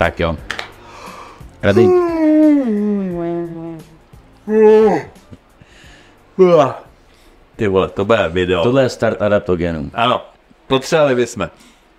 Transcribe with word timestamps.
Tak 0.00 0.20
jo. 0.20 0.36
Ready? 1.62 1.88
Ty 7.56 7.68
vole, 7.68 7.88
to 7.88 8.04
bude 8.04 8.28
video. 8.28 8.62
Tohle 8.62 8.82
je 8.82 8.88
start 8.88 9.22
adaptogenu. 9.22 9.90
Ano, 9.94 10.22
potřebovali 10.66 11.14
bychom. 11.14 11.50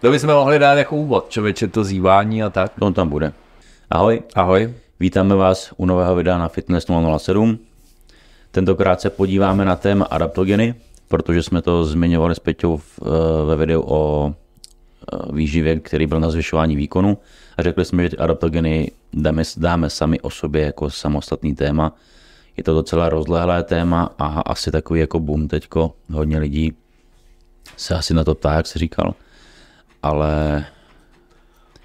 To 0.02 0.12
bychom 0.12 0.30
mohli 0.30 0.60
dát 0.60 0.74
jako 0.74 0.96
úvod, 0.96 1.30
člověče, 1.30 1.68
to 1.68 1.84
zývání 1.84 2.44
a 2.44 2.50
tak. 2.50 2.72
On 2.80 2.94
tam 2.94 3.10
bude. 3.10 3.34
Ahoj, 3.90 4.22
Ahoj. 4.36 4.74
vítáme 5.00 5.36
vás 5.36 5.74
u 5.78 5.86
nového 5.86 6.16
videa 6.16 6.38
na 6.38 6.48
Fitness 6.48 6.86
007. 7.18 7.60
Tentokrát 8.52 9.02
se 9.02 9.10
podíváme 9.10 9.66
na 9.66 9.76
téma 9.76 10.06
adaptogeny, 10.06 10.76
protože 11.08 11.44
jsme 11.44 11.62
to 11.62 11.86
zmiňovali 11.86 12.36
s 12.36 12.40
Peťou 12.40 12.80
eh, 12.80 13.06
ve 13.46 13.56
videu 13.56 13.84
o 13.86 14.34
eh, 14.34 15.18
výživě, 15.34 15.80
který 15.80 16.08
byl 16.08 16.20
na 16.20 16.32
zvyšování 16.32 16.76
výkonu 16.76 17.18
a 17.58 17.64
řekli 17.64 17.86
jsme, 17.86 18.04
že 18.04 18.10
ty 18.10 18.18
adaptogeny 18.18 18.92
dáme, 19.14 19.44
dáme 19.58 19.90
sami 19.90 20.20
o 20.20 20.30
sobě 20.30 20.62
jako 20.62 20.90
samostatný 20.90 21.56
téma. 21.56 21.96
Je 22.58 22.64
to 22.64 22.74
docela 22.74 23.10
rozlehlé 23.10 23.64
téma 23.64 24.10
a 24.20 24.26
asi 24.42 24.72
takový 24.72 25.00
jako 25.00 25.20
boom 25.20 25.48
teďko. 25.48 25.94
Hodně 26.12 26.40
lidí 26.40 26.74
se 27.78 27.96
asi 27.96 28.14
na 28.14 28.24
to 28.24 28.36
ptá, 28.36 28.54
jak 28.54 28.68
se 28.68 28.80
říkal. 28.80 29.14
Ale 30.04 30.66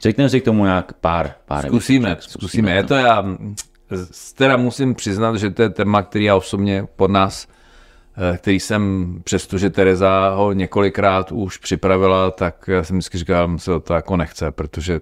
řekneme 0.02 0.30
si 0.30 0.40
k 0.40 0.44
tomu 0.44 0.64
nějak 0.64 0.92
pár. 0.92 1.34
pár 1.46 1.66
Zkusíme, 1.66 2.08
věcí, 2.08 2.30
zkusíme. 2.30 2.70
Je 2.70 2.82
to 2.82 2.94
já, 2.94 3.24
teda 4.34 4.56
musím 4.56 4.94
přiznat, 4.94 5.36
že 5.36 5.50
to 5.50 5.62
je 5.62 5.70
téma, 5.70 6.02
který 6.02 6.24
já 6.24 6.36
osobně 6.36 6.86
pod 6.96 7.10
nás, 7.10 7.48
eh, 8.34 8.36
který 8.36 8.60
jsem, 8.60 9.14
přestože 9.24 9.70
Tereza 9.70 10.28
ho 10.34 10.52
několikrát 10.52 11.32
už 11.32 11.58
připravila, 11.58 12.30
tak 12.30 12.64
já 12.68 12.84
jsem 12.84 12.96
vždycky 12.96 13.18
říkal, 13.18 13.52
že 13.52 13.58
se 13.58 13.80
to 13.80 13.94
jako 13.94 14.16
nechce, 14.16 14.50
protože 14.50 15.00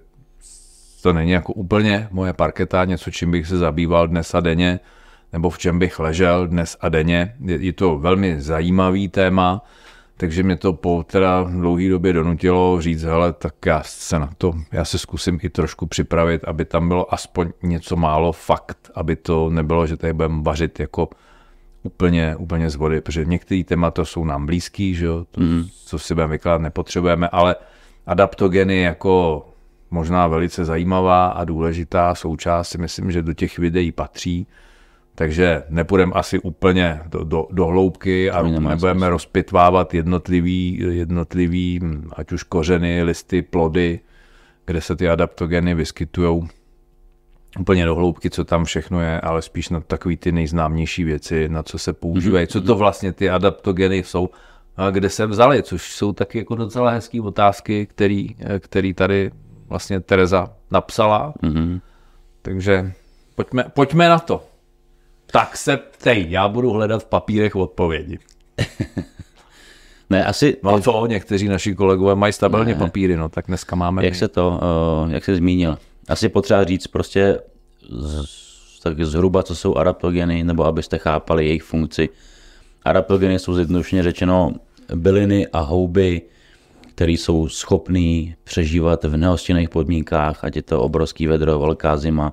to 1.03 1.13
není 1.13 1.31
jako 1.31 1.53
úplně 1.53 2.09
moje 2.11 2.33
parketa, 2.33 2.85
něco, 2.85 3.11
čím 3.11 3.31
bych 3.31 3.47
se 3.47 3.59
zabýval 3.59 4.09
dnes 4.09 4.35
a 4.35 4.41
denně, 4.41 4.81
nebo 5.33 5.51
v 5.51 5.59
čem 5.59 5.79
bych 5.79 5.99
ležel 5.99 6.47
dnes 6.47 6.77
a 6.81 6.89
denně. 6.89 7.35
Je, 7.41 7.57
je 7.57 7.73
to 7.73 7.99
velmi 7.99 8.41
zajímavý 8.41 9.09
téma, 9.09 9.65
takže 10.17 10.43
mě 10.43 10.57
to 10.57 10.73
po 10.73 11.05
teda 11.07 11.43
dlouhé 11.43 11.89
době 11.89 12.13
donutilo 12.13 12.81
říct, 12.81 13.03
hele, 13.03 13.33
tak 13.33 13.67
já 13.67 13.83
se 13.85 14.19
na 14.19 14.31
to, 14.39 14.55
já 14.73 14.85
se 14.85 14.99
zkusím 14.99 15.39
i 15.43 15.51
trošku 15.51 15.87
připravit, 15.87 16.45
aby 16.45 16.65
tam 16.65 16.89
bylo 16.89 17.15
aspoň 17.15 17.53
něco 17.63 17.97
málo 17.97 18.33
fakt, 18.33 18.91
aby 18.95 19.17
to 19.17 19.51
nebylo, 19.51 19.87
že 19.87 19.97
tady 19.97 20.13
budeme 20.13 20.43
vařit 20.43 20.81
jako 20.81 21.09
úplně, 21.83 22.37
úplně 22.37 22.71
z 22.71 22.77
vody, 22.77 23.01
protože 23.01 23.25
některé 23.25 23.65
témata 23.65 24.05
jsou 24.05 24.25
nám 24.25 24.47
blízký, 24.47 24.95
že 24.95 25.07
jo, 25.07 25.25
to, 25.31 25.41
mm. 25.41 25.65
co 25.85 25.99
si 25.99 26.15
budeme 26.15 26.31
vykládat, 26.31 26.63
nepotřebujeme, 26.63 27.29
ale 27.29 27.57
adaptogeny 28.07 28.81
jako 28.81 29.47
možná 29.91 30.27
velice 30.27 30.65
zajímavá 30.65 31.27
a 31.27 31.45
důležitá 31.45 32.15
součást 32.15 32.69
si 32.69 32.79
myslím, 32.79 33.13
že 33.13 33.23
do 33.23 33.33
těch 33.33 33.59
videí 33.59 33.93
patří, 33.93 34.47
takže 35.15 35.63
nepůjdeme 35.69 36.13
asi 36.13 36.39
úplně 36.39 37.01
do, 37.07 37.25
do, 37.25 37.47
do 37.51 37.67
hloubky 37.67 38.31
a 38.31 38.43
nebudeme 38.43 39.09
rozpitvávat 39.09 39.95
jednotlivý, 39.95 40.79
jednotlivý, 40.91 41.81
ať 42.13 42.33
už 42.33 42.43
kořeny, 42.43 43.03
listy, 43.03 43.43
plody, 43.43 44.01
kde 44.67 44.81
se 44.81 44.97
ty 44.97 45.09
adaptogeny 45.09 45.75
vyskytují 45.75 46.49
úplně 47.59 47.85
do 47.85 47.95
hloubky, 47.95 48.31
co 48.31 48.45
tam 48.45 48.65
všechno 48.65 49.01
je, 49.01 49.21
ale 49.21 49.43
spíš 49.43 49.69
na 49.69 49.81
takový 49.81 50.17
ty 50.17 50.33
nejznámější 50.33 51.05
věci, 51.05 51.49
na 51.49 51.63
co 51.63 51.79
se 51.79 51.93
používají, 51.93 52.47
co 52.47 52.61
to 52.61 52.75
vlastně 52.75 53.13
ty 53.13 53.31
adaptogeny 53.31 53.97
jsou, 53.97 54.31
a 54.77 54.91
kde 54.91 55.09
se 55.11 55.27
vzali, 55.27 55.63
což 55.63 55.93
jsou 55.93 56.13
taky 56.13 56.39
jako 56.39 56.55
docela 56.55 56.91
hezké 56.91 57.21
otázky, 57.21 57.87
který, 57.87 58.37
který 58.59 58.95
tady 58.95 59.31
vlastně 59.69 60.01
Tereza 60.01 60.53
napsala. 60.71 61.35
Mm-hmm. 61.43 61.81
Takže 62.43 62.93
pojďme, 63.35 63.65
pojďme 63.75 64.09
na 64.09 64.19
to. 64.19 64.45
Tak 65.35 65.57
se 65.57 65.77
ptej, 65.77 66.27
já 66.29 66.49
budu 66.49 66.71
hledat 66.71 67.03
v 67.03 67.07
papírech 67.07 67.57
odpovědi. 67.57 68.19
ne, 70.11 70.25
asi... 70.25 70.57
No 70.63 70.81
co, 70.81 71.07
někteří 71.07 71.49
naši 71.49 71.75
kolegové 71.75 72.15
mají 72.15 72.33
stabilně 72.33 72.73
ne. 72.75 72.79
papíry, 72.79 73.17
no 73.17 73.29
tak 73.29 73.47
dneska 73.47 73.77
máme... 73.77 74.05
Jak 74.05 74.13
my. 74.13 74.19
se 74.19 74.29
to, 74.29 74.61
uh, 75.05 75.13
jak 75.13 75.25
se 75.25 75.37
zmínil, 75.37 75.79
asi 76.09 76.29
potřeba 76.29 76.65
říct 76.65 76.87
prostě 76.87 77.41
z, 77.91 78.81
tak 78.83 79.05
zhruba, 79.05 79.43
co 79.43 79.57
jsou 79.57 79.75
adaptogeny, 79.75 80.45
nebo 80.45 80.65
abyste 80.65 80.99
chápali 80.99 81.47
jejich 81.47 81.63
funkci. 81.63 82.09
Adaptogeny 82.85 83.39
jsou 83.39 83.55
zjednodušeně 83.55 84.03
řečeno 84.03 84.53
byliny 84.95 85.47
a 85.47 85.61
houby, 85.61 86.23
které 86.95 87.13
jsou 87.13 87.49
schopný 87.49 88.35
přežívat 88.45 89.05
v 89.05 89.17
nehostinných 89.17 89.69
podmínkách, 89.69 90.45
ať 90.45 90.57
je 90.57 90.63
to 90.63 90.83
obrovský 90.83 91.27
vedro, 91.27 91.59
velká 91.59 91.97
zima. 91.97 92.33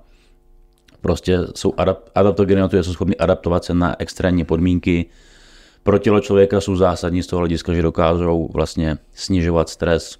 Prostě 1.01 1.39
jsou 1.55 1.73
adapt, 1.77 2.11
adaptogeny, 2.15 2.61
jsou 2.81 2.93
schopni 2.93 3.15
adaptovat 3.15 3.63
se 3.63 3.73
na 3.73 3.95
extrémní 3.99 4.43
podmínky. 4.43 5.05
Pro 5.83 5.97
tělo 5.97 6.19
člověka 6.19 6.61
jsou 6.61 6.75
zásadní 6.75 7.23
z 7.23 7.27
toho 7.27 7.39
hlediska, 7.39 7.73
že 7.73 7.81
dokážou 7.81 8.49
vlastně 8.53 8.97
snižovat 9.13 9.69
stres, 9.69 10.17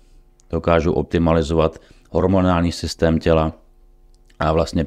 dokážou 0.49 0.93
optimalizovat 0.93 1.79
hormonální 2.09 2.71
systém 2.71 3.19
těla 3.19 3.53
a 4.39 4.51
vlastně 4.51 4.85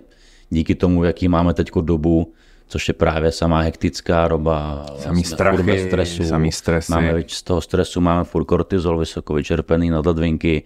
díky 0.51 0.75
tomu, 0.75 1.05
jaký 1.05 1.29
máme 1.29 1.55
teď 1.55 1.71
dobu, 1.81 2.33
což 2.67 2.89
je 2.89 2.95
právě 2.95 3.33
samá 3.33 3.61
hektická 3.61 4.29
doba. 4.29 4.87
Samý 4.97 5.25
strachy, 5.25 5.87
stresu, 5.87 6.25
samý 6.25 6.53
stresy. 6.53 6.93
Máme 6.93 7.23
z 7.27 7.43
toho 7.43 7.61
stresu 7.61 8.01
máme 8.01 8.25
furt 8.25 8.45
kortizol, 8.45 8.99
vysoko 8.99 9.35
vyčerpený 9.35 9.91
nadladvinky 9.91 10.63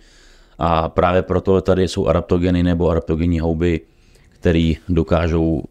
a 0.59 0.89
právě 0.89 1.23
proto 1.23 1.61
tady 1.61 1.89
jsou 1.89 2.07
adaptogeny 2.07 2.63
nebo 2.63 2.89
adaptogenní 2.89 3.41
houby, 3.41 3.81
které 4.41 4.73
dokážou 4.89 5.63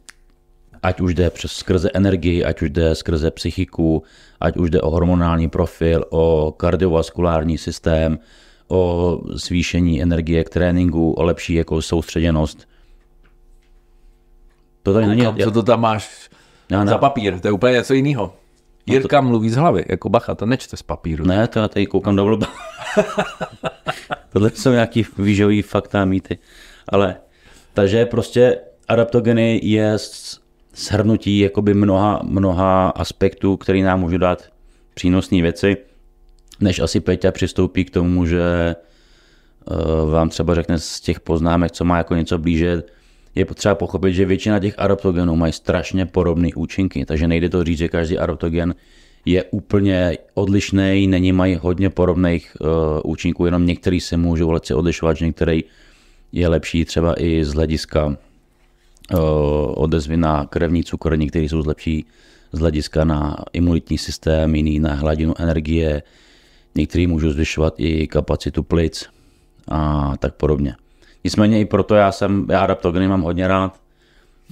ať 0.83 1.01
už 1.01 1.13
jde 1.13 1.29
přes 1.29 1.51
skrze 1.51 1.89
energii, 1.93 2.43
ať 2.43 2.61
už 2.61 2.69
jde 2.69 2.95
skrze 2.95 3.31
psychiku, 3.31 4.03
ať 4.39 4.57
už 4.57 4.69
jde 4.69 4.81
o 4.81 4.89
hormonální 4.89 5.49
profil, 5.49 6.05
o 6.09 6.51
kardiovaskulární 6.57 7.57
systém, 7.57 8.19
o 8.67 9.21
zvýšení 9.29 10.01
energie 10.01 10.43
k 10.43 10.49
tréninku, 10.49 11.11
o 11.11 11.23
lepší 11.23 11.53
jako 11.53 11.81
soustředěnost. 11.81 12.67
To 14.83 14.93
tady 14.93 15.07
není. 15.07 15.25
Co 15.43 15.51
to 15.51 15.63
tam 15.63 15.81
máš 15.81 16.29
no. 16.71 16.85
za 16.85 16.97
papír? 16.97 17.39
To 17.39 17.47
je 17.47 17.51
úplně 17.51 17.73
něco 17.73 17.93
jiného. 17.93 18.33
Jirka 18.85 19.21
no 19.21 19.27
to... 19.27 19.29
mluví 19.29 19.49
z 19.49 19.55
hlavy, 19.55 19.85
jako 19.89 20.09
bacha, 20.09 20.35
to 20.35 20.45
nečte 20.45 20.77
z 20.77 20.81
papíru. 20.81 21.25
Ne, 21.25 21.47
to 21.47 21.59
já 21.59 21.67
tady 21.67 21.85
koukám 21.85 22.15
do 22.15 22.25
vlba. 22.25 22.47
Tohle 24.33 24.51
jsou 24.51 24.71
nějaký 24.71 25.05
výživový 25.17 25.61
fakta 25.61 26.05
mýty. 26.05 26.37
Ale, 26.89 27.15
takže 27.77 28.05
prostě 28.05 28.57
adaptogeny 28.87 29.59
je 29.63 29.97
shrnutí 30.75 31.39
jakoby 31.39 31.73
mnoha, 31.73 32.21
mnoha 32.23 32.89
aspektů, 32.89 33.57
který 33.57 33.81
nám 33.81 33.99
můžou 33.99 34.17
dát 34.17 34.49
přínosné 34.93 35.41
věci, 35.41 35.77
než 36.59 36.79
asi 36.79 36.99
Peťa 36.99 37.31
přistoupí 37.31 37.85
k 37.85 37.89
tomu, 37.89 38.25
že 38.25 38.75
uh, 39.69 40.11
vám 40.11 40.29
třeba 40.29 40.55
řekne 40.55 40.79
z 40.79 41.01
těch 41.01 41.19
poznámek, 41.19 41.71
co 41.71 41.85
má 41.85 41.97
jako 41.97 42.15
něco 42.15 42.37
blíže, 42.37 42.83
je 43.35 43.45
potřeba 43.45 43.75
pochopit, 43.75 44.13
že 44.13 44.25
většina 44.25 44.59
těch 44.59 44.73
adaptogenů 44.77 45.35
mají 45.35 45.53
strašně 45.53 46.05
podobné 46.05 46.49
účinky, 46.55 47.05
takže 47.05 47.27
nejde 47.27 47.49
to 47.49 47.63
říct, 47.63 47.77
že 47.77 47.87
každý 47.87 48.17
adaptogen 48.17 48.75
je 49.25 49.43
úplně 49.43 50.17
odlišný, 50.33 51.07
není 51.07 51.31
mají 51.31 51.55
hodně 51.55 51.89
podobných 51.89 52.57
uh, 52.59 52.67
účinků, 53.11 53.45
jenom 53.45 53.65
některý 53.65 54.01
se 54.01 54.17
můžou 54.17 54.51
lehce 54.51 54.75
odlišovat, 54.75 55.17
že 55.17 55.25
některý 55.25 55.63
je 56.31 56.47
lepší 56.47 56.85
třeba 56.85 57.21
i 57.21 57.45
z 57.45 57.53
hlediska 57.53 58.05
uh, 58.05 58.15
odezvy 59.75 60.17
na 60.17 60.45
krevní 60.45 60.83
cukr, 60.83 61.17
některý 61.17 61.49
jsou 61.49 61.63
lepší 61.65 62.05
z 62.51 62.59
hlediska 62.59 63.05
na 63.05 63.35
imunitní 63.53 63.97
systém, 63.97 64.55
jiný 64.55 64.79
na 64.79 64.93
hladinu 64.93 65.33
energie, 65.37 66.03
některý 66.75 67.07
můžou 67.07 67.29
zvyšovat 67.29 67.73
i 67.77 68.07
kapacitu 68.07 68.63
plic 68.63 69.09
a 69.67 70.13
tak 70.19 70.35
podobně. 70.35 70.75
Nicméně 71.23 71.61
i 71.61 71.65
proto 71.65 71.95
já 71.95 72.11
jsem, 72.11 72.47
já 72.49 72.59
adaptogeny 72.59 73.07
mám 73.07 73.21
hodně 73.21 73.47
rád, 73.47 73.79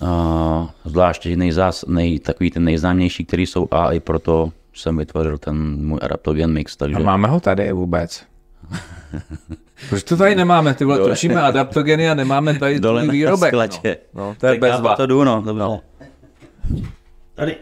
a 0.01 0.73
zvláště 0.85 1.37
nejzás, 1.37 1.85
nej, 1.87 2.19
takový 2.19 2.51
ten 2.51 2.63
nejznámější, 2.63 3.25
který 3.25 3.45
jsou 3.45 3.67
a 3.71 3.91
i 3.91 3.99
proto 3.99 4.51
jsem 4.73 4.97
vytvořil 4.97 5.37
ten 5.37 5.85
můj 5.85 5.99
adaptogen 6.01 6.51
mix. 6.51 6.75
Takže... 6.75 6.95
A 6.95 6.99
máme 6.99 7.27
ho 7.27 7.39
tady 7.39 7.71
vůbec? 7.71 8.23
Proč 9.89 10.03
to 10.03 10.17
tady 10.17 10.35
nemáme? 10.35 10.73
Ty 10.73 10.85
vole, 10.85 10.97
točíme 10.97 11.41
adaptogeny 11.41 12.09
a 12.09 12.13
nemáme 12.13 12.59
tady 12.59 12.79
Dole 12.79 13.07
výrobek. 13.07 13.53
No. 13.53 13.67
no, 14.13 14.35
to 14.39 14.47
je 14.47 14.59
bezva. 14.59 14.95
to 14.95 15.05
jdu, 15.05 15.23
no, 15.23 15.41
dobře. 15.41 15.59
No. 15.63 15.81
Tady. 17.35 17.55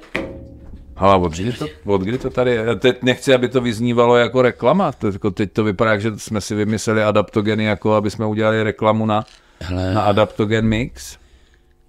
Ale 0.96 1.16
od 1.16 1.32
kdy, 1.32 1.54
to, 1.54 1.68
od 1.86 2.02
kdy 2.02 2.18
to 2.18 2.30
tady 2.30 2.52
je? 2.52 2.76
Teď 2.76 3.04
nechci, 3.04 3.34
aby 3.34 3.50
to 3.50 3.62
vyznívalo 3.62 4.18
jako 4.18 4.42
reklama. 4.42 4.92
Teď, 4.92 5.14
jako 5.14 5.32
teď 5.32 5.52
to 5.54 5.64
vypadá, 5.64 5.98
že 5.98 6.12
jsme 6.20 6.42
si 6.42 6.56
vymysleli 6.56 7.04
adaptogeny, 7.04 7.64
jako 7.64 7.94
aby 7.94 8.12
jsme 8.12 8.26
udělali 8.26 8.64
reklamu 8.64 9.06
na, 9.06 9.26
Hele, 9.60 9.94
na 9.94 10.02
adaptogen 10.02 10.66
mix. 10.66 11.18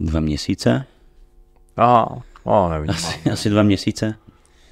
Dva 0.01 0.21
měsíce. 0.21 0.85
Aha. 1.77 2.23
No, 2.47 2.69
nevím. 2.69 2.91
Asi, 2.91 3.31
asi 3.31 3.51
dva 3.51 3.63
měsíce. 3.63 4.15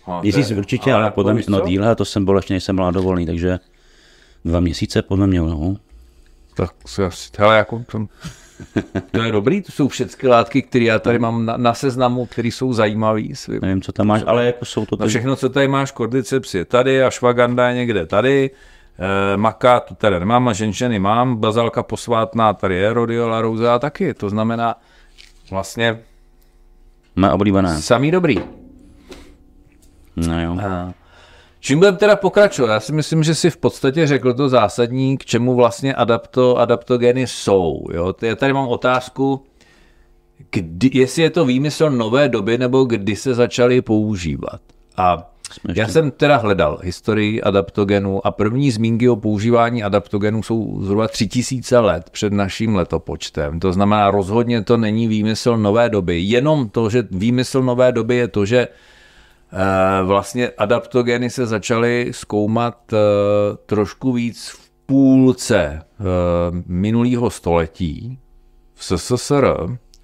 No, 0.08 0.20
Měsíc 0.22 0.50
je- 0.50 0.56
určitě, 0.56 0.92
ale 0.92 1.04
jako 1.04 1.14
podle 1.14 1.34
mě, 1.34 1.42
no 1.48 1.60
díle, 1.60 1.96
to 1.96 2.04
jsem 2.04 2.24
byl 2.24 2.36
ještě, 2.36 2.54
než 2.54 2.64
jsem 2.64 2.76
byl 2.76 2.84
na 2.84 2.90
dovolený, 2.90 3.26
takže 3.26 3.58
dva 4.44 4.60
měsíce 4.60 5.02
podle 5.02 5.26
mě, 5.26 5.40
no. 5.40 5.76
Tak 6.56 6.70
se 6.86 7.06
asi, 7.06 7.30
hele, 7.38 7.56
jako 7.56 7.84
to, 7.92 8.06
to 9.10 9.22
je 9.22 9.32
dobrý, 9.32 9.62
to 9.62 9.72
jsou 9.72 9.88
všechny 9.88 10.28
látky, 10.28 10.62
které 10.62 10.84
já 10.84 10.98
tady 10.98 11.18
mám 11.18 11.46
na, 11.46 11.56
na 11.56 11.74
seznamu, 11.74 12.26
které 12.26 12.48
jsou 12.48 12.72
zajímavé. 12.72 13.22
Nevím, 13.62 13.82
co 13.82 13.92
tam 13.92 14.06
máš, 14.06 14.22
ale 14.26 14.46
jako 14.46 14.64
jsou 14.64 14.86
to 14.86 14.96
tak, 14.96 15.08
všechno, 15.08 15.36
co 15.36 15.48
tady 15.48 15.68
máš, 15.68 15.90
kordyceps 15.92 16.54
je 16.54 16.64
tady, 16.64 17.02
ashwagandha 17.02 17.68
je 17.68 17.74
někde 17.74 18.06
tady, 18.06 18.50
eh, 18.98 19.36
maka 19.36 19.80
tu 19.80 19.94
tady 19.94 20.20
nemám, 20.20 20.48
a 20.48 20.52
ženšeny 20.52 20.98
mám, 20.98 21.36
bazalka 21.36 21.82
posvátná 21.82 22.52
tady 22.54 22.74
je, 22.74 22.92
rhodiola 22.92 23.40
rosea 23.40 23.78
taky, 23.78 24.14
to 24.14 24.28
znamená 24.28 24.74
vlastně 25.50 26.00
má 27.16 27.32
oblíbené. 27.32 27.82
samý 27.82 28.10
dobrý. 28.10 28.40
No 30.16 30.42
jo. 30.42 30.58
Čím 31.64 31.78
budeme 31.78 31.96
teda 31.96 32.16
pokračovat? 32.16 32.72
Já 32.72 32.80
si 32.80 32.92
myslím, 32.92 33.22
že 33.22 33.34
si 33.34 33.50
v 33.50 33.56
podstatě 33.56 34.06
řekl 34.06 34.34
to 34.34 34.48
zásadní, 34.48 35.18
k 35.18 35.24
čemu 35.24 35.54
vlastně 35.54 35.94
adapto, 35.94 36.58
adaptogeny 36.58 37.26
jsou. 37.26 37.84
Jo? 37.92 38.14
Já 38.22 38.36
tady 38.36 38.52
mám 38.52 38.68
otázku, 38.68 39.42
kdy, 40.50 40.90
jestli 40.92 41.22
je 41.22 41.30
to 41.30 41.44
výmysl 41.44 41.90
nové 41.90 42.28
doby, 42.28 42.58
nebo 42.58 42.84
kdy 42.84 43.16
se 43.16 43.34
začaly 43.34 43.82
používat. 43.82 44.60
A 44.96 45.30
já 45.74 45.88
jsem 45.88 46.10
teda 46.10 46.36
hledal 46.36 46.78
historii 46.82 47.42
adaptogenů 47.42 48.26
a 48.26 48.30
první 48.30 48.70
zmínky 48.70 49.08
o 49.08 49.16
používání 49.16 49.82
adaptogenů 49.82 50.42
jsou 50.42 50.82
zhruba 50.82 51.08
3000 51.08 51.78
let 51.78 52.10
před 52.10 52.32
naším 52.32 52.74
letopočtem. 52.74 53.60
To 53.60 53.72
znamená, 53.72 54.10
rozhodně 54.10 54.62
to 54.62 54.76
není 54.76 55.08
výmysl 55.08 55.56
nové 55.56 55.88
doby. 55.88 56.20
Jenom 56.20 56.68
to, 56.68 56.90
že 56.90 57.08
výmysl 57.10 57.62
nové 57.62 57.92
doby 57.92 58.16
je 58.16 58.28
to, 58.28 58.46
že 58.46 58.68
vlastně 60.04 60.48
adaptogeny 60.48 61.30
se 61.30 61.46
začaly 61.46 62.08
zkoumat 62.10 62.92
eh, 62.92 62.96
trošku 63.66 64.12
víc 64.12 64.48
v 64.48 64.70
půlce 64.86 65.82
minulého 66.66 67.30
století 67.30 68.18
v 68.74 68.84
SSSR, 68.84 69.46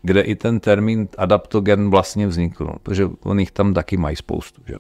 kde 0.02 0.20
i 0.20 0.34
ten 0.34 0.60
termín 0.60 1.08
adaptogen 1.18 1.90
vlastně 1.90 2.26
vznikl, 2.26 2.72
protože 2.82 3.08
oni 3.24 3.42
jich 3.42 3.50
tam 3.50 3.74
taky 3.74 3.96
mají 3.96 4.16
spoustu. 4.16 4.62
Že? 4.66 4.74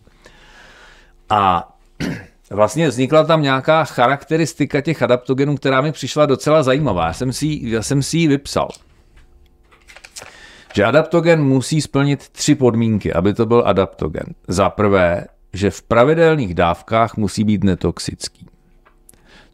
A 1.28 1.72
vlastně 2.50 2.88
vznikla 2.88 3.24
tam 3.24 3.42
nějaká 3.42 3.84
charakteristika 3.84 4.80
těch 4.80 5.02
adaptogenů, 5.02 5.56
která 5.56 5.80
mi 5.80 5.92
přišla 5.92 6.26
docela 6.26 6.62
zajímavá. 6.62 7.06
Já 7.06 7.12
jsem 7.12 7.32
si, 7.32 7.60
já 7.62 7.82
jsem 7.82 8.02
si 8.02 8.18
ji 8.18 8.28
vypsal 8.28 8.68
že 10.78 10.84
adaptogen 10.84 11.44
musí 11.44 11.80
splnit 11.80 12.28
tři 12.28 12.54
podmínky, 12.54 13.12
aby 13.12 13.34
to 13.34 13.46
byl 13.46 13.62
adaptogen. 13.66 14.26
Za 14.48 14.70
prvé, 14.70 15.26
že 15.52 15.70
v 15.70 15.82
pravidelných 15.82 16.54
dávkách 16.54 17.16
musí 17.16 17.44
být 17.44 17.64
netoxický. 17.64 18.46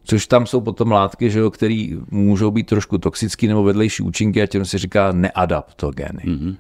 Což 0.04 0.26
tam 0.26 0.46
jsou 0.46 0.60
potom 0.60 0.92
látky, 0.92 1.30
že 1.30 1.38
jo, 1.38 1.50
které 1.50 1.88
můžou 2.10 2.50
být 2.50 2.66
trošku 2.66 2.98
toxické 2.98 3.48
nebo 3.48 3.62
vedlejší 3.62 4.02
účinky 4.02 4.42
a 4.42 4.46
těm 4.46 4.64
se 4.64 4.78
říká 4.78 5.12
neadaptogeny. 5.12 6.22
Mm-hmm. 6.24 6.56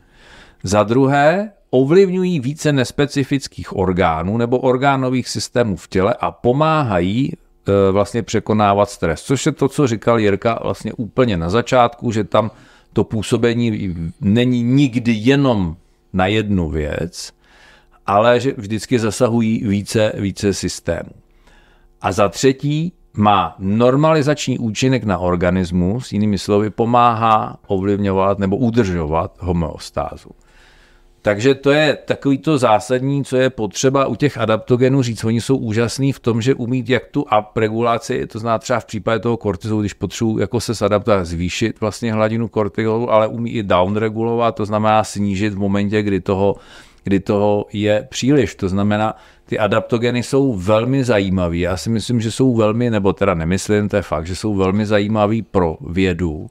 Za 0.62 0.82
druhé, 0.82 1.52
ovlivňují 1.70 2.40
více 2.40 2.72
nespecifických 2.72 3.76
orgánů 3.76 4.36
nebo 4.36 4.58
orgánových 4.58 5.28
systémů 5.28 5.76
v 5.76 5.88
těle 5.88 6.14
a 6.20 6.30
pomáhají 6.30 7.32
e, 7.32 7.92
vlastně 7.92 8.22
překonávat 8.22 8.90
stres. 8.90 9.22
Což 9.22 9.46
je 9.46 9.52
to, 9.52 9.68
co 9.68 9.86
říkal 9.86 10.20
Jirka 10.20 10.58
vlastně 10.62 10.92
úplně 10.92 11.36
na 11.36 11.50
začátku, 11.50 12.10
že 12.10 12.24
tam 12.24 12.50
to 12.94 13.04
působení 13.04 13.94
není 14.20 14.62
nikdy 14.62 15.12
jenom 15.12 15.76
na 16.12 16.26
jednu 16.26 16.70
věc, 16.70 17.32
ale 18.06 18.40
že 18.40 18.52
vždycky 18.56 18.98
zasahují 18.98 19.64
více, 19.68 20.12
více 20.16 20.54
systémů. 20.54 21.10
A 22.00 22.12
za 22.12 22.28
třetí 22.28 22.92
má 23.16 23.56
normalizační 23.58 24.58
účinek 24.58 25.04
na 25.04 25.18
organismus, 25.18 26.12
jinými 26.12 26.38
slovy 26.38 26.70
pomáhá 26.70 27.58
ovlivňovat 27.66 28.38
nebo 28.38 28.56
udržovat 28.56 29.36
homeostázu. 29.40 30.30
Takže 31.24 31.54
to 31.54 31.70
je 31.70 31.98
takový 32.04 32.38
to 32.38 32.58
zásadní, 32.58 33.24
co 33.24 33.36
je 33.36 33.50
potřeba 33.50 34.06
u 34.06 34.14
těch 34.14 34.38
adaptogenů 34.38 35.02
říct. 35.02 35.24
Oni 35.24 35.40
jsou 35.40 35.56
úžasní 35.56 36.12
v 36.12 36.20
tom, 36.20 36.42
že 36.42 36.54
umí 36.54 36.84
jak 36.88 37.06
tu 37.06 37.22
up 37.22 37.56
regulaci, 37.56 38.26
to 38.26 38.38
zná 38.38 38.58
třeba 38.58 38.80
v 38.80 38.84
případě 38.84 39.18
toho 39.18 39.36
kortizolu, 39.36 39.80
když 39.80 39.92
potřebuji 39.92 40.38
jako 40.38 40.60
se 40.60 40.74
zadaptovat, 40.74 41.24
zvýšit 41.24 41.80
vlastně 41.80 42.12
hladinu 42.12 42.48
kortizolu, 42.48 43.10
ale 43.10 43.28
umí 43.28 43.50
i 43.50 43.62
down 43.62 43.96
regulovat, 43.96 44.54
to 44.54 44.64
znamená 44.64 45.04
snížit 45.04 45.54
v 45.54 45.58
momentě, 45.58 46.02
kdy 46.02 46.20
toho, 46.20 46.56
kdy 47.04 47.20
toho 47.20 47.66
je 47.72 48.06
příliš. 48.10 48.54
To 48.54 48.68
znamená, 48.68 49.16
ty 49.46 49.58
adaptogeny 49.58 50.22
jsou 50.22 50.54
velmi 50.54 51.04
zajímavý. 51.04 51.60
Já 51.60 51.76
si 51.76 51.90
myslím, 51.90 52.20
že 52.20 52.30
jsou 52.30 52.56
velmi, 52.56 52.90
nebo 52.90 53.12
teda 53.12 53.34
nemyslím, 53.34 53.88
to 53.88 53.96
je 53.96 54.02
fakt, 54.02 54.26
že 54.26 54.36
jsou 54.36 54.54
velmi 54.54 54.86
zajímavý 54.86 55.42
pro 55.42 55.76
vědu 55.80 56.50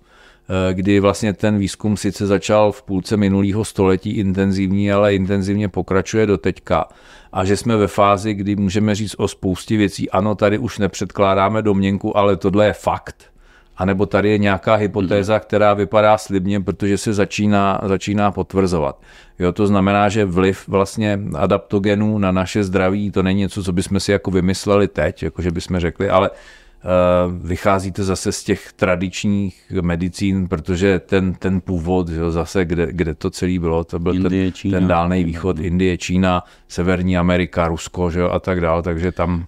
kdy 0.73 1.00
vlastně 1.00 1.33
ten 1.33 1.57
výzkum 1.57 1.97
sice 1.97 2.27
začal 2.27 2.71
v 2.71 2.83
půlce 2.83 3.17
minulého 3.17 3.65
století 3.65 4.11
intenzivní, 4.11 4.91
ale 4.91 5.15
intenzivně 5.15 5.69
pokračuje 5.69 6.25
do 6.25 6.38
teďka. 6.38 6.85
A 7.33 7.45
že 7.45 7.57
jsme 7.57 7.77
ve 7.77 7.88
fázi, 7.88 8.33
kdy 8.33 8.55
můžeme 8.55 8.95
říct 8.95 9.15
o 9.17 9.27
spoustě 9.27 9.77
věcí, 9.77 10.09
ano, 10.09 10.35
tady 10.35 10.57
už 10.57 10.79
nepředkládáme 10.79 11.61
domněnku, 11.61 12.17
ale 12.17 12.38
tohle 12.38 12.65
je 12.65 12.73
fakt. 12.73 13.33
A 13.77 13.85
nebo 13.85 14.05
tady 14.05 14.29
je 14.29 14.38
nějaká 14.38 14.75
hypotéza, 14.75 15.39
která 15.39 15.73
vypadá 15.73 16.17
slibně, 16.17 16.61
protože 16.61 16.97
se 16.97 17.13
začíná, 17.13 17.81
začíná 17.85 18.31
potvrzovat. 18.31 19.01
Jo, 19.39 19.51
to 19.51 19.67
znamená, 19.67 20.09
že 20.09 20.25
vliv 20.25 20.67
vlastně 20.67 21.19
adaptogenů 21.35 22.17
na 22.17 22.31
naše 22.31 22.63
zdraví, 22.63 23.11
to 23.11 23.23
není 23.23 23.39
něco, 23.39 23.63
co 23.63 23.73
bychom 23.73 24.00
si 24.00 24.11
jako 24.11 24.31
vymysleli 24.31 24.88
teď, 24.88 25.23
jako 25.23 25.41
že 25.41 25.51
bychom 25.51 25.79
řekli, 25.79 26.09
ale 26.09 26.29
vycházíte 27.44 28.03
zase 28.03 28.31
z 28.31 28.44
těch 28.44 28.74
tradičních 28.74 29.71
medicín, 29.81 30.47
protože 30.47 31.00
ten, 31.00 31.33
ten 31.33 31.62
původ, 31.62 32.09
jo, 32.09 32.31
zase 32.31 32.65
kde, 32.65 32.88
kde 32.91 33.15
to 33.15 33.30
celé 33.30 33.59
bylo, 33.59 33.83
to 33.83 34.00
byl 34.00 34.15
Indie, 34.15 34.45
ten, 34.45 34.53
Čína. 34.53 34.80
ten 34.80 34.88
dálný 34.88 35.24
východ, 35.24 35.59
Indie, 35.59 35.97
Čína, 35.97 36.44
Severní 36.68 37.18
Amerika, 37.18 37.68
Rusko 37.68 38.09
že 38.09 38.19
jo, 38.19 38.30
a 38.30 38.39
tak 38.39 38.62
dále, 38.62 38.83
takže 38.83 39.12
tam, 39.12 39.45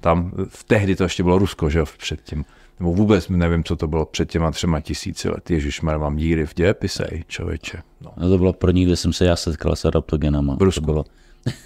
tam 0.00 0.32
v 0.48 0.64
tehdy 0.64 0.96
to 0.96 1.02
ještě 1.02 1.22
bylo 1.22 1.38
Rusko, 1.38 1.70
že 1.70 1.78
jo, 1.78 1.84
předtím. 1.98 2.44
Nebo 2.80 2.92
vůbec 2.92 3.28
nevím, 3.28 3.64
co 3.64 3.76
to 3.76 3.88
bylo 3.88 4.06
před 4.06 4.30
těma 4.30 4.50
třema 4.50 4.80
tisíci 4.80 5.28
let. 5.28 5.50
Ježišmar, 5.50 5.98
mám 5.98 6.16
díry 6.16 6.46
v 6.46 6.54
dějepisej, 6.54 7.24
člověče. 7.28 7.78
No. 8.00 8.10
No 8.16 8.28
to 8.28 8.38
bylo 8.38 8.52
první, 8.52 8.84
kde 8.84 8.96
jsem 8.96 9.12
se 9.12 9.24
já 9.24 9.36
setkal 9.36 9.76
s 9.76 9.84
adaptogenama. 9.84 10.56
V 10.56 10.62
Rusku. 10.62 10.80
To 10.80 10.92
bylo. 10.92 11.04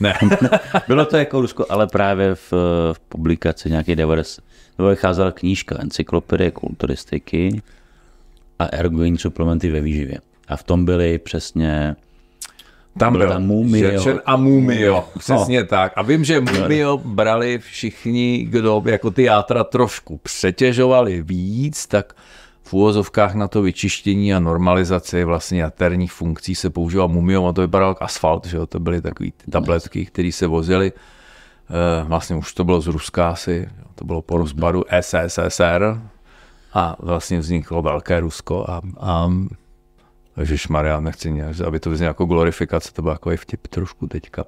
Ne. 0.00 0.14
bylo 0.88 1.04
to 1.04 1.16
jako 1.16 1.40
Rusko, 1.40 1.66
ale 1.68 1.86
právě 1.86 2.34
v, 2.34 2.52
v 2.92 3.00
publikaci 3.08 3.70
nějaké 3.70 3.96
90. 3.96 4.44
To 4.76 4.86
vycházela 4.86 5.32
knížka 5.32 5.76
Encyklopedie 5.80 6.50
kulturistiky 6.50 7.62
a 8.58 8.64
ergogenní 8.66 9.18
suplementy 9.18 9.70
ve 9.70 9.80
výživě. 9.80 10.18
A 10.48 10.56
v 10.56 10.62
tom 10.62 10.84
byly 10.84 11.18
přesně 11.18 11.96
Tam 12.98 13.12
Byl 13.12 13.20
byl 13.20 13.28
tam 13.28 13.46
Mumio. 13.46 13.90
Šerčen 13.90 14.20
a 14.26 14.36
Mumio, 14.36 15.08
přesně 15.18 15.60
no. 15.60 15.66
tak. 15.66 15.92
A 15.96 16.02
vím, 16.02 16.24
že 16.24 16.40
Mumio 16.40 16.96
brali 16.98 17.58
všichni, 17.58 18.46
kdo 18.50 18.82
jako 18.86 19.10
ty 19.10 19.22
játra 19.22 19.64
trošku 19.64 20.16
přetěžovali 20.16 21.22
víc, 21.22 21.86
tak 21.86 22.14
úvozovkách 22.74 23.34
na 23.34 23.48
to 23.48 23.62
vyčištění 23.62 24.34
a 24.34 24.40
normalizaci 24.40 25.24
vlastně 25.24 25.62
jaterních 25.62 26.12
funkcí 26.12 26.54
se 26.54 26.70
používal 26.70 27.08
Mumio 27.08 27.46
a 27.46 27.52
to 27.52 27.60
vypadalo 27.60 27.90
jako 27.90 28.04
asfalt, 28.04 28.46
že 28.46 28.56
jo? 28.56 28.66
to 28.66 28.80
byly 28.80 29.00
takové 29.00 29.30
tabletky, 29.50 30.06
které 30.06 30.32
se 30.32 30.46
vozily. 30.46 30.92
Eh, 31.70 32.04
Vlastně 32.04 32.36
už 32.36 32.54
to 32.54 32.64
bylo 32.64 32.80
z 32.80 32.86
Ruska 32.86 33.28
asi, 33.28 33.68
to 33.94 34.04
bylo 34.04 34.22
po 34.22 34.36
rozpadu 34.38 34.84
SSSR 35.00 36.00
a 36.74 36.96
vlastně 36.98 37.38
vzniklo 37.38 37.82
Velké 37.82 38.20
Rusko 38.20 38.66
a, 38.68 38.80
a 39.00 39.30
Ježišmarja, 40.36 41.00
nechci 41.00 41.32
nějak, 41.32 41.60
aby 41.60 41.80
to 41.80 41.90
vyznělo 41.90 42.10
jako 42.10 42.24
glorifikace, 42.24 42.92
to 42.92 43.02
byl 43.02 43.10
jako 43.10 43.30
vtip 43.36 43.66
trošku 43.68 44.06
teďka. 44.06 44.44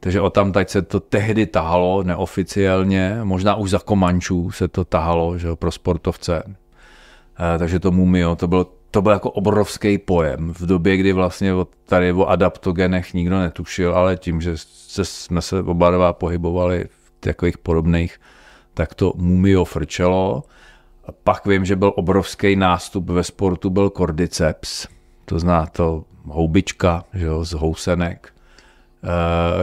Takže 0.00 0.20
o 0.20 0.30
tam 0.30 0.52
se 0.66 0.82
to 0.82 1.00
tehdy 1.00 1.46
tahalo 1.46 2.02
neoficiálně, 2.02 3.18
možná 3.22 3.54
už 3.54 3.70
za 3.70 3.78
Komančů 3.78 4.50
se 4.50 4.68
to 4.68 4.84
tahalo, 4.84 5.38
že 5.38 5.48
jo, 5.48 5.56
pro 5.56 5.70
sportovce. 5.70 6.42
Eh, 7.38 7.58
takže 7.58 7.80
to 7.80 7.90
Mumio, 7.90 8.36
to 8.36 8.46
byl, 8.46 8.66
to 8.90 9.02
byl 9.02 9.12
jako 9.12 9.30
obrovský 9.30 9.98
pojem 9.98 10.54
v 10.54 10.66
době, 10.66 10.96
kdy 10.96 11.12
vlastně 11.12 11.52
tady 11.86 12.12
o 12.12 12.26
adaptogenech 12.26 13.14
nikdo 13.14 13.38
netušil, 13.38 13.94
ale 13.94 14.16
tím, 14.16 14.40
že 14.40 14.52
se, 14.56 15.04
jsme 15.04 15.42
se 15.42 15.62
oba 15.62 15.90
dva 15.90 16.12
pohybovali 16.12 16.84
v 16.84 17.12
takových 17.20 17.58
podobných, 17.58 18.20
tak 18.74 18.94
to 18.94 19.12
Mumio 19.16 19.64
frčelo. 19.64 20.42
A 21.04 21.12
pak 21.12 21.46
vím, 21.46 21.64
že 21.64 21.76
byl 21.76 21.92
obrovský 21.96 22.56
nástup 22.56 23.10
ve 23.10 23.24
sportu, 23.24 23.70
byl 23.70 23.90
kordyceps, 23.90 24.86
to 25.24 25.38
zná 25.38 25.66
to 25.66 26.04
houbička 26.24 27.04
že 27.14 27.26
jo, 27.26 27.44
z 27.44 27.52
housenek, 27.52 28.32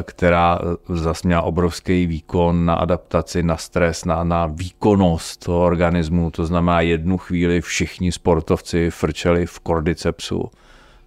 která 0.04 0.60
zase 0.90 1.28
měla 1.28 1.42
obrovský 1.42 2.06
výkon 2.06 2.66
na 2.66 2.74
adaptaci, 2.74 3.44
na 3.44 3.58
stres, 3.58 4.06
na, 4.06 4.24
na 4.24 4.46
výkonnost 4.46 5.46
toho 5.46 5.66
organismu. 5.66 6.32
To 6.32 6.46
znamená, 6.46 6.82
jednu 6.82 7.18
chvíli 7.18 7.62
všichni 7.62 8.12
sportovci 8.12 8.92
frčeli 8.92 9.46
v 9.46 9.60
kordycepsu. 9.60 10.50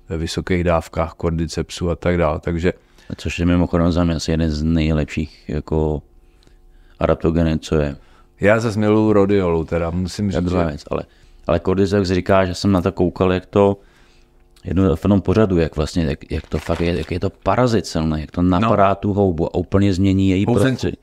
ve 0.09 0.17
vysokých 0.17 0.65
dávkách 0.65 1.13
kordycepsu 1.15 1.91
a 1.91 1.97
tak 1.97 2.19
dále. 2.19 2.41
Takže 2.41 2.73
Což 3.17 3.39
je 3.39 3.47
mimochodem 3.47 3.93
za 3.93 4.05
mě 4.05 4.15
asi 4.15 4.31
jeden 4.31 4.51
z 4.51 4.63
nejlepších 4.63 5.49
jako 5.49 6.03
adaptogenů, 6.99 7.59
co 7.59 7.77
je. 7.77 7.97
já 8.41 8.61
zase 8.61 8.79
miluju 8.79 9.13
rodiolu, 9.13 9.65
teda 9.65 9.91
musím 9.91 10.31
říct, 10.31 10.51
že 10.51 10.65
věc, 10.65 10.85
ale, 10.91 11.03
ale 11.47 11.61
Cordyceps 11.61 12.11
říká, 12.11 12.45
že 12.45 12.55
jsem 12.55 12.73
na 12.73 12.83
to 12.83 12.93
koukal, 12.93 13.33
jak 13.33 13.47
to 13.47 13.77
jedno 14.69 14.97
v 14.97 15.03
tom 15.03 15.21
pořadu, 15.21 15.59
jak 15.59 15.77
vlastně, 15.77 16.05
jak, 16.05 16.31
jak 16.31 16.47
to 16.47 16.59
fakt 16.59 16.81
je, 16.81 16.99
jak 16.99 17.11
je 17.11 17.21
to 17.21 17.31
parazit 17.31 17.87
silný, 17.87 18.21
jak 18.21 18.31
to 18.31 18.43
napadá 18.43 18.95
tu 18.95 19.13
houbu 19.13 19.47
a 19.47 19.55
úplně 19.55 19.95
změní 19.95 20.29
její 20.29 20.47
prostředí. 20.47 20.97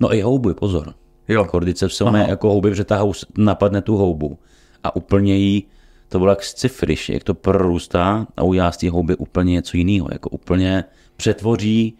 No 0.00 0.14
i 0.14 0.20
houby, 0.20 0.54
pozor. 0.54 0.94
jo, 1.28 1.44
Cordyceps 1.50 1.96
silný 1.96 2.20
jako 2.28 2.48
houby, 2.48 2.70
protože 2.70 2.84
ta 2.84 2.96
hous 2.96 3.26
napadne 3.38 3.82
tu 3.82 3.96
houbu. 3.96 4.38
A 4.84 4.96
úplně 4.96 5.36
jí, 5.36 5.66
to 6.08 6.18
bylo 6.18 6.30
jak 6.30 6.42
sci 6.42 6.68
jak 7.08 7.24
to 7.24 7.34
prorůstá 7.34 8.26
a 8.36 8.42
udělá 8.42 8.72
z 8.72 8.76
té 8.76 8.90
houby 8.90 9.16
úplně 9.16 9.52
něco 9.52 9.76
jiného, 9.76 10.08
jako 10.12 10.30
úplně 10.30 10.84
přetvoří 11.16 11.98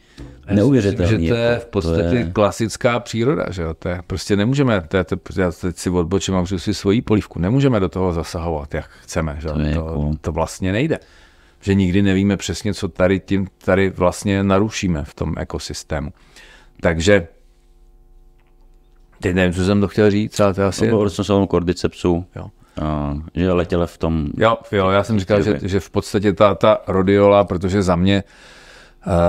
neuvěřitelně. 0.52 1.12
Myslím, 1.12 1.26
že 1.26 1.32
to 1.34 1.36
je 1.40 1.58
v 1.58 1.66
podstatě 1.66 2.16
je- 2.16 2.30
klasická 2.32 3.00
příroda, 3.00 3.46
že 3.50 3.62
jo? 3.62 3.74
To 3.74 3.88
je, 3.88 4.00
prostě 4.06 4.36
nemůžeme, 4.36 4.80
to 4.88 4.96
je, 4.96 5.04
to, 5.04 5.16
já 5.36 5.50
teď 5.52 5.76
si 5.76 5.90
odbočím 5.90 6.34
a 6.34 6.40
můžu 6.40 6.58
si 6.58 6.74
svoji 6.74 7.02
polívku, 7.02 7.38
nemůžeme 7.38 7.80
do 7.80 7.88
toho 7.88 8.12
zasahovat, 8.12 8.74
jak 8.74 8.90
chceme, 9.02 9.36
že? 9.40 9.48
To 9.48 9.54
to, 9.54 9.60
jako- 9.60 10.12
to 10.20 10.32
vlastně 10.32 10.72
nejde. 10.72 10.98
Že 11.60 11.74
nikdy 11.74 12.02
nevíme 12.02 12.36
přesně, 12.36 12.74
co 12.74 12.88
tady 12.88 13.20
tím 13.20 13.46
tady 13.64 13.90
vlastně 13.90 14.42
narušíme 14.42 15.04
v 15.04 15.14
tom 15.14 15.34
ekosystému. 15.38 16.12
Takže 16.80 17.28
teď 19.20 19.34
nevím, 19.34 19.52
co 19.54 19.64
jsem 19.64 19.80
to 19.80 19.88
chtěl 19.88 20.10
říct, 20.10 20.40
ale 20.40 20.54
to 20.54 20.60
je 20.60 20.66
asi... 20.66 20.88
Mluvil 20.88 21.10
jsem 21.10 21.24
se 21.24 21.32
o 21.32 21.46
Cordycepsu, 21.46 22.24
Jo. 22.36 22.46
a, 22.82 23.16
že 23.34 23.52
letěl 23.52 23.86
v 23.86 23.98
tom 23.98 24.28
Jo, 24.38 24.56
jo, 24.72 24.90
já 24.90 25.04
jsem 25.04 25.20
říkal, 25.20 25.42
že, 25.42 25.60
že 25.62 25.80
v 25.80 25.90
podstatě 25.90 26.32
ta, 26.32 26.54
ta 26.54 26.78
rodiola, 26.86 27.44
protože 27.44 27.82
za 27.82 27.96
mě, 27.96 28.22
uh, 28.26 28.30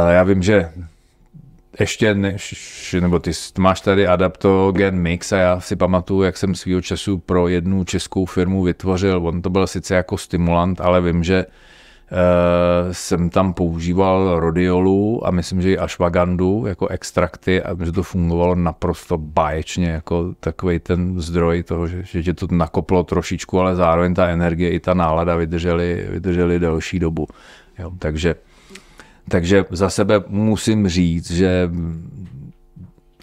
já 0.09 0.23
vím, 0.23 0.43
že 0.43 0.69
ještě 1.79 2.15
než, 2.15 2.95
nebo 2.99 3.19
ty 3.19 3.31
máš 3.57 3.81
tady 3.81 4.07
adaptogen 4.07 4.95
mix 4.95 5.31
a 5.31 5.37
já 5.37 5.59
si 5.59 5.75
pamatuju, 5.75 6.21
jak 6.21 6.37
jsem 6.37 6.55
svýho 6.55 6.81
času 6.81 7.17
pro 7.17 7.47
jednu 7.47 7.83
českou 7.83 8.25
firmu 8.25 8.63
vytvořil, 8.63 9.27
on 9.27 9.41
to 9.41 9.49
byl 9.49 9.67
sice 9.67 9.95
jako 9.95 10.17
stimulant, 10.17 10.81
ale 10.81 11.01
vím, 11.01 11.23
že 11.23 11.45
Uh, 12.11 12.91
jsem 12.91 13.29
tam 13.29 13.53
používal 13.53 14.39
rodiolu 14.39 15.27
a 15.27 15.31
myslím, 15.31 15.61
že 15.61 15.71
i 15.71 15.77
ashwagandu 15.77 16.65
jako 16.67 16.87
extrakty 16.87 17.61
a 17.63 17.85
že 17.85 17.91
to 17.91 18.03
fungovalo 18.03 18.55
naprosto 18.55 19.17
báječně 19.17 19.89
jako 19.89 20.33
takový 20.39 20.79
ten 20.79 21.21
zdroj 21.21 21.63
toho, 21.63 21.87
že, 21.87 22.03
že 22.03 22.23
tě 22.23 22.33
to 22.33 22.47
nakoplo 22.51 23.03
trošičku, 23.03 23.59
ale 23.59 23.75
zároveň 23.75 24.13
ta 24.13 24.27
energie 24.27 24.69
i 24.69 24.79
ta 24.79 24.93
nálada 24.93 25.35
vydrželi, 25.35 26.07
vydrželi 26.09 26.59
delší 26.59 26.99
dobu. 26.99 27.27
Jo, 27.79 27.91
takže, 27.99 28.35
takže 29.29 29.65
za 29.69 29.89
sebe 29.89 30.23
musím 30.27 30.87
říct, 30.87 31.31
že 31.31 31.69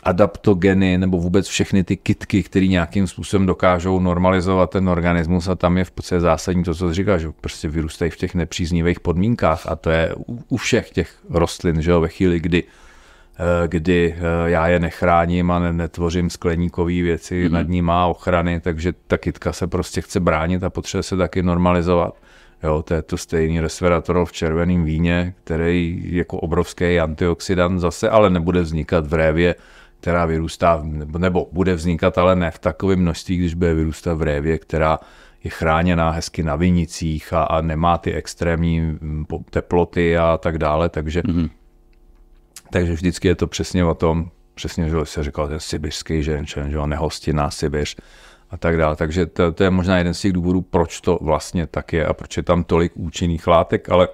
adaptogeny 0.02 0.98
nebo 0.98 1.18
vůbec 1.18 1.48
všechny 1.48 1.84
ty 1.84 1.96
kitky, 1.96 2.42
které 2.42 2.66
nějakým 2.66 3.06
způsobem 3.06 3.46
dokážou 3.46 4.00
normalizovat 4.00 4.70
ten 4.70 4.88
organismus 4.88 5.48
a 5.48 5.54
tam 5.54 5.78
je 5.78 5.84
v 5.84 5.90
podstatě 5.90 6.20
zásadní 6.20 6.64
to, 6.64 6.74
co 6.74 6.88
jsi 6.88 6.94
říkal, 6.94 7.18
že 7.18 7.28
prostě 7.40 7.68
vyrůstají 7.68 8.10
v 8.10 8.16
těch 8.16 8.34
nepříznivých 8.34 9.00
podmínkách 9.00 9.66
a 9.66 9.76
to 9.76 9.90
je 9.90 10.14
u, 10.28 10.38
u 10.48 10.56
všech 10.56 10.90
těch 10.90 11.14
rostlin, 11.30 11.82
že 11.82 11.90
jo, 11.90 12.00
ve 12.00 12.08
chvíli, 12.08 12.40
kdy 12.40 12.64
eh, 12.64 13.68
kdy 13.68 14.14
eh, 14.18 14.50
já 14.50 14.68
je 14.68 14.78
nechráním 14.78 15.50
a 15.50 15.58
ne- 15.58 15.72
netvořím 15.72 16.30
skleníkové 16.30 16.92
věci 16.92 17.46
mm-hmm. 17.46 17.52
nad 17.52 17.68
ní 17.68 17.82
má 17.82 18.06
ochrany, 18.06 18.60
takže 18.60 18.92
ta 19.06 19.18
kytka 19.18 19.52
se 19.52 19.66
prostě 19.66 20.00
chce 20.00 20.20
bránit 20.20 20.64
a 20.64 20.70
potřebuje 20.70 21.02
se 21.02 21.16
taky 21.16 21.42
normalizovat. 21.42 22.14
Jo, 22.62 22.82
to 22.82 22.94
je 22.94 23.02
to 23.02 23.16
stejný 23.16 23.60
resveratrol 23.60 24.26
v 24.26 24.32
červeném 24.32 24.84
víně, 24.84 25.34
který 25.44 26.02
jako 26.04 26.36
obrovský 26.36 27.00
antioxidant 27.00 27.80
zase, 27.80 28.10
ale 28.10 28.30
nebude 28.30 28.60
vznikat 28.60 29.06
v 29.06 29.14
révě, 29.14 29.54
která 30.00 30.26
vyrůstá, 30.26 30.80
nebo, 31.18 31.48
bude 31.52 31.74
vznikat, 31.74 32.18
ale 32.18 32.36
ne 32.36 32.50
v 32.50 32.58
takovém 32.58 33.00
množství, 33.00 33.36
když 33.36 33.54
bude 33.54 33.74
vyrůstat 33.74 34.18
v 34.18 34.22
révě, 34.22 34.58
která 34.58 34.98
je 35.44 35.50
chráněná 35.50 36.10
hezky 36.10 36.42
na 36.42 36.56
vinicích 36.56 37.32
a, 37.32 37.42
a 37.42 37.60
nemá 37.60 37.98
ty 37.98 38.12
extrémní 38.12 38.80
mm, 38.80 39.24
teploty 39.50 40.18
a 40.18 40.38
tak 40.38 40.58
dále, 40.58 40.88
takže 40.88 41.20
mm-hmm. 41.20 41.50
takže 42.70 42.92
vždycky 42.92 43.28
je 43.28 43.34
to 43.34 43.46
přesně 43.46 43.84
o 43.84 43.94
tom, 43.94 44.30
přesně, 44.54 44.88
že 44.88 44.96
se 45.04 45.24
říkal 45.24 45.48
ten 45.48 45.60
sibirský 45.60 46.22
ženčen, 46.22 46.70
že 46.70 46.76
jo, 46.76 46.86
nehostinná 46.86 47.50
Sibiř 47.50 47.96
a 48.52 48.56
tak 48.56 48.76
dále. 48.76 48.96
Takže 48.96 49.26
to, 49.26 49.52
to, 49.52 49.64
je 49.64 49.70
možná 49.70 49.98
jeden 49.98 50.14
z 50.14 50.20
těch 50.20 50.32
důvodů, 50.32 50.60
proč 50.60 51.00
to 51.00 51.18
vlastně 51.22 51.66
tak 51.66 51.92
je 51.92 52.06
a 52.06 52.12
proč 52.12 52.36
je 52.36 52.42
tam 52.42 52.64
tolik 52.64 52.92
účinných 52.94 53.46
látek, 53.46 53.88
ale 53.88 54.08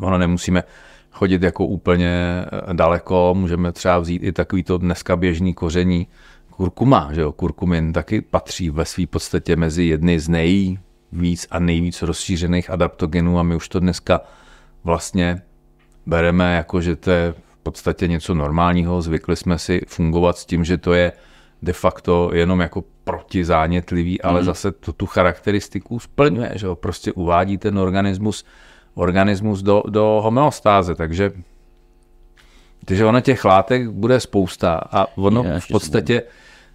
ono 0.00 0.18
nemusíme 0.18 0.62
chodit 1.10 1.42
jako 1.42 1.66
úplně 1.66 2.10
eh, 2.10 2.74
daleko, 2.74 3.34
můžeme 3.38 3.72
třeba 3.72 3.98
vzít 3.98 4.22
i 4.22 4.32
takový 4.32 4.62
to 4.62 4.78
dneska 4.78 5.16
běžný 5.16 5.54
koření. 5.54 6.06
Kurkuma, 6.50 7.10
že 7.12 7.20
jo, 7.20 7.32
kurkumin 7.32 7.92
taky 7.92 8.20
patří 8.20 8.70
ve 8.70 8.84
své 8.84 9.06
podstatě 9.06 9.56
mezi 9.56 9.84
jedny 9.84 10.20
z 10.20 10.28
nejvíc 10.28 11.46
a 11.50 11.58
nejvíc 11.58 12.02
rozšířených 12.02 12.70
adaptogenů 12.70 13.38
a 13.38 13.42
my 13.42 13.56
už 13.56 13.68
to 13.68 13.80
dneska 13.80 14.20
vlastně 14.84 15.42
bereme 16.06 16.56
jako, 16.56 16.80
že 16.80 16.96
to 16.96 17.10
je 17.10 17.32
v 17.32 17.56
podstatě 17.62 18.08
něco 18.08 18.34
normálního, 18.34 19.02
zvykli 19.02 19.36
jsme 19.36 19.58
si 19.58 19.80
fungovat 19.86 20.38
s 20.38 20.44
tím, 20.44 20.64
že 20.64 20.78
to 20.78 20.92
je 20.92 21.12
de 21.62 21.72
facto 21.72 22.30
jenom 22.34 22.60
jako 22.60 22.84
protizánětlivý, 23.04 24.22
ale 24.22 24.40
mm. 24.40 24.46
zase 24.46 24.72
to 24.72 24.92
tu 24.92 25.06
charakteristiku 25.06 25.98
splňuje, 25.98 26.52
že 26.54 26.66
jo, 26.66 26.74
prostě 26.74 27.12
uvádí 27.12 27.58
ten 27.58 27.78
organismus, 27.78 28.44
organismus 28.94 29.62
do, 29.62 29.82
do 29.88 30.20
homeostáze, 30.24 30.94
takže 30.94 31.32
takže 32.84 33.04
ono 33.04 33.20
těch 33.20 33.44
látek 33.44 33.88
bude 33.88 34.20
spousta 34.20 34.80
a 34.92 35.06
ono 35.16 35.44
Je, 35.44 35.60
v 35.60 35.68
podstatě, 35.68 36.22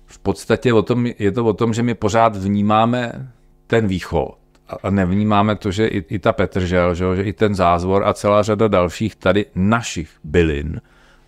v 0.05 0.19
podstatě 0.19 0.73
o 0.73 0.81
tom, 0.81 1.05
je 1.19 1.31
to 1.31 1.45
o 1.45 1.53
tom, 1.53 1.73
že 1.73 1.83
my 1.83 1.93
pořád 1.93 2.35
vnímáme 2.35 3.31
ten 3.67 3.87
východ 3.87 4.37
a- 4.67 4.77
a 4.83 4.89
nevnímáme 4.89 5.55
to, 5.55 5.71
že 5.71 5.87
i, 5.87 6.15
i 6.15 6.19
ta 6.19 6.33
Petržel, 6.33 6.95
že, 6.95 7.03
jo, 7.03 7.15
že 7.15 7.23
i 7.23 7.33
ten 7.33 7.55
zázvor 7.55 8.07
a 8.07 8.13
celá 8.13 8.43
řada 8.43 8.67
dalších 8.67 9.15
tady 9.15 9.45
našich 9.55 10.09
bylin 10.23 10.81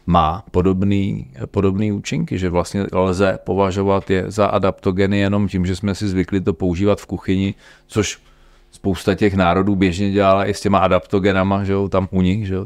má 0.06 0.44
podobný, 0.52 1.32
podobný 1.46 1.92
účinky, 1.92 2.38
že 2.38 2.50
vlastně 2.50 2.86
lze 2.94 3.40
považovat 3.44 4.10
je 4.10 4.24
za 4.28 4.46
adaptogeny 4.46 5.20
jenom 5.20 5.48
tím, 5.48 5.66
že 5.66 5.76
jsme 5.76 5.96
si 5.96 6.08
zvykli 6.08 6.42
to 6.42 6.54
používat 6.54 7.02
v 7.02 7.06
kuchyni, 7.06 7.56
což 7.88 8.20
spousta 8.72 9.16
těch 9.16 9.34
národů 9.34 9.76
běžně 9.76 10.12
dělala 10.12 10.46
i 10.46 10.54
s 10.54 10.62
těma 10.62 10.80
adaptogenama, 10.80 11.64
že 11.64 11.74
jo, 11.74 11.90
tam 11.90 12.08
u 12.12 12.22
nich, 12.22 12.48
že 12.48 12.54
jo, 12.54 12.66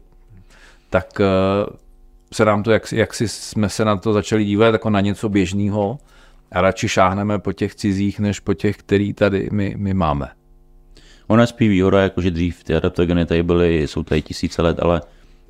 tak 0.90 1.22
eh, 1.22 1.26
se 2.34 2.46
nám 2.46 2.64
to, 2.64 2.72
jak, 2.72 2.92
jak 2.92 3.14
si 3.14 3.28
jsme 3.28 3.70
se 3.70 3.86
na 3.86 3.96
to 3.98 4.14
začali 4.14 4.46
dívat 4.46 4.74
jako 4.74 4.90
na 4.90 5.02
něco 5.02 5.30
běžného 5.30 5.98
a 6.52 6.62
radši 6.62 6.90
šáhneme 6.90 7.40
po 7.40 7.54
těch 7.54 7.76
cizích, 7.76 8.20
než 8.20 8.40
po 8.40 8.54
těch, 8.54 8.78
který 8.78 9.14
tady 9.14 9.50
my, 9.52 9.76
my 9.78 9.94
máme. 9.94 10.30
Ona 11.28 11.44
je 11.44 11.48
spíš 11.48 11.70
výhoda, 11.70 12.02
jakože 12.02 12.32
dřív 12.32 12.64
ty 12.64 12.76
adaptogeny 12.76 13.26
tady 13.26 13.44
byly, 13.44 13.88
jsou 13.88 14.04
tady 14.04 14.22
tisíce 14.22 14.62
let, 14.62 14.80
ale 14.80 15.02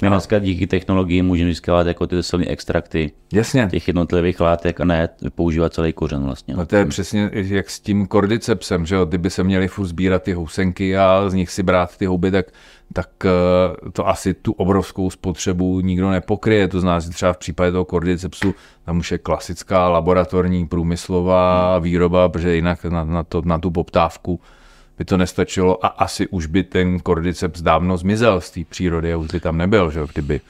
my 0.01 0.09
dneska 0.09 0.39
díky 0.39 0.67
technologii 0.67 1.21
můžeme 1.21 1.49
získávat 1.49 1.87
jako 1.87 2.07
ty 2.07 2.23
silné 2.23 2.45
extrakty 2.45 3.11
Jasně. 3.33 3.67
těch 3.71 3.87
jednotlivých 3.87 4.39
látek 4.39 4.81
a 4.81 4.85
ne 4.85 5.09
používat 5.35 5.73
celý 5.73 5.93
kořen 5.93 6.23
vlastně. 6.23 6.55
No 6.55 6.65
to 6.65 6.75
je 6.75 6.85
přesně 6.85 7.29
jak 7.33 7.69
s 7.69 7.79
tím 7.79 8.07
kordycepsem, 8.07 8.85
že 8.85 8.95
jo, 8.95 9.05
kdyby 9.05 9.29
se 9.29 9.43
měli 9.43 9.67
furt 9.67 9.87
sbírat 9.87 10.23
ty 10.23 10.33
housenky 10.33 10.97
a 10.97 11.29
z 11.29 11.33
nich 11.33 11.51
si 11.51 11.63
brát 11.63 11.97
ty 11.97 12.05
houby, 12.05 12.31
tak, 12.31 12.45
tak 12.93 13.09
eh, 13.25 13.91
to 13.91 14.07
asi 14.07 14.33
tu 14.33 14.51
obrovskou 14.51 15.09
spotřebu 15.09 15.79
nikdo 15.79 16.09
nepokryje. 16.09 16.67
To 16.67 16.79
znamená, 16.79 16.99
že 16.99 17.09
třeba 17.09 17.33
v 17.33 17.37
případě 17.37 17.71
toho 17.71 17.85
kordycepsu 17.85 18.55
tam 18.85 18.97
už 18.97 19.11
je 19.11 19.17
klasická 19.17 19.89
laboratorní 19.89 20.67
průmyslová 20.67 21.79
výroba, 21.79 22.29
protože 22.29 22.55
jinak 22.55 22.85
na, 22.85 23.03
na, 23.03 23.23
to, 23.23 23.41
na 23.45 23.59
tu 23.59 23.71
poptávku 23.71 24.39
by 24.97 25.05
to 25.05 25.17
nestačilo 25.17 25.85
a 25.85 25.87
asi 25.87 26.27
už 26.27 26.45
by 26.45 26.63
ten 26.63 26.99
kordyceps 26.99 27.61
dávno 27.61 27.97
zmizel 27.97 28.41
z 28.41 28.51
té 28.51 28.61
přírody 28.69 29.13
a 29.13 29.17
už 29.17 29.27
by 29.27 29.39
tam 29.39 29.57
nebyl, 29.57 29.91
že 29.91 29.99
kdyby, 30.13 30.41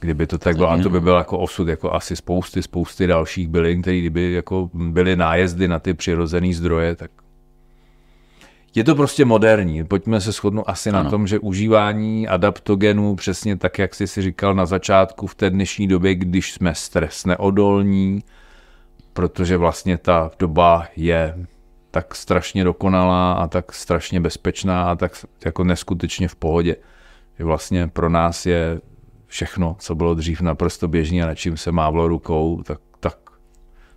kdyby 0.00 0.26
to 0.26 0.38
tak 0.38 0.56
bylo. 0.56 0.70
A 0.70 0.78
to 0.82 0.90
by 0.90 1.00
byl 1.00 1.14
jako 1.14 1.38
osud 1.38 1.68
jako 1.68 1.92
asi 1.92 2.16
spousty, 2.16 2.62
spousty 2.62 3.06
dalších 3.06 3.48
bylin, 3.48 3.82
které 3.82 3.98
kdyby 3.98 4.32
jako 4.32 4.70
byly 4.74 5.16
nájezdy 5.16 5.68
na 5.68 5.78
ty 5.78 5.94
přirozené 5.94 6.54
zdroje, 6.54 6.96
tak 6.96 7.10
je 8.74 8.84
to 8.84 8.94
prostě 8.94 9.24
moderní. 9.24 9.84
Pojďme 9.84 10.20
se 10.20 10.32
shodnout 10.32 10.64
asi 10.66 10.90
ano. 10.90 11.04
na 11.04 11.10
tom, 11.10 11.26
že 11.26 11.38
užívání 11.38 12.28
adaptogenů, 12.28 13.14
přesně 13.16 13.56
tak, 13.56 13.78
jak 13.78 13.94
jsi 13.94 14.06
si 14.06 14.22
říkal 14.22 14.54
na 14.54 14.66
začátku, 14.66 15.26
v 15.26 15.34
té 15.34 15.50
dnešní 15.50 15.88
době, 15.88 16.14
když 16.14 16.52
jsme 16.52 16.74
stres 16.74 17.24
neodolní, 17.24 18.22
protože 19.12 19.56
vlastně 19.56 19.98
ta 19.98 20.30
doba 20.38 20.86
je 20.96 21.46
tak 21.94 22.14
strašně 22.14 22.64
dokonalá 22.64 23.32
a 23.32 23.46
tak 23.46 23.72
strašně 23.72 24.20
bezpečná 24.20 24.90
a 24.90 24.94
tak 24.94 25.24
jako 25.44 25.64
neskutečně 25.64 26.28
v 26.28 26.36
pohodě, 26.36 26.76
že 27.38 27.44
vlastně 27.44 27.88
pro 27.88 28.10
nás 28.10 28.46
je 28.46 28.80
všechno, 29.26 29.76
co 29.78 29.94
bylo 29.94 30.14
dřív 30.14 30.40
naprosto 30.40 30.88
běžné 30.88 31.22
a 31.22 31.26
na 31.26 31.34
čím 31.34 31.56
se 31.56 31.72
mávlo 31.72 32.08
rukou, 32.08 32.62
tak, 32.62 32.80
tak 33.00 33.18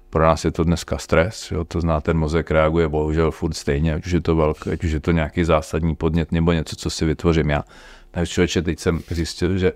pro 0.09 0.23
nás 0.23 0.45
je 0.45 0.51
to 0.51 0.63
dneska 0.63 0.97
stres, 0.97 1.51
jo, 1.51 1.65
to 1.65 1.81
zná, 1.81 2.01
ten 2.01 2.17
mozek 2.17 2.51
reaguje 2.51 2.87
bohužel 2.87 3.31
furt 3.31 3.53
stejně, 3.53 3.93
ať 3.93 4.05
už 4.05 4.11
je 4.11 4.21
to 4.21 4.35
velké, 4.35 4.71
ať 4.71 4.83
už 4.83 4.91
je 4.91 4.99
to 4.99 5.11
nějaký 5.11 5.43
zásadní 5.43 5.95
podnět 5.95 6.31
nebo 6.31 6.51
něco, 6.51 6.75
co 6.75 6.89
si 6.89 7.05
vytvořím 7.05 7.49
já. 7.49 7.63
Takže 8.11 8.33
člověče, 8.33 8.61
teď 8.61 8.79
jsem 8.79 8.99
zjistil, 9.09 9.57
že 9.57 9.73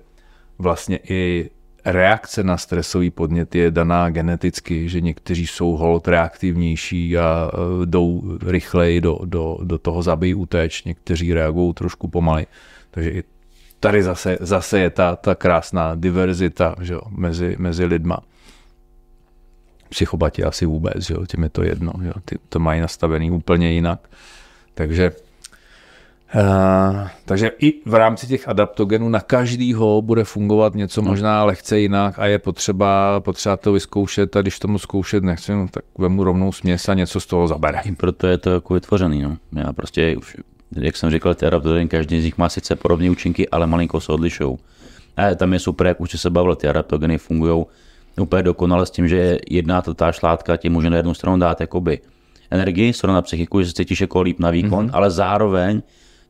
vlastně 0.60 1.00
i 1.10 1.50
reakce 1.86 2.44
na 2.44 2.58
stresový 2.58 3.12
podnět 3.12 3.56
je 3.56 3.72
daná 3.72 4.10
geneticky, 4.10 4.90
že 4.90 5.02
někteří 5.02 5.48
jsou 5.48 5.72
hold 5.72 6.08
reaktivnější 6.08 7.18
a 7.18 7.52
e, 7.54 7.86
jdou 7.86 8.38
rychleji 8.48 9.02
do, 9.02 9.20
do, 9.26 9.58
do 9.64 9.78
toho 9.78 10.04
zabij 10.04 10.36
uteč, 10.36 10.84
někteří 10.84 11.34
reagují 11.34 11.74
trošku 11.74 12.08
pomalej. 12.08 12.46
Takže 12.92 13.10
i 13.10 13.24
tady 13.80 14.04
zase, 14.04 14.38
zase 14.42 14.80
je 14.80 14.90
ta, 14.90 15.16
ta 15.16 15.36
krásná 15.36 15.96
diverzita 15.96 16.76
že 16.82 16.94
jo, 16.94 17.02
mezi, 17.10 17.56
mezi 17.60 17.86
lidma. 17.86 18.20
Psychopati 19.90 20.44
asi 20.44 20.66
vůbec, 20.66 21.06
že 21.06 21.14
jo, 21.14 21.26
tím 21.26 21.44
je 21.44 21.50
to 21.50 21.64
jedno, 21.64 21.94
že 22.02 22.08
jo, 22.08 22.14
ty 22.26 22.38
to 22.50 22.60
mají 22.60 22.82
nastavený 22.82 23.32
úplně 23.32 23.72
jinak. 23.72 24.10
Takže 24.74 25.12
Uh, 26.36 27.08
takže 27.26 27.52
i 27.60 27.74
v 27.86 27.94
rámci 27.94 28.28
těch 28.28 28.48
adaptogenů 28.48 29.10
na 29.10 29.20
každýho 29.20 30.02
bude 30.02 30.24
fungovat 30.24 30.76
něco 30.76 31.02
no. 31.02 31.10
možná 31.10 31.44
lehce 31.44 31.80
jinak 31.80 32.20
a 32.20 32.26
je 32.26 32.40
potřeba, 32.40 33.20
potřeba 33.20 33.58
to 33.58 33.74
vyzkoušet 33.74 34.36
a 34.36 34.42
když 34.42 34.60
tomu 34.60 34.80
zkoušet 34.80 35.24
nechci, 35.24 35.52
no, 35.52 35.68
tak 35.72 35.84
vemu 35.98 36.24
rovnou 36.24 36.52
směs 36.52 36.90
a 36.90 36.94
něco 36.94 37.20
z 37.20 37.26
toho 37.26 37.48
zabere. 37.48 37.82
I 37.86 37.92
proto 37.92 38.28
je 38.28 38.38
to 38.38 38.50
jako 38.50 38.74
vytvořený. 38.74 39.22
No. 39.22 39.38
Já 39.56 39.74
prostě 39.74 40.18
už, 40.18 40.38
jak 40.72 40.98
jsem 40.98 41.12
říkal, 41.12 41.34
ty 41.34 41.46
adaptogeny, 41.46 41.88
každý 41.88 42.22
z 42.22 42.24
nich 42.24 42.38
má 42.38 42.50
sice 42.50 42.76
podobné 42.76 43.10
účinky, 43.10 43.50
ale 43.50 43.68
malinko 43.68 44.02
se 44.02 44.12
odlišou. 44.12 44.58
A 45.18 45.36
tam 45.36 45.54
je 45.54 45.60
super, 45.60 45.88
jak 45.88 46.02
už 46.02 46.20
se 46.20 46.30
bavil, 46.30 46.56
ty 46.56 46.68
adaptogeny 46.68 47.18
fungují 47.18 47.66
úplně 48.22 48.44
dokonale 48.44 48.86
s 48.86 48.92
tím, 48.92 49.08
že 49.08 49.38
jedna 49.50 49.82
ta 49.82 50.12
šlátka 50.12 50.58
ti 50.58 50.70
může 50.70 50.90
na 50.90 50.98
jednu 50.98 51.14
stranu 51.14 51.38
dát 51.38 51.62
jakoby 51.62 52.00
energii, 52.52 52.94
stranu 52.94 53.14
na 53.14 53.22
psychiku, 53.22 53.62
že 53.62 53.68
se 53.68 53.74
cítíš 53.74 54.02
jako 54.02 54.22
líp 54.22 54.40
na 54.40 54.50
výkon, 54.50 54.88
mm-hmm. 54.88 54.92
ale 54.94 55.12
zároveň 55.12 55.82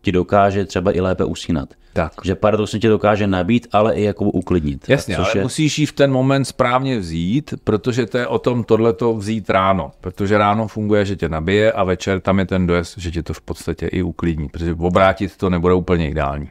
ti 0.01 0.11
dokáže 0.11 0.65
třeba 0.65 0.95
i 0.95 1.01
lépe 1.01 1.23
usínat. 1.23 1.69
Tak. 1.93 2.13
Že 2.23 2.35
paradoxně 2.35 2.79
tě 2.79 2.89
dokáže 2.89 3.27
nabít, 3.27 3.67
ale 3.71 3.93
i 3.93 4.03
jako 4.03 4.25
uklidnit. 4.25 4.89
Jasně, 4.89 5.15
ale 5.15 5.27
je... 5.35 5.43
musíš 5.43 5.79
ji 5.79 5.85
v 5.85 5.91
ten 5.93 6.11
moment 6.11 6.45
správně 6.45 6.99
vzít, 6.99 7.53
protože 7.63 8.05
to 8.05 8.17
je 8.17 8.27
o 8.27 8.39
tom 8.39 8.63
tohleto 8.63 9.13
vzít 9.13 9.49
ráno. 9.49 9.91
Protože 10.01 10.37
ráno 10.37 10.67
funguje, 10.67 11.05
že 11.05 11.15
tě 11.15 11.29
nabije 11.29 11.71
a 11.71 11.83
večer 11.83 12.19
tam 12.19 12.39
je 12.39 12.45
ten 12.45 12.67
dojezd, 12.67 12.97
že 12.97 13.11
tě 13.11 13.23
to 13.23 13.33
v 13.33 13.41
podstatě 13.41 13.87
i 13.87 14.01
uklidní. 14.01 14.49
Protože 14.49 14.75
obrátit 14.79 15.37
to 15.37 15.49
nebude 15.49 15.73
úplně 15.73 16.09
ideální. 16.09 16.49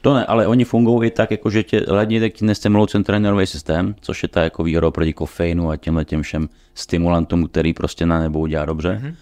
To 0.00 0.14
ne, 0.14 0.26
ale 0.26 0.46
oni 0.46 0.64
fungují 0.64 1.08
i 1.08 1.10
tak, 1.10 1.30
jako 1.30 1.50
že 1.50 1.62
tě 1.62 1.84
ledně 1.88 2.20
tak 2.20 2.40
nestimulují 2.40 2.88
centrální 2.88 3.22
nervový 3.22 3.46
systém, 3.46 3.94
což 4.00 4.22
je 4.22 4.28
ta 4.28 4.42
jako 4.42 4.62
výhoda 4.62 4.90
proti 4.90 5.12
kofeinu 5.12 5.70
a 5.70 5.76
těmhle 5.76 6.04
těm 6.04 6.22
všem 6.22 6.48
stimulantům, 6.74 7.46
který 7.46 7.72
prostě 7.72 8.06
na 8.06 8.20
nebo 8.20 8.38
udělá 8.38 8.64
dobře. 8.64 9.00
Mm-hmm 9.02 9.14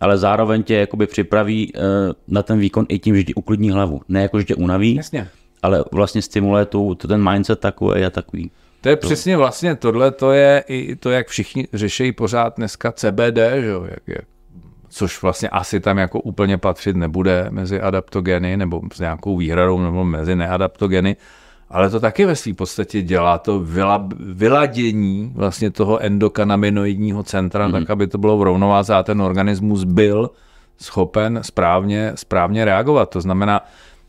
ale 0.00 0.18
zároveň 0.18 0.62
tě 0.62 0.74
jakoby 0.74 1.06
připraví 1.06 1.72
uh, 1.72 1.82
na 2.28 2.42
ten 2.42 2.58
výkon 2.58 2.86
i 2.88 2.98
tím, 2.98 3.16
že 3.16 3.24
ti 3.24 3.34
uklidní 3.34 3.70
hlavu. 3.70 4.00
Ne 4.08 4.22
jako, 4.22 4.38
že 4.38 4.44
tě 4.44 4.54
unaví, 4.54 4.94
Jasně. 4.94 5.28
ale 5.62 5.84
vlastně 5.92 6.22
stimuluje 6.22 6.64
tu, 6.64 6.94
to 6.94 7.08
ten 7.08 7.30
mindset 7.30 7.60
takový 7.60 8.04
a 8.04 8.10
takový. 8.10 8.50
To 8.80 8.88
je 8.88 8.96
to. 8.96 9.06
přesně 9.06 9.36
vlastně 9.36 9.74
tohle, 9.74 10.10
to 10.10 10.32
je 10.32 10.64
i 10.68 10.96
to, 10.96 11.10
jak 11.10 11.28
všichni 11.28 11.68
řeší 11.72 12.12
pořád 12.12 12.56
dneska 12.56 12.92
CBD, 12.92 13.38
že 13.60 13.66
jo, 13.66 13.84
jak, 13.90 14.02
jak, 14.06 14.24
což 14.88 15.22
vlastně 15.22 15.48
asi 15.48 15.80
tam 15.80 15.98
jako 15.98 16.20
úplně 16.20 16.58
patřit 16.58 16.96
nebude 16.96 17.46
mezi 17.50 17.80
adaptogeny 17.80 18.56
nebo 18.56 18.80
s 18.92 19.00
nějakou 19.00 19.36
výhradou 19.36 19.80
nebo 19.80 20.04
mezi 20.04 20.36
neadaptogeny, 20.36 21.16
ale 21.70 21.90
to 21.90 22.00
taky 22.00 22.26
ve 22.26 22.36
své 22.36 22.54
podstatě 22.54 23.02
dělá 23.02 23.38
to 23.38 23.60
vyla, 23.60 24.08
vyladění 24.18 25.32
vlastně 25.34 25.70
toho 25.70 25.98
endokanaminoidního 26.02 27.22
centra, 27.22 27.66
mm. 27.66 27.72
tak 27.72 27.90
aby 27.90 28.06
to 28.06 28.18
bylo 28.18 28.38
v 28.38 28.42
rovnováze 28.42 28.94
a 28.94 29.02
ten 29.02 29.22
organismus 29.22 29.84
byl 29.84 30.30
schopen 30.78 31.40
správně, 31.42 32.12
správně 32.14 32.64
reagovat. 32.64 33.10
To 33.10 33.20
znamená, 33.20 33.60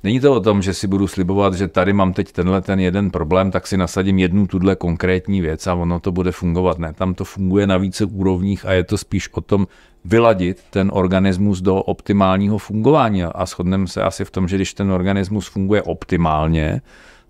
Není 0.03 0.19
to 0.19 0.33
o 0.33 0.39
tom, 0.39 0.61
že 0.61 0.73
si 0.73 0.87
budu 0.87 1.07
slibovat, 1.07 1.53
že 1.53 1.67
tady 1.67 1.93
mám 1.93 2.13
teď 2.13 2.31
tenhle 2.31 2.61
ten 2.61 2.79
jeden 2.79 3.11
problém, 3.11 3.51
tak 3.51 3.67
si 3.67 3.77
nasadím 3.77 4.19
jednu 4.19 4.47
tuhle 4.47 4.75
konkrétní 4.75 5.41
věc 5.41 5.67
a 5.67 5.73
ono 5.73 5.99
to 5.99 6.11
bude 6.11 6.31
fungovat. 6.31 6.79
Ne, 6.79 6.93
tam 6.93 7.13
to 7.13 7.23
funguje 7.23 7.67
na 7.67 7.77
více 7.77 8.05
úrovních 8.05 8.65
a 8.65 8.73
je 8.73 8.83
to 8.83 8.97
spíš 8.97 9.29
o 9.33 9.41
tom 9.41 9.67
vyladit 10.05 10.63
ten 10.69 10.91
organismus 10.93 11.61
do 11.61 11.75
optimálního 11.75 12.57
fungování. 12.57 13.23
A 13.23 13.45
shodneme 13.45 13.87
se 13.87 14.03
asi 14.03 14.25
v 14.25 14.31
tom, 14.31 14.47
že 14.47 14.55
když 14.55 14.73
ten 14.73 14.91
organismus 14.91 15.47
funguje 15.47 15.81
optimálně, 15.81 16.81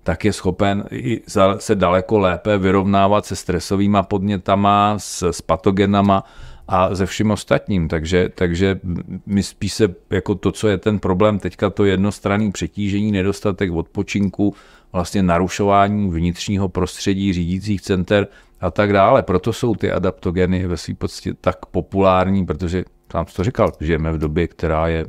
tak 0.03 0.25
je 0.25 0.33
schopen 0.33 0.83
i 0.91 1.21
se 1.57 1.75
daleko 1.75 2.19
lépe 2.19 2.57
vyrovnávat 2.57 3.25
se 3.25 3.35
stresovými 3.35 3.97
podnětama, 4.01 4.95
s, 4.97 5.29
s 5.31 5.41
patogenama 5.41 6.23
a 6.67 6.95
ze 6.95 7.05
vším 7.05 7.31
ostatním. 7.31 7.87
Takže, 7.87 8.29
takže 8.35 8.79
my 9.25 9.43
spíš 9.43 9.73
se 9.73 9.95
jako 10.09 10.35
to, 10.35 10.51
co 10.51 10.67
je 10.67 10.77
ten 10.77 10.99
problém, 10.99 11.39
teďka 11.39 11.69
to 11.69 11.85
jednostranné 11.85 12.51
přetížení, 12.51 13.11
nedostatek 13.11 13.71
odpočinku, 13.71 14.55
vlastně 14.91 15.23
narušování 15.23 16.09
vnitřního 16.09 16.69
prostředí, 16.69 17.33
řídících 17.33 17.81
center 17.81 18.27
a 18.61 18.71
tak 18.71 18.93
dále. 18.93 19.23
Proto 19.23 19.53
jsou 19.53 19.75
ty 19.75 19.91
adaptogeny 19.91 20.67
ve 20.67 20.77
svým 20.77 20.95
podstatě 20.95 21.33
tak 21.41 21.65
populární, 21.65 22.45
protože 22.45 22.83
sám 23.11 23.25
to 23.35 23.43
říkal, 23.43 23.71
žijeme 23.81 24.11
v 24.11 24.17
době, 24.17 24.47
která 24.47 24.87
je 24.87 25.05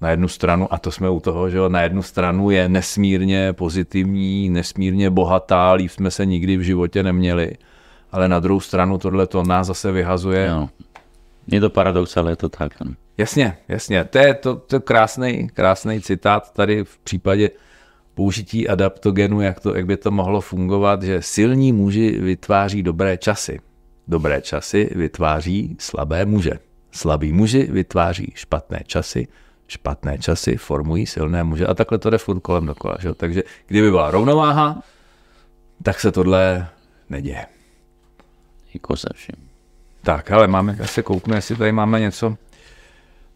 na 0.00 0.10
jednu 0.10 0.28
stranu, 0.28 0.72
a 0.74 0.78
to 0.78 0.92
jsme 0.92 1.10
u 1.10 1.20
toho, 1.20 1.50
že 1.50 1.58
na 1.68 1.82
jednu 1.82 2.02
stranu 2.02 2.50
je 2.50 2.68
nesmírně 2.68 3.52
pozitivní, 3.52 4.50
nesmírně 4.50 5.10
bohatá, 5.10 5.72
líp 5.72 5.90
jsme 5.90 6.10
se 6.10 6.26
nikdy 6.26 6.56
v 6.56 6.60
životě 6.60 7.02
neměli, 7.02 7.52
ale 8.12 8.28
na 8.28 8.40
druhou 8.40 8.60
stranu 8.60 8.98
tohle 8.98 9.26
to 9.26 9.42
nás 9.42 9.66
zase 9.66 9.92
vyhazuje. 9.92 10.46
Jo. 10.46 10.68
Je 11.46 11.60
to 11.60 11.70
paradox, 11.70 12.16
ale 12.16 12.32
je 12.32 12.36
to 12.36 12.48
tak. 12.48 12.72
Jasně, 13.18 13.56
jasně. 13.68 14.04
To 14.04 14.18
je 14.18 14.34
to, 14.34 14.56
to 14.56 14.80
krásný, 14.80 15.48
krásný 15.54 16.00
citát 16.00 16.52
tady 16.52 16.84
v 16.84 16.98
případě 16.98 17.50
použití 18.14 18.68
adaptogenu, 18.68 19.40
jak, 19.40 19.60
to, 19.60 19.76
jak 19.76 19.86
by 19.86 19.96
to 19.96 20.10
mohlo 20.10 20.40
fungovat, 20.40 21.02
že 21.02 21.22
silní 21.22 21.72
muži 21.72 22.18
vytváří 22.20 22.82
dobré 22.82 23.16
časy. 23.16 23.60
Dobré 24.08 24.40
časy 24.40 24.90
vytváří 24.94 25.76
slabé 25.78 26.24
muže. 26.24 26.52
Slabí 26.92 27.32
muži 27.32 27.68
vytváří 27.70 28.32
špatné 28.34 28.82
časy 28.86 29.28
špatné 29.68 30.18
časy 30.18 30.56
formují 30.56 31.06
silné 31.06 31.44
muže 31.44 31.66
a 31.66 31.74
takhle 31.74 31.98
to 31.98 32.10
jde 32.10 32.18
furt 32.18 32.40
kolem 32.40 32.66
dokola. 32.66 32.96
Že? 33.00 33.14
Takže 33.14 33.42
kdyby 33.66 33.90
byla 33.90 34.10
rovnováha, 34.10 34.82
tak 35.82 36.00
se 36.00 36.12
tohle 36.12 36.68
neděje. 37.10 37.46
Jako 38.74 38.96
se 38.96 39.08
vším. 39.14 39.48
Tak, 40.02 40.30
ale 40.30 40.46
máme, 40.46 40.76
já 40.78 40.86
se 40.86 41.02
kouknu, 41.02 41.34
jestli 41.34 41.56
tady 41.56 41.72
máme 41.72 42.00
něco. 42.00 42.36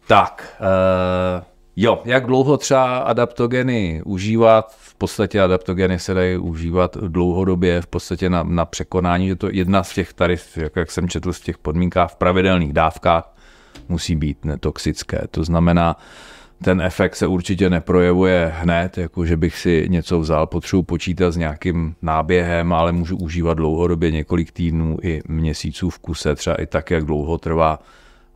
Tak, 0.07 0.57
uh, 0.61 1.45
jo, 1.77 2.03
jak 2.05 2.27
dlouho 2.27 2.57
třeba 2.57 2.99
adaptogeny 2.99 4.03
užívat? 4.05 4.75
V 4.79 4.95
podstatě 4.95 5.43
adaptogeny 5.43 5.99
se 5.99 6.15
dají 6.15 6.37
užívat 6.37 6.97
dlouhodobě, 6.97 7.83
v 7.83 7.87
podstatě 7.87 8.31
na, 8.31 8.43
na 8.43 8.65
překonání, 8.65 9.29
že 9.29 9.37
to 9.37 9.49
jedna 9.53 9.83
z 9.83 9.95
těch 9.95 10.13
tady, 10.13 10.37
jak, 10.57 10.77
jak 10.77 10.91
jsem 10.91 11.09
četl 11.09 11.33
z 11.33 11.41
těch 11.41 11.59
podmínkách 11.59 12.13
v 12.13 12.17
pravidelných 12.17 12.73
dávkách, 12.73 13.35
musí 13.91 14.17
být 14.17 14.45
netoxické. 14.45 15.21
To 15.31 15.45
znamená, 15.45 15.97
ten 16.65 16.81
efekt 16.81 17.17
se 17.17 17.27
určitě 17.27 17.71
neprojevuje 17.71 18.53
hned, 18.55 18.99
jako 18.99 19.25
že 19.25 19.37
bych 19.37 19.59
si 19.59 19.87
něco 19.89 20.21
vzal, 20.21 20.47
potřebuji 20.47 20.83
počítat 20.83 21.31
s 21.31 21.37
nějakým 21.37 21.95
náběhem, 22.03 22.73
ale 22.73 22.93
můžu 22.93 23.17
užívat 23.17 23.57
dlouhodobě 23.57 24.11
několik 24.11 24.53
týdnů 24.53 24.97
i 25.03 25.23
měsíců 25.29 25.91
v 25.91 25.99
kuse, 25.99 26.35
třeba 26.35 26.57
i 26.57 26.67
tak, 26.67 26.91
jak 26.91 27.05
dlouho 27.05 27.39
trvá, 27.39 27.79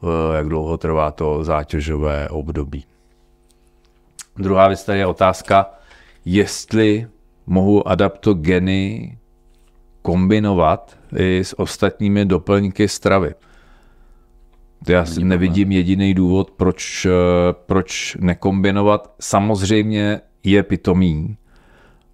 eh, 0.02 0.36
jak 0.36 0.48
dlouho 0.48 0.76
trvá 0.76 1.10
to 1.10 1.44
zátěžové 1.44 2.28
období. 2.28 2.84
Druhá 4.36 4.68
věc 4.68 4.84
tady 4.84 4.98
je 4.98 5.06
otázka, 5.06 5.70
jestli 6.24 7.06
mohu 7.46 7.88
adaptogeny 7.88 9.18
kombinovat 10.02 10.98
i 11.16 11.44
s 11.44 11.58
ostatními 11.60 12.24
doplňky 12.24 12.88
stravy. 12.88 13.34
Já 14.88 15.04
si 15.04 15.24
nevidím 15.24 15.72
jediný 15.72 16.14
důvod, 16.14 16.50
proč, 16.50 17.06
eh, 17.06 17.10
proč 17.66 18.16
nekombinovat. 18.20 19.14
Samozřejmě 19.20 20.20
je 20.44 20.62
pitomý 20.62 21.36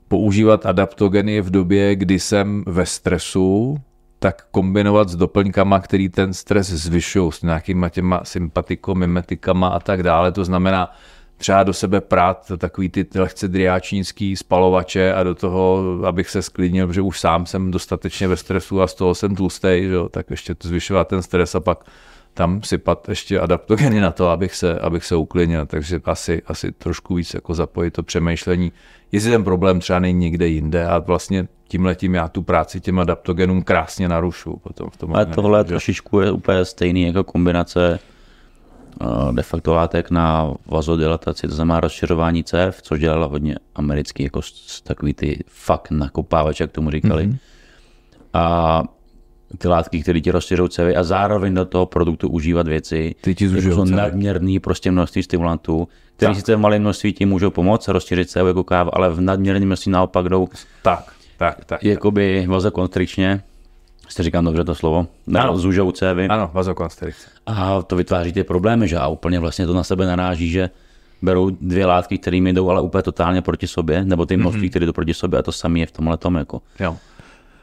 používat 0.09 0.66
adaptogeny 0.66 1.40
v 1.40 1.50
době, 1.50 1.96
kdy 1.96 2.18
jsem 2.18 2.64
ve 2.66 2.87
stresu, 2.87 3.78
tak 4.18 4.46
kombinovat 4.50 5.09
s 5.09 5.16
doplňkama, 5.16 5.80
který 5.80 6.09
ten 6.09 6.35
stres 6.35 6.68
zvyšují, 6.68 7.33
s 7.33 7.42
nějakýma 7.42 7.88
těma 7.88 8.20
sympatikomimetikama 8.24 9.68
a 9.68 9.80
tak 9.80 10.02
dále. 10.02 10.33
To 10.33 10.44
znamená 10.44 10.92
třeba 11.37 11.62
do 11.62 11.72
sebe 11.72 12.00
prát 12.00 12.52
takový 12.59 12.88
ty 12.88 13.06
lehce 13.14 13.48
driáčnický 13.48 14.37
spalovače 14.37 15.14
a 15.14 15.22
do 15.22 15.35
toho, 15.35 15.83
abych 16.06 16.30
se 16.30 16.42
sklidnil, 16.42 16.87
protože 16.87 17.00
už 17.00 17.20
sám 17.20 17.46
jsem 17.46 17.70
dostatečně 17.70 18.28
ve 18.28 18.37
stresu 18.37 18.83
a 18.83 18.87
z 18.87 18.94
toho 18.94 19.14
jsem 19.14 19.35
tlustý, 19.35 19.83
tak 20.11 20.30
ještě 20.30 20.54
to 20.54 20.68
zvyšovat 20.68 21.09
ten 21.09 21.22
stres 21.22 21.54
a 21.54 21.61
pak 21.61 21.85
tam 22.34 22.62
sypat 22.62 23.08
ještě 23.08 23.40
adaptogeny 23.40 24.00
na 24.00 24.10
to, 24.10 24.28
abych 24.28 24.54
se, 24.54 24.78
abych 24.78 25.04
se 25.04 25.16
uklidnil, 25.16 25.66
takže 25.66 26.00
asi, 26.04 26.42
asi 26.46 26.72
trošku 26.72 27.14
víc 27.14 27.34
jako 27.34 27.54
zapojit 27.54 27.90
to 27.90 28.02
přemýšlení, 28.02 28.72
jestli 29.12 29.30
ten 29.30 29.44
problém 29.44 29.80
třeba 29.80 29.98
není 29.98 30.18
někde 30.18 30.48
jinde 30.48 30.86
a 30.86 30.98
vlastně 30.98 31.48
tím 31.68 31.84
letím 31.84 32.14
já 32.14 32.28
tu 32.28 32.42
práci 32.42 32.80
těm 32.80 32.98
adaptogenům 32.98 33.62
krásně 33.62 34.08
narušu. 34.08 34.56
Potom 34.56 34.90
v 34.90 34.96
tom 34.96 35.14
Ale 35.14 35.26
tohle 35.26 35.60
že? 35.60 35.64
trošičku 35.64 36.20
je 36.20 36.30
úplně 36.30 36.64
stejný 36.64 37.02
jako 37.02 37.24
kombinace 37.24 37.98
uh, 39.00 39.34
de 39.34 39.42
facto 39.42 39.74
látek 39.74 40.10
na 40.10 40.54
vazodilataci, 40.66 41.48
to 41.48 41.54
znamená 41.54 41.80
rozšiřování 41.80 42.44
cév, 42.44 42.82
což 42.82 43.00
dělala 43.00 43.26
hodně 43.26 43.56
americký, 43.74 44.22
jako 44.22 44.40
takový 44.82 45.14
ty 45.14 45.44
fakt 45.46 45.90
nakopávač, 45.90 46.60
jak 46.60 46.72
tomu 46.72 46.90
říkali. 46.90 47.26
Mm-hmm. 47.28 47.38
A 48.32 48.82
ty 49.58 49.68
látky, 49.68 50.02
které 50.02 50.20
ti 50.20 50.30
rozšiřují 50.30 50.68
cévy 50.68 50.96
a 50.96 51.02
zároveň 51.02 51.54
do 51.54 51.64
toho 51.64 51.86
produktu 51.86 52.28
užívat 52.28 52.68
věci, 52.68 53.14
ty 53.20 53.34
ti 53.34 53.44
jako 53.44 53.74
jsou 53.74 53.84
nadměrný 53.84 54.58
prostě 54.58 54.90
množství 54.90 55.22
stimulantů, 55.22 55.88
které 56.16 56.34
sice 56.34 56.56
v 56.56 56.58
malém 56.58 56.82
množství 56.82 57.12
ti 57.12 57.26
můžou 57.26 57.50
pomoct 57.50 57.88
rozšířit 57.88 58.30
cévy 58.30 58.48
jako 58.48 58.64
káva, 58.64 58.90
ale 58.94 59.10
v 59.10 59.20
nadměrném 59.20 59.66
množství 59.66 59.92
naopak 59.92 60.28
jdou 60.28 60.48
tak, 60.82 61.12
tak, 61.36 61.64
tak, 61.64 61.84
jakoby 61.84 62.46
vazokonstrikčně, 62.48 63.42
jste 64.08 64.22
říkám 64.22 64.44
dobře 64.44 64.64
to 64.64 64.74
slovo, 64.74 65.06
ano. 65.38 65.56
zúžou 65.56 65.92
cévy. 65.92 66.28
Ano, 66.28 66.50
vazokonstrikce. 66.52 67.28
A 67.46 67.82
to 67.82 67.96
vytváří 67.96 68.32
ty 68.32 68.44
problémy, 68.44 68.88
že 68.88 68.96
a 68.96 69.08
úplně 69.08 69.40
vlastně 69.40 69.66
to 69.66 69.74
na 69.74 69.84
sebe 69.84 70.06
naráží, 70.06 70.50
že 70.50 70.70
berou 71.22 71.50
dvě 71.50 71.86
látky, 71.86 72.18
které 72.18 72.36
jdou 72.36 72.70
ale 72.70 72.80
úplně 72.80 73.02
totálně 73.02 73.42
proti 73.42 73.66
sobě, 73.66 74.04
nebo 74.04 74.26
ty 74.26 74.36
množství, 74.36 74.66
mm-hmm. 74.66 74.70
které 74.70 74.86
jdou 74.86 74.92
proti 74.92 75.14
sobě 75.14 75.38
a 75.38 75.42
to 75.42 75.52
samé 75.52 75.78
je 75.78 75.86
v 75.86 75.92
tomhle 75.92 76.16
tom. 76.16 76.34
Jako. 76.34 76.62
Jo. 76.80 76.96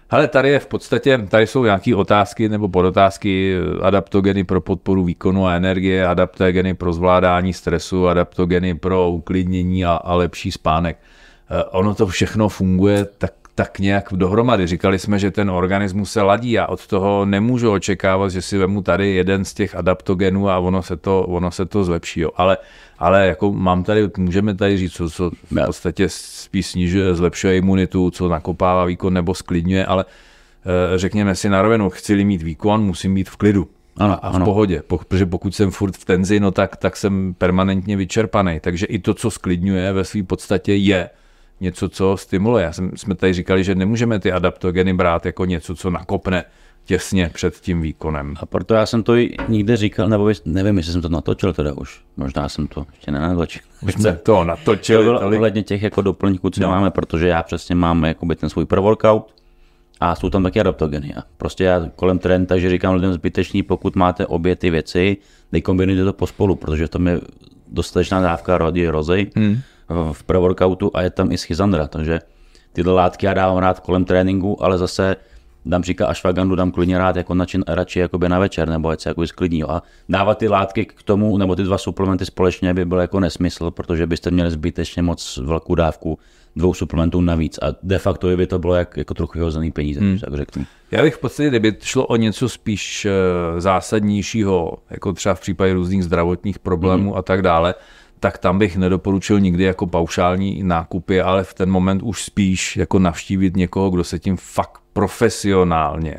Ale 0.10 0.28
tady 0.28 0.50
je 0.50 0.60
v 0.60 0.68
podstatě, 0.68 1.18
tady 1.18 1.48
jsou 1.48 1.64
nějaké 1.64 1.96
otázky 1.96 2.50
nebo 2.50 2.68
podotázky, 2.68 3.58
adaptogeny 3.82 4.44
pro 4.44 4.62
podporu 4.62 5.04
výkonu 5.04 5.48
a 5.48 5.54
energie, 5.54 6.08
adaptogeny 6.08 6.74
pro 6.74 6.94
zvládání 6.94 7.54
stresu, 7.54 8.08
adaptogeny 8.08 8.76
pro 8.76 9.10
uklidnění 9.10 9.86
a, 9.86 9.92
a 9.92 10.14
lepší 10.16 10.52
spánek. 10.52 10.98
Eh, 11.50 11.64
ono 11.64 11.96
to 11.96 12.08
všechno 12.08 12.50
funguje 12.50 13.06
tak 13.18 13.34
tak 13.58 13.80
nějak 13.80 14.10
dohromady. 14.12 14.68
Říkali 14.68 15.00
jsme, 15.00 15.20
že 15.20 15.32
ten 15.32 15.50
organismus 15.50 16.12
se 16.12 16.22
ladí 16.22 16.60
a 16.60 16.68
od 16.68 16.88
toho 16.88 17.26
nemůžu 17.26 17.72
očekávat, 17.72 18.30
že 18.30 18.42
si 18.42 18.58
vemu 18.58 18.82
tady 18.82 19.10
jeden 19.16 19.46
z 19.46 19.54
těch 19.54 19.76
adaptogenů 19.76 20.50
a 20.50 20.60
ono 20.60 20.84
se 20.84 20.98
to, 20.98 21.24
ono 21.24 21.52
se 21.52 21.66
to 21.66 21.84
zlepší. 21.84 22.20
Jo. 22.20 22.30
Ale, 22.36 22.58
ale 23.00 23.28
jako 23.28 23.54
mám 23.54 23.84
tady, 23.84 24.10
můžeme 24.18 24.56
tady 24.56 24.78
říct, 24.78 24.94
co, 24.94 25.10
co 25.10 25.30
v 25.30 25.66
podstatě 25.66 26.10
spíš 26.10 26.68
snižuje, 26.68 27.16
zlepšuje 27.16 27.58
imunitu, 27.58 28.12
co 28.12 28.28
nakopává 28.28 28.86
výkon 28.86 29.14
nebo 29.14 29.34
sklidňuje, 29.34 29.86
ale 29.86 30.06
e, 30.96 30.98
řekněme 30.98 31.36
si 31.36 31.50
na 31.50 31.62
rovinu, 31.62 31.90
chci 31.90 32.26
mít 32.26 32.42
výkon, 32.42 32.84
musím 32.84 33.16
být 33.16 33.30
v 33.30 33.36
klidu. 33.36 33.68
Ano, 33.98 34.26
a 34.26 34.32
v 34.32 34.36
ano. 34.36 34.46
pohodě, 34.46 34.84
protože 34.88 35.26
pokud 35.26 35.56
jsem 35.56 35.72
furt 35.72 35.98
v 35.98 36.06
tenzi, 36.06 36.40
no 36.40 36.52
tak, 36.52 36.76
tak 36.76 36.98
jsem 36.98 37.34
permanentně 37.38 37.98
vyčerpaný. 37.98 38.60
Takže 38.60 38.86
i 38.86 39.00
to, 39.00 39.14
co 39.14 39.32
sklidňuje 39.32 39.94
ve 39.94 40.04
své 40.04 40.24
podstatě 40.24 40.76
je 40.76 41.10
něco, 41.62 41.90
co 41.90 42.18
stimuluje. 42.18 42.64
Já 42.64 42.74
jsem, 42.74 42.92
jsme 42.96 43.16
tady 43.16 43.34
říkali, 43.34 43.64
že 43.64 43.76
nemůžeme 43.76 44.20
ty 44.20 44.32
adaptogeny 44.32 44.94
brát 44.94 45.26
jako 45.26 45.46
něco, 45.46 45.76
co 45.76 45.90
nakopne 45.90 46.44
těsně 46.88 47.32
před 47.34 47.56
tím 47.56 47.82
výkonem. 47.82 48.34
A 48.40 48.46
proto 48.46 48.74
já 48.74 48.86
jsem 48.86 49.04
to 49.04 49.16
i 49.16 49.36
nikde 49.48 49.78
říkal, 49.78 50.10
nebo 50.10 50.32
nevím, 50.46 50.78
jestli 50.78 50.94
jsem 50.94 51.02
to 51.02 51.10
natočil 51.10 51.54
teda 51.54 51.74
už. 51.74 52.02
Možná 52.18 52.50
jsem 52.50 52.68
to 52.68 52.86
ještě 52.92 53.12
nenatočil. 53.12 53.62
Už 53.82 53.94
jsme 53.94 54.14
to 54.14 54.44
natočili. 54.44 55.10
Ohledně 55.10 55.64
těch 55.64 55.82
jako 55.82 56.02
doplňků, 56.02 56.50
co 56.50 56.62
no. 56.62 56.70
máme, 56.70 56.92
protože 56.92 57.28
já 57.28 57.44
přesně 57.44 57.76
mám 57.76 58.06
jakoby 58.06 58.36
ten 58.36 58.50
svůj 58.50 58.66
pro-workout 58.66 59.34
a 60.00 60.16
jsou 60.16 60.30
tam 60.30 60.44
taky 60.44 60.60
adaptogeny. 60.60 61.14
A 61.16 61.24
prostě 61.38 61.64
já 61.64 61.90
kolem 61.96 62.20
trénu, 62.20 62.46
takže 62.46 62.70
říkám 62.70 62.96
lidem 62.96 63.14
zbytečný, 63.14 63.64
pokud 63.64 63.96
máte 63.96 64.26
obě 64.26 64.56
ty 64.56 64.70
věci, 64.70 65.18
dej 65.52 65.62
kombinujte 65.62 66.06
to 66.06 66.14
pospolu, 66.14 66.56
protože 66.56 66.88
v 66.88 66.90
tom 66.90 67.08
je 67.08 67.22
dostatečná 67.68 68.22
dávka 68.22 68.58
rody 68.58 68.90
rozej. 68.90 69.32
Hmm 69.36 69.58
v 70.12 70.24
pre-workoutu 70.24 70.92
a 70.94 71.02
je 71.02 71.10
tam 71.10 71.32
i 71.32 71.38
schizandra, 71.38 71.88
takže 71.88 72.20
tyhle 72.74 72.94
látky 72.94 73.26
já 73.26 73.34
dávám 73.34 73.58
rád 73.58 73.80
kolem 73.80 74.06
tréninku, 74.06 74.64
ale 74.64 74.78
zase 74.78 75.16
dám 75.68 75.84
říká 75.84 76.08
ashwagandu, 76.08 76.56
dám 76.56 76.72
klidně 76.72 76.98
rád 76.98 77.16
jako 77.16 77.34
način, 77.34 77.64
radši 77.68 78.00
jakoby 78.00 78.30
na 78.30 78.40
večer, 78.40 78.70
nebo 78.70 78.90
ať 78.90 79.02
se 79.02 79.10
jako 79.10 79.28
sklidní. 79.28 79.64
A 79.64 79.82
dávat 80.10 80.38
ty 80.38 80.48
látky 80.48 80.86
k 80.86 81.04
tomu, 81.04 81.38
nebo 81.38 81.56
ty 81.56 81.64
dva 81.64 81.78
suplementy 81.78 82.26
společně 82.26 82.74
by 82.74 82.86
byl 82.86 83.00
jako 83.00 83.20
nesmysl, 83.20 83.72
protože 83.72 84.08
byste 84.08 84.32
měli 84.32 84.52
zbytečně 84.52 85.02
moc 85.02 85.38
velkou 85.38 85.76
dávku 85.76 86.20
dvou 86.56 86.74
suplementů 86.74 87.22
navíc. 87.22 87.60
A 87.62 87.66
de 87.84 88.00
facto 88.00 88.38
by 88.38 88.48
to 88.48 88.60
bylo 88.60 88.76
jak, 88.76 88.98
jako 88.98 89.14
trochu 89.14 89.40
hozený 89.40 89.72
peníze, 89.72 90.00
hmm. 90.00 90.20
tak 90.20 90.34
řeknu. 90.34 90.66
Já 90.92 91.02
bych 91.02 91.16
v 91.16 91.20
podstatě, 91.20 91.50
kdyby 91.50 91.76
šlo 91.82 92.06
o 92.06 92.16
něco 92.16 92.50
spíš 92.50 93.06
eh, 93.06 93.12
zásadnějšího, 93.62 94.78
jako 94.90 95.14
třeba 95.14 95.36
v 95.36 95.42
případě 95.42 95.74
různých 95.74 96.04
zdravotních 96.04 96.60
problémů 96.60 97.10
hmm. 97.10 97.20
a 97.20 97.22
tak 97.22 97.42
dále, 97.42 97.76
tak 98.20 98.38
tam 98.38 98.60
bych 98.60 98.78
nedoporučil 98.78 99.40
nikdy 99.40 99.64
jako 99.64 99.88
paušální 99.88 100.64
nákupy, 100.64 101.22
ale 101.22 101.44
v 101.44 101.54
ten 101.54 101.70
moment 101.70 102.04
už 102.04 102.24
spíš 102.24 102.78
jako 102.78 103.00
navštívit 103.00 103.56
někoho, 103.56 103.90
kdo 103.90 104.04
se 104.04 104.20
tím 104.20 104.38
fakt 104.38 104.82
profesionálně 104.94 106.18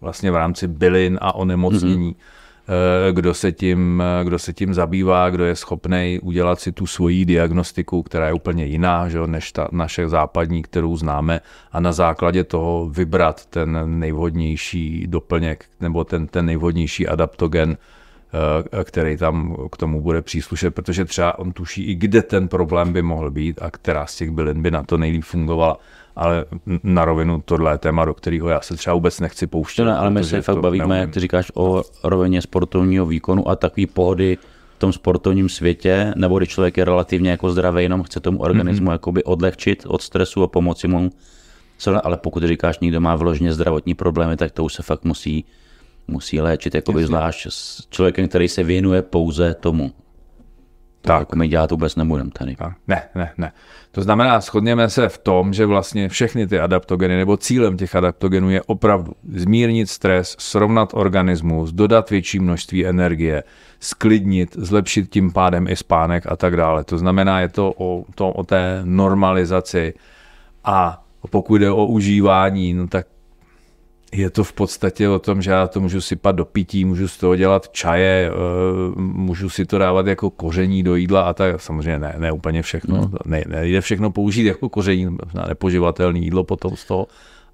vlastně 0.00 0.30
v 0.30 0.36
rámci 0.36 0.68
bylin 0.68 1.18
a 1.22 1.34
onemocnění, 1.34 2.12
mm-hmm. 2.12 3.12
kdo 3.12 3.34
se, 3.34 3.52
tím, 3.52 4.02
kdo 4.24 4.38
se 4.38 4.52
tím 4.52 4.74
zabývá, 4.74 5.30
kdo 5.30 5.44
je 5.44 5.56
schopný 5.56 6.20
udělat 6.22 6.60
si 6.60 6.72
tu 6.72 6.86
svoji 6.86 7.24
diagnostiku, 7.24 8.02
která 8.02 8.26
je 8.26 8.32
úplně 8.32 8.64
jiná 8.64 9.08
že, 9.08 9.18
než 9.26 9.52
ta 9.52 9.68
naše 9.72 10.08
západní, 10.08 10.62
kterou 10.62 10.96
známe, 10.96 11.40
a 11.72 11.80
na 11.80 11.92
základě 11.92 12.44
toho 12.44 12.88
vybrat 12.88 13.46
ten 13.46 14.00
nejvhodnější 14.00 15.06
doplněk 15.06 15.64
nebo 15.80 16.04
ten, 16.04 16.26
ten 16.26 16.46
nejvhodnější 16.46 17.08
adaptogen, 17.08 17.76
Eh, 17.76 17.97
který 18.84 19.16
tam 19.16 19.56
k 19.72 19.76
tomu 19.76 20.00
bude 20.00 20.22
příslušet, 20.22 20.74
protože 20.74 21.04
třeba 21.04 21.38
on 21.38 21.52
tuší 21.52 21.84
i 21.84 21.94
kde 21.94 22.22
ten 22.22 22.48
problém 22.48 22.92
by 22.92 23.02
mohl 23.02 23.30
být 23.30 23.62
a 23.62 23.70
která 23.70 24.06
z 24.06 24.16
těch 24.16 24.30
bylin 24.30 24.62
by 24.62 24.70
na 24.70 24.82
to 24.82 24.98
nejlíp 24.98 25.24
fungovala. 25.24 25.76
Ale 26.16 26.44
na 26.82 27.04
rovinu 27.04 27.42
tohle 27.44 27.74
je 27.74 27.78
téma, 27.78 28.04
do 28.04 28.14
kterého 28.14 28.48
já 28.48 28.60
se 28.60 28.76
třeba 28.76 28.94
vůbec 28.94 29.20
nechci 29.20 29.46
pouštět. 29.46 29.84
Ne, 29.84 29.96
ale 29.96 30.10
my 30.10 30.24
se 30.24 30.42
fakt 30.42 30.60
bavíme, 30.60 30.86
neumím. 30.86 31.00
jak 31.00 31.10
ty 31.10 31.20
říkáš, 31.20 31.52
o 31.54 31.82
rovině 32.04 32.42
sportovního 32.42 33.06
výkonu 33.06 33.48
a 33.48 33.56
takový 33.56 33.86
pohody 33.86 34.38
v 34.76 34.78
tom 34.78 34.92
sportovním 34.92 35.48
světě, 35.48 36.12
nebo 36.16 36.38
když 36.38 36.48
člověk 36.48 36.76
je 36.76 36.84
relativně 36.84 37.30
jako 37.30 37.50
zdravý, 37.50 37.82
jenom 37.82 38.02
chce 38.02 38.20
tomu 38.20 38.38
organismu 38.38 38.86
mm-hmm. 38.86 38.92
jakoby 38.92 39.24
odlehčit 39.24 39.84
od 39.86 40.02
stresu 40.02 40.42
a 40.42 40.46
pomoci 40.46 40.88
mu. 40.88 41.10
Ale 42.02 42.16
pokud 42.16 42.42
říkáš, 42.42 42.78
někdo 42.78 43.00
má 43.00 43.16
vložně 43.16 43.52
zdravotní 43.52 43.94
problémy, 43.94 44.36
tak 44.36 44.52
to 44.52 44.64
už 44.64 44.74
se 44.74 44.82
fakt 44.82 45.04
musí 45.04 45.44
musí 46.08 46.40
léčit 46.40 46.74
jakoby 46.74 47.06
zvlášť 47.06 47.46
s 47.50 47.86
člověkem, 47.90 48.28
který 48.28 48.48
se 48.48 48.62
věnuje 48.62 49.02
pouze 49.02 49.54
tomu. 49.54 49.92
Tak. 51.00 51.20
Jako 51.20 51.36
my 51.36 51.48
dělat 51.48 51.70
vůbec 51.70 51.96
nebudeme 51.96 52.30
tady. 52.30 52.56
Tak. 52.56 52.72
Ne, 52.88 53.02
ne, 53.14 53.32
ne. 53.38 53.52
To 53.90 54.02
znamená, 54.02 54.40
shodněme 54.40 54.90
se 54.90 55.08
v 55.08 55.18
tom, 55.18 55.52
že 55.52 55.66
vlastně 55.66 56.08
všechny 56.08 56.46
ty 56.46 56.58
adaptogeny, 56.58 57.16
nebo 57.16 57.36
cílem 57.36 57.76
těch 57.76 57.94
adaptogenů 57.94 58.50
je 58.50 58.62
opravdu 58.62 59.12
zmírnit 59.34 59.90
stres, 59.90 60.36
srovnat 60.38 60.90
organismus, 60.94 61.72
dodat 61.72 62.10
větší 62.10 62.38
množství 62.38 62.86
energie, 62.86 63.42
sklidnit, 63.80 64.56
zlepšit 64.58 65.10
tím 65.10 65.32
pádem 65.32 65.68
i 65.68 65.76
spánek 65.76 66.26
a 66.26 66.36
tak 66.36 66.56
dále. 66.56 66.84
To 66.84 66.98
znamená, 66.98 67.40
je 67.40 67.48
to 67.48 67.74
o, 67.76 68.04
to 68.14 68.28
o 68.28 68.44
té 68.44 68.80
normalizaci 68.84 69.94
a 70.64 71.04
pokud 71.30 71.56
jde 71.56 71.70
o 71.70 71.86
užívání, 71.86 72.74
no 72.74 72.88
tak 72.88 73.06
je 74.12 74.30
to 74.30 74.44
v 74.44 74.52
podstatě 74.52 75.08
o 75.08 75.18
tom, 75.18 75.42
že 75.42 75.50
já 75.50 75.66
to 75.66 75.80
můžu 75.80 76.00
sypat 76.00 76.36
do 76.36 76.44
pití, 76.44 76.84
můžu 76.84 77.08
z 77.08 77.16
toho 77.16 77.36
dělat 77.36 77.68
čaje, 77.68 78.30
eh, 78.30 79.00
můžu 79.00 79.48
si 79.48 79.66
to 79.66 79.78
dávat 79.78 80.06
jako 80.06 80.30
koření 80.30 80.82
do 80.82 80.96
jídla 80.96 81.22
a 81.22 81.32
tak. 81.32 81.60
Samozřejmě 81.60 81.98
ne, 81.98 82.14
ne 82.18 82.32
úplně 82.32 82.62
všechno. 82.62 82.96
No. 82.96 83.10
Ne, 83.24 83.44
nejde 83.48 83.80
všechno 83.80 84.10
použít 84.10 84.44
jako 84.46 84.68
koření, 84.68 85.06
možná 85.24 85.44
nepoživatelné 85.48 86.18
jídlo 86.18 86.44
potom 86.44 86.76
z 86.76 86.84
toho, 86.84 87.06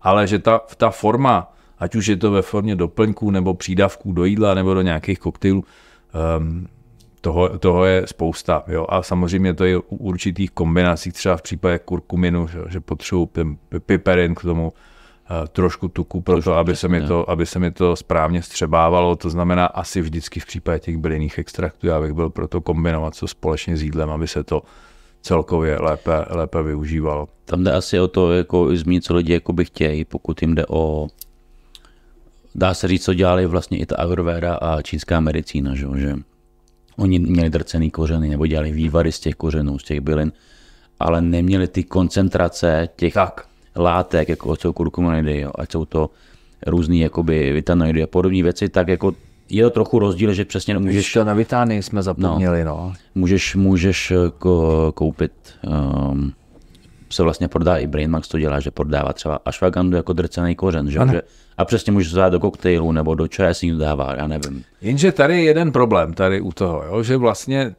ale 0.03 0.27
že 0.27 0.39
ta, 0.39 0.61
ta 0.77 0.91
forma, 0.91 1.53
ať 1.79 1.95
už 1.95 2.07
je 2.07 2.17
to 2.17 2.31
ve 2.31 2.43
formě 2.43 2.77
doplňků 2.77 3.31
nebo 3.31 3.55
přídavků 3.55 4.13
do 4.13 4.25
jídla 4.25 4.55
nebo 4.55 4.75
do 4.75 4.83
nějakých 4.83 5.19
koktejlů, 5.19 5.65
um, 6.39 6.67
toho, 7.21 7.59
toho 7.59 7.85
je 7.85 8.03
spousta. 8.07 8.65
Jo? 8.67 8.87
A 8.89 9.03
samozřejmě 9.03 9.55
to 9.55 9.65
je 9.65 9.79
u 9.79 9.97
určitých 9.97 10.51
kombinací, 10.51 11.13
třeba 11.13 11.37
v 11.37 11.43
případě 11.43 11.79
kurkuminu, 11.79 12.49
že, 12.49 12.59
že 12.69 12.81
potřebuji 12.81 13.31
piperin 13.87 14.35
k 14.35 14.43
tomu, 14.43 14.73
trošku 15.53 15.89
tuku 15.89 16.21
pro 16.21 16.43
to, 16.43 16.55
aby 16.55 16.77
se, 16.77 16.89
mi 16.89 17.03
to, 17.03 17.31
aby 17.31 17.47
se 17.47 17.59
mi 17.59 17.71
to 17.71 17.97
správně 17.97 18.43
střebávalo. 18.43 19.17
To 19.17 19.31
znamená 19.31 19.67
asi 19.67 20.01
vždycky 20.01 20.41
v 20.41 20.47
případě 20.47 20.79
těch 20.79 20.97
bylinných 20.97 21.39
extraktů, 21.39 21.87
já 21.87 22.01
bych 22.01 22.13
byl 22.13 22.31
pro 22.31 22.49
to 22.49 22.61
kombinovat 22.61 23.19
to 23.21 23.29
společně 23.29 23.77
s 23.77 23.83
jídlem, 23.83 24.11
aby 24.11 24.29
se 24.29 24.45
to 24.45 24.63
celkově 25.23 25.79
lépe, 25.81 26.25
lépe 26.31 26.63
využívalo. 26.63 27.29
Tam 27.45 27.65
jde 27.65 27.73
asi 27.73 28.01
o 28.01 28.09
to, 28.09 28.33
jako 28.33 28.77
zmínit, 28.77 29.05
co 29.05 29.15
lidi 29.15 29.33
jako 29.33 29.53
by 29.53 29.65
chtějí, 29.65 30.05
pokud 30.05 30.43
jim 30.43 30.55
jde 30.55 30.67
o 30.69 31.09
dá 32.55 32.75
se 32.75 32.89
říct, 32.89 33.05
co 33.05 33.15
dělali 33.15 33.47
vlastně 33.47 33.79
i 33.79 33.87
ta 33.87 33.97
Ayurveda 33.97 34.55
a 34.55 34.83
čínská 34.83 35.21
medicína, 35.21 35.75
že, 35.75 35.87
že 35.97 36.15
oni 36.97 37.19
měli 37.19 37.51
drcený 37.51 37.91
kořeny 37.91 38.29
nebo 38.29 38.47
dělali 38.47 38.73
vývary 38.73 39.13
z 39.13 39.21
těch 39.21 39.35
kořenů, 39.35 39.79
z 39.79 39.85
těch 39.85 40.01
bylin, 40.01 40.33
ale 41.01 41.21
neměli 41.21 41.69
ty 41.69 41.85
koncentrace 41.85 42.89
těch 42.97 43.15
tak 43.15 43.47
látek, 43.77 44.29
jako 44.29 44.57
jsou 44.57 44.73
kurkuminidy, 44.73 45.41
jo, 45.41 45.51
ať 45.55 45.73
jsou 45.73 45.85
to 45.85 46.11
různý 46.67 47.01
jakoby 47.01 47.53
vitanoidy 47.53 48.03
a 48.03 48.07
podobné 48.07 48.43
věci, 48.43 48.69
tak 48.69 48.89
jako 48.89 49.13
je 49.51 49.63
to 49.63 49.71
trochu 49.71 49.99
rozdíl, 49.99 50.33
že 50.33 50.45
přesně 50.45 50.79
můžeš, 50.79 50.95
Ještě 50.95 51.25
na 51.25 51.35
Vitánii 51.35 51.83
jsme 51.83 52.03
zapomněli, 52.03 52.65
no. 52.65 52.93
můžeš, 53.15 53.55
můžeš 53.55 54.11
eh, 54.11 54.17
ko, 54.39 54.93
koupit, 54.95 55.33
um, 56.11 56.33
se 57.11 57.23
vlastně 57.23 57.49
prodá 57.49 57.77
i 57.77 57.87
Brainmax 57.87 58.29
to 58.29 58.39
dělá, 58.39 58.61
že 58.61 58.71
prodává 58.71 59.13
třeba 59.13 59.39
ashwagandu 59.45 59.97
jako 59.97 60.13
drcený 60.13 60.55
kořen, 60.55 60.91
že? 60.91 60.99
Ano. 60.99 61.15
a 61.59 61.65
přesně 61.65 61.93
můžeš 61.93 62.11
to 62.11 62.17
dát 62.17 62.29
do 62.29 62.41
koktejlu 62.41 62.93
nebo 62.93 63.15
do 63.15 63.29
čaje 63.29 63.55
si 63.55 63.73
to 63.73 63.79
dává, 63.79 64.15
já 64.17 64.27
nevím. 64.27 64.65
Jenže 64.81 65.13
tady 65.13 65.35
je 65.35 65.43
jeden 65.43 65.73
problém 65.73 66.15
tady 66.15 66.41
u 66.41 66.53
toho, 66.53 66.85
jo, 66.85 67.03
že 67.03 67.17
vlastně 67.17 67.75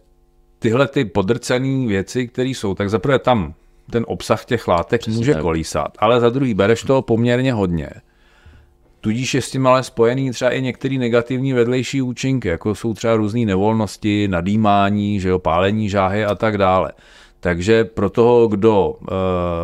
tyhle 0.59 0.87
ty 0.87 1.05
podrcené 1.05 1.87
věci, 1.87 2.27
které 2.27 2.49
jsou, 2.49 2.75
tak 2.75 2.89
zaprvé 2.89 3.19
tam 3.19 3.53
ten 3.91 4.05
obsah 4.07 4.45
těch 4.45 4.67
látek 4.67 5.01
Přesně 5.01 5.17
může 5.17 5.33
tak. 5.33 5.41
kolísat, 5.41 5.97
ale 5.99 6.19
za 6.19 6.29
druhý 6.29 6.53
bereš 6.53 6.83
toho 6.83 7.01
poměrně 7.01 7.53
hodně. 7.53 7.89
Tudíž 9.01 9.33
je 9.33 9.41
s 9.41 9.51
tím 9.51 9.67
ale 9.67 9.83
spojený 9.83 10.31
třeba 10.31 10.51
i 10.51 10.61
některé 10.61 10.97
negativní 10.97 11.53
vedlejší 11.53 12.01
účinky, 12.01 12.47
jako 12.47 12.75
jsou 12.75 12.93
třeba 12.93 13.15
různé 13.15 13.45
nevolnosti, 13.45 14.27
nadýmání, 14.27 15.19
že 15.19 15.29
jo, 15.29 15.39
pálení 15.39 15.89
žáhy 15.89 16.25
a 16.25 16.35
tak 16.35 16.57
dále. 16.57 16.91
Takže 17.39 17.83
pro 17.85 18.09
toho, 18.09 18.47
kdo 18.47 18.95
e, 18.95 19.13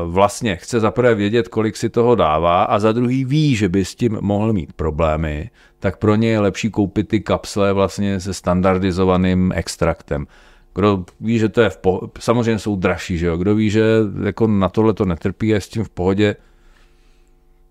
vlastně 0.05 0.55
chce 0.55 0.79
zaprvé 0.79 1.15
vědět, 1.15 1.47
kolik 1.47 1.77
si 1.77 1.89
toho 1.89 2.15
dává 2.15 2.63
a 2.63 2.79
za 2.79 2.91
druhý 2.91 3.25
ví, 3.25 3.55
že 3.55 3.69
by 3.69 3.85
s 3.85 3.95
tím 3.95 4.17
mohl 4.21 4.53
mít 4.53 4.73
problémy, 4.73 5.49
tak 5.79 5.97
pro 5.97 6.15
ně 6.15 6.29
je 6.29 6.39
lepší 6.39 6.69
koupit 6.69 7.07
ty 7.07 7.19
kapsle 7.19 7.73
vlastně 7.73 8.19
se 8.19 8.33
standardizovaným 8.33 9.51
extraktem. 9.55 10.27
Kdo 10.75 11.05
ví, 11.19 11.39
že 11.39 11.49
to 11.49 11.61
je 11.61 11.69
v 11.69 11.77
pohodě, 11.77 12.11
samozřejmě 12.19 12.59
jsou 12.59 12.75
dražší, 12.75 13.17
že 13.17 13.25
jo? 13.25 13.37
Kdo 13.37 13.55
ví, 13.55 13.69
že 13.69 13.83
jako 14.23 14.47
na 14.47 14.69
tohle 14.69 14.93
to 14.93 15.05
netrpí, 15.05 15.47
je 15.47 15.61
s 15.61 15.69
tím 15.69 15.83
v 15.83 15.89
pohodě, 15.89 16.35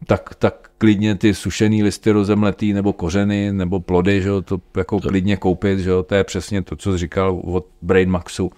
tak, 0.07 0.35
tak 0.35 0.71
klidně 0.79 1.15
ty 1.15 1.35
sušený 1.35 1.83
listy 1.83 2.11
rozemletý 2.11 2.73
nebo 2.73 2.93
kořeny 2.93 3.53
nebo 3.53 3.81
plody, 3.81 4.23
že 4.23 4.29
jo, 4.29 4.43
to 4.43 4.61
jako 4.77 5.01
to. 5.01 5.09
klidně 5.09 5.37
koupit, 5.37 5.79
že 5.79 5.91
jo, 5.91 6.03
to 6.03 6.15
je 6.15 6.25
přesně 6.25 6.63
to, 6.63 6.77
co 6.77 6.93
jsi 6.93 6.99
říkal 6.99 7.41
od 7.45 7.67
Brainmaxu. 7.83 8.51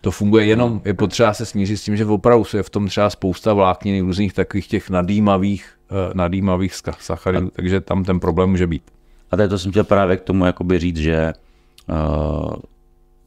To 0.00 0.10
funguje 0.10 0.44
jenom, 0.46 0.82
je 0.84 0.94
potřeba 0.94 1.34
se 1.34 1.46
smířit 1.46 1.76
s 1.76 1.82
tím, 1.82 1.96
že 1.96 2.04
opravdu 2.04 2.44
je 2.56 2.62
v 2.62 2.70
tom 2.70 2.88
třeba 2.88 3.10
spousta 3.10 3.52
vláknin, 3.52 4.06
různých 4.06 4.32
takových 4.32 4.66
těch 4.66 4.90
nadýmavých, 4.90 5.70
eh, 5.90 6.14
nadýmavých 6.14 6.74
sacharidů, 7.00 7.50
takže 7.50 7.80
tam 7.80 8.04
ten 8.04 8.20
problém 8.20 8.50
může 8.50 8.66
být. 8.66 8.82
A 9.30 9.36
tady 9.36 9.48
to 9.48 9.58
jsem 9.58 9.70
chtěl 9.70 9.84
právě 9.84 10.16
k 10.16 10.20
tomu 10.20 10.46
jakoby 10.46 10.78
říct, 10.78 10.96
že 10.96 11.32
uh, 11.88 12.54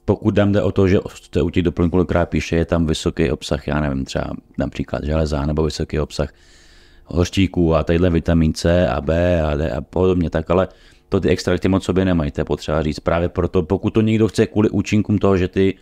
pokud 0.10 0.36
tam 0.36 0.52
jde 0.52 0.62
o 0.62 0.72
to, 0.72 0.88
že 0.88 1.00
jste 1.16 1.42
u 1.42 1.50
těch 1.50 1.64
doplňků 1.64 2.06
píše, 2.26 2.56
je 2.56 2.66
tam 2.66 2.86
vysoký 2.86 3.32
obsah, 3.32 3.68
já 3.68 3.80
nevím, 3.80 4.06
třeba 4.06 4.26
například 4.58 5.04
železa 5.04 5.46
nebo 5.46 5.64
vysoký 5.64 6.00
obsah 6.00 6.34
hořčíků 7.06 7.76
a 7.76 7.84
tadyhle 7.84 8.10
vitamin 8.10 8.54
C 8.54 8.88
a 8.88 9.02
B 9.02 9.42
a 9.42 9.56
D 9.56 9.72
a 9.72 9.82
podobně, 9.82 10.30
tak 10.30 10.50
ale 10.50 10.68
to 11.10 11.20
ty 11.20 11.30
extrakty 11.30 11.68
moc 11.68 11.84
sobě 11.84 12.06
nemají, 12.06 12.32
to 12.32 12.42
je 12.42 12.46
potřeba 12.46 12.84
říct. 12.84 13.00
Právě 13.00 13.30
proto, 13.30 13.64
pokud 13.64 13.94
to 13.94 14.02
někdo 14.02 14.28
chce 14.28 14.48
kvůli 14.48 14.70
účinkům 14.70 15.18
toho, 15.18 15.38
že 15.38 15.48
ty 15.48 15.78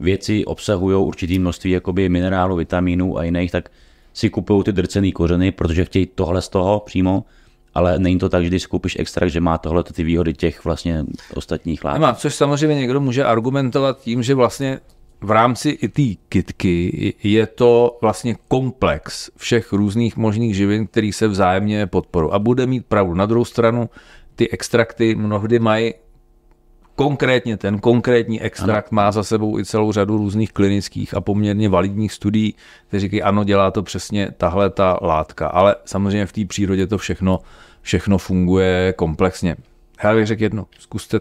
věci 0.00 0.44
obsahují 0.44 0.96
určitý 0.96 1.38
množství 1.38 1.70
jakoby 1.70 2.08
minerálů, 2.08 2.56
vitamínů 2.56 3.18
a 3.18 3.24
jiných, 3.24 3.50
tak 3.50 3.68
si 4.14 4.30
kupují 4.30 4.64
ty 4.64 4.72
drcený 4.72 5.12
kořeny, 5.12 5.52
protože 5.52 5.84
chtějí 5.84 6.06
tohle 6.06 6.42
z 6.42 6.48
toho 6.48 6.80
přímo, 6.86 7.24
ale 7.74 7.98
není 7.98 8.18
to 8.18 8.28
tak, 8.28 8.42
že 8.42 8.48
když 8.48 8.66
koupíš 8.66 8.96
extrakt, 8.98 9.30
že 9.30 9.40
má 9.40 9.58
tohle 9.58 9.84
ty 9.84 10.04
výhody 10.04 10.34
těch 10.34 10.64
vlastně 10.64 11.04
ostatních 11.34 11.84
látek. 11.84 12.00
Nemá, 12.00 12.14
což 12.14 12.34
samozřejmě 12.34 12.74
někdo 12.74 13.00
může 13.00 13.24
argumentovat 13.24 14.00
tím, 14.00 14.22
že 14.22 14.34
vlastně 14.34 14.80
v 15.20 15.30
rámci 15.30 15.68
i 15.70 15.88
té 15.88 16.20
kitky 16.28 17.14
je 17.22 17.46
to 17.46 17.98
vlastně 18.02 18.36
komplex 18.48 19.30
všech 19.36 19.72
různých 19.72 20.16
možných 20.16 20.56
živin, 20.56 20.86
který 20.86 21.12
se 21.12 21.28
vzájemně 21.28 21.86
podporují. 21.86 22.32
A 22.32 22.38
bude 22.38 22.66
mít 22.66 22.86
pravdu. 22.86 23.14
Na 23.14 23.26
druhou 23.26 23.44
stranu 23.44 23.90
ty 24.34 24.50
extrakty 24.50 25.14
mnohdy 25.14 25.58
mají 25.58 25.94
konkrétně 27.02 27.56
ten 27.56 27.78
konkrétní 27.78 28.40
extrakt 28.40 28.86
ano. 28.92 28.96
má 28.96 29.12
za 29.12 29.22
sebou 29.22 29.58
i 29.58 29.64
celou 29.64 29.92
řadu 29.92 30.16
různých 30.16 30.52
klinických 30.52 31.14
a 31.14 31.20
poměrně 31.20 31.68
validních 31.68 32.12
studií, 32.12 32.54
které 32.88 33.00
říkají, 33.00 33.22
ano, 33.22 33.44
dělá 33.44 33.70
to 33.70 33.82
přesně 33.82 34.30
tahle 34.36 34.70
ta 34.70 34.98
látka, 35.02 35.46
ale 35.46 35.76
samozřejmě 35.84 36.26
v 36.26 36.32
té 36.32 36.44
přírodě 36.44 36.86
to 36.86 36.98
všechno, 36.98 37.38
všechno 37.82 38.18
funguje 38.18 38.94
komplexně. 38.96 39.56
Já 40.04 40.14
bych 40.14 40.26
řekl 40.26 40.42
jedno, 40.42 40.66
zkuste 40.78 41.20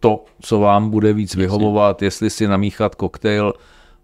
to, 0.00 0.24
co 0.42 0.60
vám 0.60 0.90
bude 0.90 1.12
víc 1.12 1.34
vyhovovat, 1.34 2.02
jestli 2.02 2.30
si 2.30 2.48
namíchat 2.48 2.94
koktejl 2.94 3.52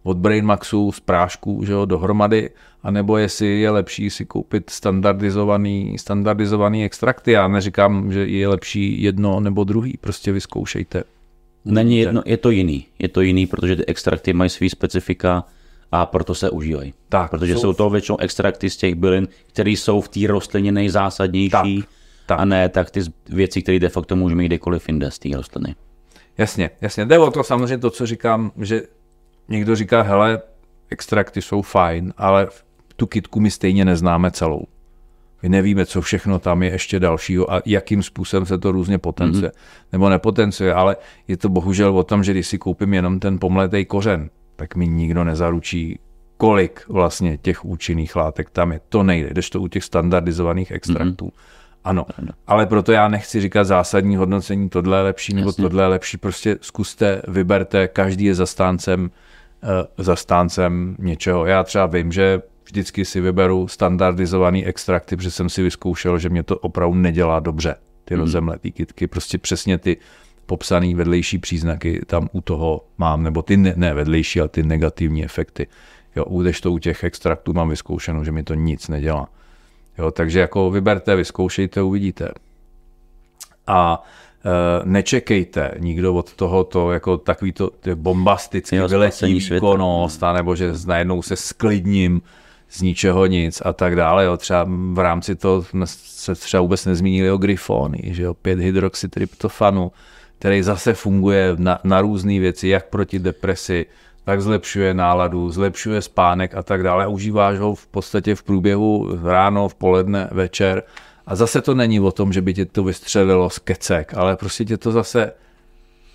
od 0.07 0.17
Brainmaxu 0.17 0.93
z 0.93 1.01
prášku 1.01 1.63
že 1.65 1.73
jo, 1.73 1.85
dohromady, 1.85 2.51
anebo 2.83 3.17
jestli 3.19 3.61
je 3.61 3.71
lepší 3.71 4.11
si 4.11 4.25
koupit 4.25 4.71
standardizovaný, 4.71 5.99
standardizovaný 5.99 6.85
extrakty. 6.85 7.33
Já 7.33 7.49
neříkám, 7.49 8.13
že 8.13 8.27
je 8.27 8.49
lepší 8.49 9.03
jedno 9.03 9.41
nebo 9.41 9.65
druhý, 9.65 9.99
prostě 10.01 10.33
vyzkoušejte. 10.33 11.05
Není 11.65 11.99
jedno, 11.99 12.23
je 12.27 12.37
to 12.37 12.51
jiný. 12.51 12.87
Je 12.99 13.09
to 13.09 13.21
jiný, 13.21 13.47
protože 13.47 13.77
ty 13.77 13.87
extrakty 13.87 14.33
mají 14.33 14.51
svý 14.51 14.71
specifika 14.71 15.45
a 15.93 16.07
proto 16.07 16.35
se 16.35 16.51
užívají. 16.51 16.95
Tak, 17.09 17.31
protože 17.31 17.55
jsou, 17.55 17.61
jsou 17.61 17.73
to 17.73 17.91
většinou 17.91 18.19
extrakty 18.19 18.71
z 18.71 18.77
těch 18.77 18.95
bylin, 18.95 19.29
které 19.47 19.71
jsou 19.71 20.01
v 20.01 20.09
té 20.09 20.21
rostlině 20.27 20.73
nejzásadnější 20.73 21.51
Tak, 21.51 21.89
tak. 22.27 22.41
a 22.41 22.45
ne 22.45 22.69
tak 22.69 22.91
ty 22.91 23.01
věci, 23.29 23.63
které 23.63 23.79
de 23.79 23.89
facto 23.89 24.17
můžeme 24.17 24.43
mít 24.43 24.49
kdekoliv 24.49 24.89
jinde 24.89 25.11
z 25.11 25.19
té 25.19 25.29
rostliny. 25.37 25.75
Jasně, 26.39 26.71
jasně. 26.81 27.05
Jde 27.07 27.19
o 27.19 27.31
to 27.31 27.45
samozřejmě 27.45 27.79
to, 27.79 27.91
co 27.91 28.07
říkám, 28.07 28.53
že 28.61 28.83
někdo 29.49 29.77
říká, 29.77 30.03
hele, 30.03 30.41
extrakty 30.91 31.43
jsou 31.43 31.63
fajn, 31.63 32.15
ale 32.17 32.49
tu 32.97 33.07
kitku 33.07 33.41
my 33.41 33.51
stejně 33.51 33.85
neznáme 33.85 34.31
celou. 34.31 34.67
My 35.43 35.49
nevíme, 35.49 35.87
co 35.87 36.01
všechno 36.01 36.39
tam 36.39 36.63
je 36.63 36.71
ještě 36.71 37.01
dalšího 37.01 37.53
a 37.53 37.63
jakým 37.67 38.03
způsobem 38.03 38.47
se 38.47 38.59
to 38.59 38.73
různě 38.73 38.99
potencuje 38.99 39.51
mm-hmm. 39.51 39.93
nebo 39.93 40.09
nepotencuje, 40.09 40.75
ale 40.75 40.97
je 41.29 41.37
to 41.37 41.49
bohužel 41.49 41.99
o 41.99 42.03
tom, 42.03 42.25
že 42.25 42.33
když 42.33 42.47
si 42.47 42.59
koupím 42.59 42.95
jenom 42.95 43.21
ten 43.21 43.39
pomletej 43.39 43.85
kořen, 43.85 44.31
tak 44.57 44.77
mi 44.77 44.89
nikdo 44.89 45.25
nezaručí, 45.25 45.99
kolik 46.37 46.85
vlastně 46.89 47.39
těch 47.39 47.65
účinných 47.65 48.17
látek 48.17 48.51
tam 48.51 48.73
je. 48.73 48.81
To 48.89 49.03
nejde, 49.03 49.31
když 49.31 49.51
to 49.51 49.61
u 49.61 49.69
těch 49.69 49.85
standardizovaných 49.85 50.71
extraktů. 50.71 51.27
Mm-hmm. 51.27 51.57
Ano, 51.85 52.07
ale 52.47 52.67
proto 52.67 52.93
já 52.93 53.09
nechci 53.09 53.41
říkat 53.41 53.65
zásadní 53.65 54.17
hodnocení, 54.17 54.69
tohle 54.69 54.99
je 54.99 55.03
lepší 55.03 55.35
nebo 55.35 55.49
Jasně. 55.49 55.63
tohle 55.63 55.83
je 55.83 55.87
lepší, 55.87 56.17
prostě 56.17 56.59
zkuste, 56.61 57.23
vyberte, 57.29 57.89
každý 57.89 58.25
je 58.25 58.35
zastáncem, 58.35 59.11
zastáncem 59.99 60.97
něčeho. 60.99 61.47
Já 61.47 61.63
třeba 61.65 61.87
vím, 61.87 62.13
že 62.13 62.43
vždycky 62.65 63.05
si 63.05 63.21
vyberu 63.21 63.69
standardizovaný 63.69 64.67
extrakty, 64.67 65.17
protože 65.17 65.31
jsem 65.31 65.49
si 65.49 65.63
vyzkoušel, 65.63 66.19
že 66.19 66.29
mě 66.29 66.43
to 66.43 66.59
opravdu 66.59 66.95
nedělá 66.95 67.41
dobře, 67.41 67.75
ty 68.05 68.15
Mhm. 68.15 68.21
rozemletý 68.21 68.73
kytky, 68.73 69.07
prostě 69.07 69.39
přesně 69.39 69.79
ty 69.79 69.97
popsané 70.47 70.95
vedlejší 70.95 71.39
příznaky 71.39 72.01
tam 72.07 72.29
u 72.33 72.41
toho 72.41 72.85
mám, 72.99 73.23
nebo 73.23 73.43
ty 73.43 73.57
ne, 73.57 73.73
ne 73.77 73.95
vedlejší, 73.95 74.41
ale 74.41 74.49
ty 74.49 74.63
negativní 74.63 75.25
efekty. 75.25 75.67
Jo, 76.17 76.41
když 76.41 76.61
to 76.61 76.73
u 76.73 76.79
těch 76.79 77.05
extraktů 77.05 77.53
mám 77.53 77.69
vyzkoušeno, 77.69 78.25
že 78.25 78.33
mi 78.33 78.43
to 78.43 78.55
nic 78.55 78.89
nedělá. 78.89 79.29
Jo, 79.99 80.11
takže 80.11 80.41
jako 80.41 80.71
vyberte, 80.71 81.17
vyzkoušejte, 81.17 81.83
uvidíte. 81.83 82.29
A 83.67 84.03
nečekejte 84.85 85.75
nikdo 85.79 86.15
od 86.15 86.35
tohoto 86.35 86.93
jako 86.93 87.17
takový 87.19 87.53
to 87.53 87.71
bombastický 87.95 88.77
Jo, 88.77 88.89
vyletí 88.89 89.35
výkonnost, 89.35 90.23
nebo 90.35 90.57
že 90.57 90.73
najednou 90.87 91.23
se 91.23 91.37
sklidním 91.37 92.23
z 92.71 92.83
ničeho 92.83 93.27
nic 93.27 93.63
a 93.65 93.73
tak 93.73 93.97
dále. 93.97 94.25
Jo. 94.25 94.37
Třeba 94.37 94.67
v 94.93 94.99
rámci 94.99 95.35
toho 95.35 95.63
jsme 95.63 95.87
se 95.87 96.35
třeba 96.35 96.61
vůbec 96.61 96.87
nezmínili 96.87 97.31
o 97.31 97.37
gryfony, 97.37 98.01
že 98.05 98.23
jo, 98.23 98.35
5 98.35 98.59
hydroxytryptofanu, 98.59 99.93
který 100.39 100.63
zase 100.63 100.95
funguje 100.95 101.53
na, 101.59 101.79
na 101.85 102.01
různé 102.01 102.41
věci, 102.41 102.69
jak 102.69 102.89
proti 102.89 103.19
depresi, 103.19 103.87
tak 104.25 104.43
zlepšuje 104.43 104.95
náladu, 104.95 105.51
zlepšuje 105.51 106.03
spánek 106.03 106.55
a 106.55 106.63
tak 106.63 106.83
dále. 106.83 107.07
Užíváš 107.07 107.59
ho 107.59 107.75
v 107.75 107.87
podstatě 107.87 108.35
v 108.35 108.43
průběhu 108.43 109.19
ráno, 109.23 109.69
v 109.69 109.75
poledne, 109.75 110.29
večer. 110.33 110.83
A 111.27 111.35
zase 111.35 111.63
to 111.63 111.75
není 111.75 112.01
o 112.01 112.13
tom, 112.13 112.33
že 112.33 112.43
by 112.43 112.55
tě 112.55 112.65
to 112.65 112.85
vystřelilo 112.85 113.51
z 113.51 113.59
kecek, 113.59 114.15
ale 114.15 114.37
prostě 114.37 114.65
tě 114.65 114.77
to 114.77 114.93
zase 114.93 115.33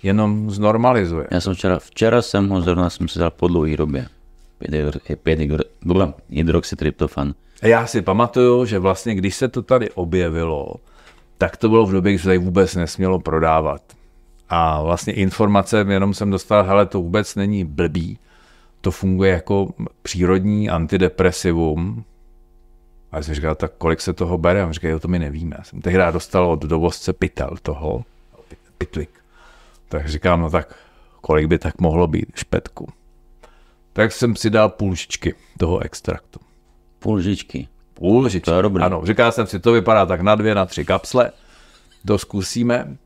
jenom 0.02 0.50
znormalizuje. 0.50 1.26
Já 1.30 1.40
jsem 1.40 1.54
včera, 1.54 1.78
včera 1.78 2.22
jsem 2.22 2.48
ho 2.48 2.60
zrovna 2.60 2.90
jsem 2.90 3.08
si 3.08 3.18
dal 3.18 3.30
po 3.30 3.48
dlouhý 3.48 3.76
době. 3.76 4.06
5 5.22 5.40
hydroxytryptofan. 6.30 7.34
Já 7.62 7.86
si 7.86 8.02
pamatuju, 8.02 8.64
že 8.64 8.78
vlastně 8.78 9.14
když 9.14 9.36
se 9.36 9.48
to 9.48 9.62
tady 9.62 9.90
objevilo, 9.90 10.74
tak 11.38 11.56
to 11.56 11.68
bylo 11.68 11.86
v 11.86 11.92
době, 11.92 12.12
kdy 12.12 12.18
se 12.18 12.24
tady 12.24 12.38
vůbec 12.38 12.74
nesmělo 12.74 13.20
prodávat. 13.20 13.82
A 14.48 14.82
vlastně 14.82 15.12
informace, 15.12 15.86
jenom 15.88 16.14
jsem 16.14 16.30
dostal, 16.30 16.64
hele, 16.64 16.86
to 16.86 17.02
vůbec 17.02 17.34
není 17.34 17.64
blbý, 17.64 18.18
to 18.80 18.90
funguje 18.90 19.32
jako 19.32 19.74
přírodní 20.02 20.70
antidepresivum. 20.70 22.04
A 23.12 23.16
já 23.16 23.22
jsem 23.22 23.34
říkal, 23.34 23.54
tak 23.54 23.72
kolik 23.78 24.00
se 24.00 24.12
toho 24.12 24.38
bere? 24.38 24.62
A 24.62 24.66
on 24.66 24.72
říkal, 24.72 24.90
jo, 24.90 24.98
to 24.98 25.08
my 25.08 25.18
nevíme. 25.18 25.56
Já 25.58 25.64
jsem 25.64 25.80
tehdy 25.80 25.98
dostal 26.12 26.46
od 26.46 26.62
dovozce 26.62 27.12
pytel 27.12 27.56
toho, 27.62 28.04
pitvik. 28.78 29.10
Tak 29.88 30.08
říkám, 30.08 30.40
no 30.40 30.50
tak 30.50 30.74
kolik 31.20 31.46
by 31.46 31.58
tak 31.58 31.80
mohlo 31.80 32.06
být 32.06 32.26
špetku. 32.34 32.88
Tak 33.92 34.12
jsem 34.12 34.36
si 34.36 34.50
dal 34.50 34.68
půl 34.68 34.90
lžičky 34.90 35.34
toho 35.58 35.78
extraktu. 35.78 36.40
Půl 36.98 37.14
lžičky. 37.14 37.68
Půl 37.94 38.22
lžičky. 38.22 38.44
To 38.44 38.56
je 38.56 38.62
dobré. 38.62 38.84
Ano, 38.84 39.06
říkal 39.06 39.32
jsem 39.32 39.46
si, 39.46 39.60
to 39.60 39.72
vypadá 39.72 40.06
tak 40.06 40.20
na 40.20 40.34
dvě, 40.34 40.54
na 40.54 40.64
tři 40.64 40.84
kapsle. 40.84 41.32
To 42.06 42.18
zkusíme. 42.18 42.96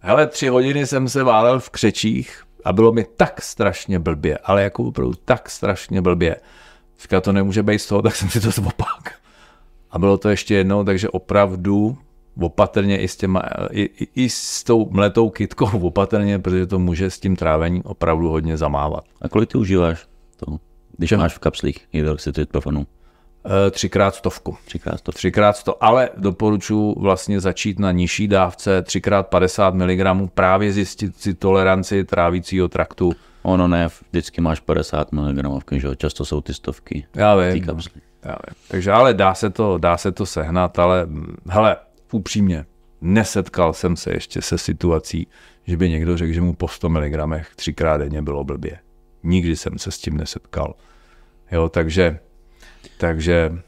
Hele, 0.00 0.26
tři 0.26 0.48
hodiny 0.48 0.86
jsem 0.86 1.08
se 1.08 1.22
válel 1.22 1.60
v 1.60 1.70
křečích 1.70 2.42
a 2.64 2.72
bylo 2.72 2.92
mi 2.92 3.04
tak 3.16 3.42
strašně 3.42 3.98
blbě, 3.98 4.38
ale 4.38 4.62
jako 4.62 4.84
opravdu 4.84 5.14
tak 5.24 5.50
strašně 5.50 6.02
blbě. 6.02 6.36
Říkal, 7.02 7.20
to 7.20 7.32
nemůže 7.32 7.62
být 7.62 7.78
z 7.78 7.86
toho, 7.86 8.02
tak 8.02 8.16
jsem 8.16 8.30
si 8.30 8.40
to 8.40 8.50
zopak. 8.50 9.23
A 9.94 9.98
bylo 9.98 10.18
to 10.18 10.28
ještě 10.28 10.54
jednou, 10.54 10.84
takže 10.84 11.08
opravdu 11.08 11.98
opatrně 12.40 12.98
i 13.00 13.08
s, 13.08 13.16
těma, 13.16 13.42
i, 13.70 13.82
i, 13.82 14.08
i 14.14 14.28
s 14.28 14.64
tou 14.64 14.88
mletou 14.90 15.30
kitkou 15.30 15.66
opatrně, 15.82 16.38
protože 16.38 16.66
to 16.66 16.78
může 16.78 17.10
s 17.10 17.20
tím 17.20 17.36
trávením 17.36 17.82
opravdu 17.84 18.28
hodně 18.28 18.56
zamávat. 18.56 19.04
A 19.20 19.28
kolik 19.28 19.52
ty 19.52 19.58
užíváš 19.58 20.06
to, 20.36 20.58
když 20.96 21.12
máš 21.12 21.34
v 21.34 21.38
kapslích 21.38 21.78
hydroxytryptofanu? 21.90 22.86
E, 23.66 23.70
třikrát 23.70 24.14
stovku. 24.14 24.56
Třikrát 24.64 24.98
stovku. 24.98 25.18
Třikrát 25.18 25.56
sto, 25.56 25.84
ale 25.84 26.10
doporučuji 26.16 26.94
vlastně 26.98 27.40
začít 27.40 27.78
na 27.78 27.92
nižší 27.92 28.28
dávce, 28.28 28.82
třikrát 28.82 29.26
50 29.26 29.74
mg, 29.74 30.30
právě 30.34 30.72
zjistit 30.72 31.16
si 31.16 31.34
toleranci 31.34 32.04
trávicího 32.04 32.68
traktu. 32.68 33.12
Ono 33.42 33.68
ne, 33.68 33.88
vždycky 34.10 34.40
máš 34.40 34.60
50 34.60 35.12
mg, 35.12 35.72
že 35.72 35.96
často 35.96 36.24
jsou 36.24 36.40
ty 36.40 36.54
stovky. 36.54 37.06
Já 37.14 37.36
vím. 37.36 37.64
No. 37.66 37.74
Já 37.74 37.74
vím. 38.28 38.56
Takže 38.68 38.92
ale 38.92 39.14
dá 39.14 39.34
se 39.34 39.50
to, 39.50 39.78
dá 39.78 39.96
se 39.96 40.12
to 40.12 40.26
sehnat, 40.26 40.78
ale 40.78 41.06
hele, 41.48 41.76
upřímně, 42.12 42.66
nesetkal 43.00 43.72
jsem 43.72 43.96
se 43.96 44.12
ještě 44.12 44.42
se 44.42 44.58
situací, 44.58 45.26
že 45.66 45.76
by 45.76 45.90
někdo 45.90 46.16
řekl, 46.16 46.32
že 46.32 46.40
mu 46.40 46.54
po 46.54 46.68
100 46.68 46.88
mg 46.88 47.16
třikrát 47.56 47.96
denně 47.96 48.22
bylo 48.22 48.44
blbě. 48.44 48.78
Nikdy 49.22 49.56
jsem 49.56 49.78
se 49.78 49.90
s 49.90 49.98
tím 49.98 50.16
nesetkal. 50.16 50.74
Jo, 51.52 51.68
takže, 51.68 52.18
takže 52.98 53.58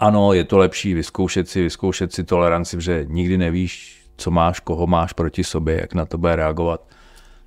ano, 0.00 0.32
je 0.32 0.44
to 0.44 0.58
lepší 0.58 0.94
vyzkoušet 0.94 1.48
si, 1.48 1.62
vyzkoušet 1.62 2.12
si 2.12 2.24
toleranci, 2.24 2.76
protože 2.76 3.04
nikdy 3.08 3.38
nevíš, 3.38 4.04
co 4.16 4.30
máš, 4.30 4.60
koho 4.60 4.86
máš 4.86 5.12
proti 5.12 5.44
sobě, 5.44 5.80
jak 5.80 5.94
na 5.94 6.06
to 6.06 6.18
bude 6.18 6.36
reagovat. 6.36 6.88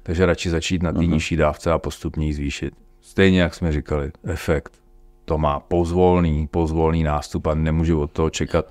Takže 0.04 0.26
radši 0.26 0.50
začít 0.50 0.84
na 0.84 0.92
té 0.92 1.00
uh-huh. 1.00 1.10
nižší 1.10 1.36
dávce 1.36 1.72
a 1.72 1.78
postupně 1.78 2.26
ji 2.26 2.34
zvýšit. 2.34 2.74
Stejně, 3.02 3.42
jak 3.42 3.56
jsme 3.56 3.72
říkali, 3.72 4.12
efekt. 4.24 4.83
To 5.26 5.38
má 5.38 5.60
pozvolný, 5.60 6.48
pozvolný 6.48 7.04
nástup 7.04 7.48
a 7.48 7.54
nemůžu 7.54 8.02
od 8.02 8.12
toho 8.12 8.30
čekat, 8.30 8.66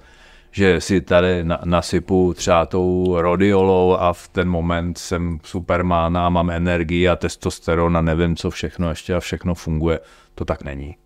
že 0.50 0.80
si 0.80 1.00
tady 1.00 1.44
nasypu 1.64 2.34
třeba 2.34 2.66
tou 2.66 3.16
rodiolou 3.20 3.96
a 3.96 4.12
v 4.12 4.28
ten 4.28 4.48
moment 4.48 4.98
jsem 4.98 5.38
superman 5.42 6.16
a 6.16 6.28
mám 6.28 6.50
energii 6.50 7.08
a 7.08 7.16
testosteron 7.16 7.96
a 7.96 8.00
nevím 8.00 8.36
co 8.36 8.50
všechno 8.50 8.88
ještě 8.88 9.14
a 9.14 9.20
všechno 9.20 9.54
funguje. 9.54 10.00
To 10.34 10.44
tak 10.44 10.62
není. 10.64 10.96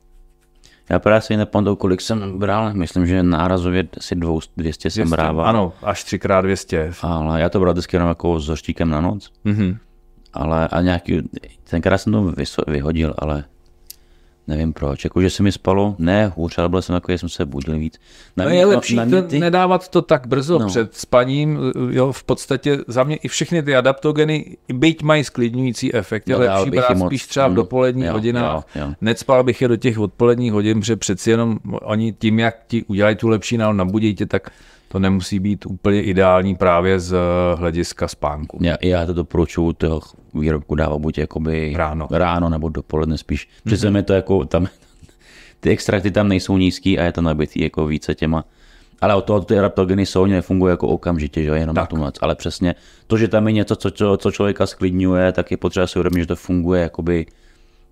Já 0.90 0.98
právě 0.98 1.20
si 1.20 1.36
nepamatuju, 1.36 1.76
kolik 1.76 2.00
jsem 2.00 2.38
bral, 2.38 2.74
myslím, 2.74 3.06
že 3.06 3.22
nárazově 3.22 3.88
asi 3.96 4.14
200, 4.14 4.52
200 4.56 4.90
jsem 4.90 5.10
brával. 5.10 5.46
Ano, 5.46 5.72
až 5.82 6.04
3x200. 6.04 6.92
Ale 7.02 7.40
já 7.40 7.48
to 7.48 7.60
bral 7.60 7.72
vždycky 7.72 7.96
jenom 7.96 8.08
jako 8.08 8.40
s 8.40 8.48
hoštíkem 8.48 8.88
na 8.88 9.00
noc. 9.00 9.32
Mm-hmm. 9.44 9.78
Ale 10.32 10.68
a 10.68 10.80
nějaký, 10.80 11.22
tenkrát 11.70 11.98
jsem 11.98 12.12
to 12.12 12.32
vyhodil, 12.66 13.14
ale 13.18 13.44
Nevím 14.48 14.72
proč, 14.72 15.04
jakože 15.04 15.30
se 15.30 15.42
mi 15.42 15.52
spalo, 15.52 15.96
ne 15.98 16.32
hůř, 16.36 16.58
ale 16.58 16.68
byl 16.68 16.82
jsem 16.82 16.94
takový, 16.96 17.18
jsem 17.18 17.28
se 17.28 17.46
budil 17.46 17.78
víc. 17.78 18.00
Na 18.36 18.44
no 18.44 18.50
je 18.50 18.66
lepší 18.66 18.96
na 18.96 19.22
ty... 19.22 19.38
nedávat 19.38 19.88
to 19.88 20.02
tak 20.02 20.26
brzo 20.26 20.58
no. 20.58 20.66
před 20.66 20.94
spaním, 20.94 21.58
jo, 21.90 22.12
v 22.12 22.24
podstatě 22.24 22.78
za 22.88 23.04
mě 23.04 23.16
i 23.16 23.28
všechny 23.28 23.62
ty 23.62 23.76
adaptogeny, 23.76 24.56
byť 24.72 25.02
mají 25.02 25.24
sklidňující 25.24 25.94
efekt, 25.94 26.28
je 26.28 26.34
no, 26.34 26.40
lepší 26.40 26.70
brát 26.70 26.96
moc... 26.96 27.08
spíš 27.08 27.26
třeba 27.26 27.46
v 27.46 27.50
mm, 27.50 27.56
dopoledních 27.56 28.06
jo, 28.06 28.12
hodinách. 28.12 28.64
Jo, 28.74 28.82
jo. 28.82 28.92
Necpal 29.00 29.44
bych 29.44 29.62
je 29.62 29.68
do 29.68 29.76
těch 29.76 29.98
odpoledních 29.98 30.52
hodin, 30.52 30.80
protože 30.80 30.96
přeci 30.96 31.30
jenom 31.30 31.58
oni 31.64 32.12
tím, 32.12 32.38
jak 32.38 32.56
ti 32.66 32.84
udělají 32.84 33.16
tu 33.16 33.28
lepší 33.28 33.56
nál, 33.56 33.74
nabudí 33.74 34.14
tě, 34.14 34.26
tak 34.26 34.50
to 34.96 35.00
nemusí 35.00 35.38
být 35.38 35.66
úplně 35.66 36.02
ideální 36.02 36.54
právě 36.54 37.00
z 37.00 37.16
hlediska 37.56 38.08
spánku. 38.08 38.58
Já, 38.62 38.76
já 38.82 39.06
to 39.06 39.12
doporučuju 39.12 39.72
toho 39.72 40.00
výrobku 40.34 40.74
dávat 40.74 40.98
buď 40.98 41.18
jakoby 41.18 41.74
ráno. 41.76 42.08
ráno 42.10 42.48
nebo 42.48 42.68
dopoledne 42.68 43.18
spíš. 43.18 43.48
Přece 43.64 43.90
mm-hmm. 43.90 44.02
to 44.02 44.12
jako 44.12 44.44
tam, 44.44 44.66
ty 45.60 45.70
extrakty 45.70 46.10
tam 46.10 46.28
nejsou 46.28 46.56
nízký 46.56 46.98
a 46.98 47.04
je 47.04 47.12
to 47.12 47.22
nabitý 47.22 47.60
jako 47.60 47.86
více 47.86 48.14
těma 48.14 48.44
ale 49.00 49.14
od 49.14 49.24
toho 49.24 49.40
ty 49.40 49.60
raptogeny 49.60 50.06
jsou, 50.06 50.26
nefunguje 50.26 50.70
jako 50.70 50.88
okamžitě, 50.88 51.42
že 51.42 51.50
jenom 51.50 51.74
tak. 51.74 51.82
na 51.82 51.86
tu 51.86 51.96
noc. 51.96 52.18
Ale 52.20 52.34
přesně 52.34 52.74
to, 53.06 53.18
že 53.18 53.28
tam 53.28 53.46
je 53.46 53.52
něco, 53.52 53.76
co, 53.76 53.90
co, 53.90 54.16
co 54.16 54.30
člověka 54.30 54.66
sklidňuje, 54.66 55.32
tak 55.32 55.50
je 55.50 55.56
potřeba 55.56 55.86
si 55.86 55.98
uvědomit, 55.98 56.20
že 56.20 56.26
to 56.26 56.36
funguje 56.36 56.82
jakoby 56.82 57.26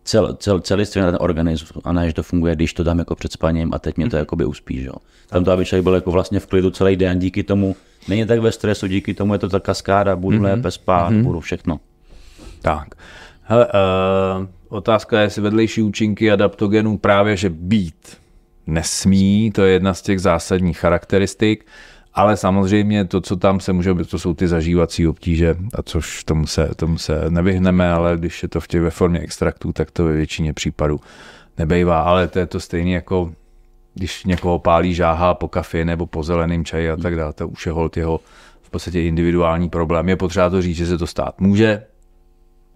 cel, 0.04 0.34
cel, 0.34 0.60
celistvě 0.60 1.04
na 1.04 1.10
ten 1.10 1.18
organismus 1.20 1.72
a 1.84 1.92
ne, 1.92 2.06
že 2.06 2.14
to 2.14 2.22
funguje, 2.22 2.56
když 2.56 2.74
to 2.74 2.84
dám 2.84 2.98
jako 2.98 3.14
před 3.14 3.32
spaním 3.32 3.74
a 3.74 3.78
teď 3.78 3.96
mě 3.96 4.10
to 4.10 4.16
mhm. 4.16 4.20
jakoby 4.20 4.44
uspí. 4.44 4.82
Že? 4.82 4.90
Tam 5.28 5.44
to, 5.44 5.52
aby 5.52 5.64
člověk 5.64 5.84
byl 5.84 5.94
jako 5.94 6.10
vlastně 6.10 6.40
v 6.40 6.46
klidu 6.46 6.70
celý 6.70 6.96
den, 6.96 7.18
díky 7.18 7.42
tomu 7.42 7.76
není 8.08 8.26
tak 8.26 8.40
ve 8.40 8.52
stresu, 8.52 8.86
díky 8.86 9.14
tomu 9.14 9.32
je 9.32 9.38
to 9.38 9.48
ta 9.48 9.60
kaskáda, 9.60 10.16
budu 10.16 10.38
mm-hmm. 10.38 10.42
lépe 10.42 10.70
spát, 10.70 11.12
mm-hmm. 11.12 11.22
budu 11.22 11.40
všechno. 11.40 11.80
Tak. 12.62 12.94
Hele, 13.42 13.66
uh, 13.66 14.46
otázka 14.68 15.18
je, 15.18 15.26
jestli 15.26 15.42
vedlejší 15.42 15.82
účinky 15.82 16.32
adaptogenů 16.32 16.98
právě, 16.98 17.36
že 17.36 17.50
být 17.50 18.16
nesmí, 18.66 19.52
to 19.54 19.62
je 19.62 19.72
jedna 19.72 19.94
z 19.94 20.02
těch 20.02 20.20
zásadních 20.20 20.78
charakteristik. 20.78 21.66
Ale 22.14 22.36
samozřejmě 22.36 23.04
to, 23.04 23.20
co 23.20 23.36
tam 23.36 23.60
se 23.60 23.72
může 23.72 23.94
být, 23.94 24.10
to 24.10 24.18
jsou 24.18 24.34
ty 24.34 24.48
zažívací 24.48 25.06
obtíže, 25.06 25.56
a 25.74 25.82
což 25.82 26.24
tomu 26.24 26.46
se, 26.46 26.70
tomu 26.76 26.98
se 26.98 27.24
nevyhneme, 27.28 27.92
ale 27.92 28.16
když 28.16 28.42
je 28.42 28.48
to 28.48 28.60
v 28.60 28.68
těch 28.68 28.80
ve 28.80 28.90
formě 28.90 29.20
extraktů, 29.20 29.72
tak 29.72 29.90
to 29.90 30.04
ve 30.04 30.12
většině 30.12 30.52
případů 30.52 31.00
nebejvá. 31.58 32.00
Ale 32.00 32.28
to 32.28 32.38
je 32.38 32.46
to 32.46 32.60
stejné 32.60 32.90
jako 32.90 33.32
když 33.94 34.24
někoho 34.24 34.58
pálí 34.58 34.94
žáha 34.94 35.34
po 35.34 35.48
kafě 35.48 35.84
nebo 35.84 36.06
po 36.06 36.22
zeleném 36.22 36.64
čaji 36.64 36.90
a 36.90 36.96
tak 36.96 37.16
dále, 37.16 37.32
to 37.32 37.48
už 37.48 37.66
je 37.66 37.72
hold 37.72 37.96
jeho 37.96 38.20
v 38.62 38.70
podstatě 38.70 39.02
individuální 39.02 39.68
problém. 39.68 40.08
Je 40.08 40.16
potřeba 40.16 40.50
to 40.50 40.62
říct, 40.62 40.76
že 40.76 40.86
se 40.86 40.98
to 40.98 41.06
stát 41.06 41.40
může, 41.40 41.82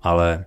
ale 0.02 0.44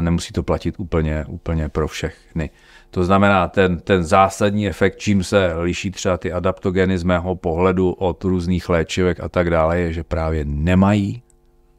nemusí 0.00 0.32
to 0.32 0.42
platit 0.42 0.74
úplně, 0.78 1.24
úplně 1.28 1.68
pro 1.68 1.88
všechny. 1.88 2.50
To 2.90 3.04
znamená, 3.04 3.48
ten, 3.48 3.78
ten 3.78 4.04
zásadní 4.04 4.68
efekt, 4.68 4.96
čím 4.96 5.24
se 5.24 5.52
liší 5.54 5.90
třeba 5.90 6.16
ty 6.16 6.32
adaptogeny 6.32 6.98
z 6.98 7.02
mého 7.02 7.36
pohledu 7.36 7.92
od 7.92 8.24
různých 8.24 8.68
léčivek 8.68 9.20
a 9.20 9.28
tak 9.28 9.50
dále, 9.50 9.80
je, 9.80 9.92
že 9.92 10.04
právě 10.04 10.44
nemají 10.44 11.22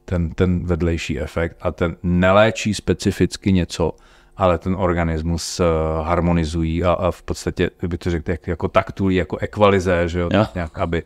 ten, 0.06 0.30
ten 0.30 0.65
vedlejší 0.65 1.19
efekt 1.19 1.58
a 1.62 1.72
ten 1.72 1.96
neléčí 2.04 2.74
specificky 2.74 3.52
něco, 3.52 3.96
ale 4.38 4.58
ten 4.58 4.76
organismus 4.76 5.60
uh, 5.60 5.65
harmonizují 6.06 6.84
a, 6.84 6.91
a 6.91 7.12
v 7.12 7.24
podstatě, 7.24 7.69
by 7.88 7.98
to 7.98 8.10
řekl, 8.10 8.32
jako 8.48 8.67
taktulí, 8.67 9.15
jako 9.15 9.38
ekvalizé, 9.38 10.10
že 10.10 10.19
jo, 10.19 10.30
jo. 10.34 10.46
nějak, 10.56 10.78
aby, 10.78 11.04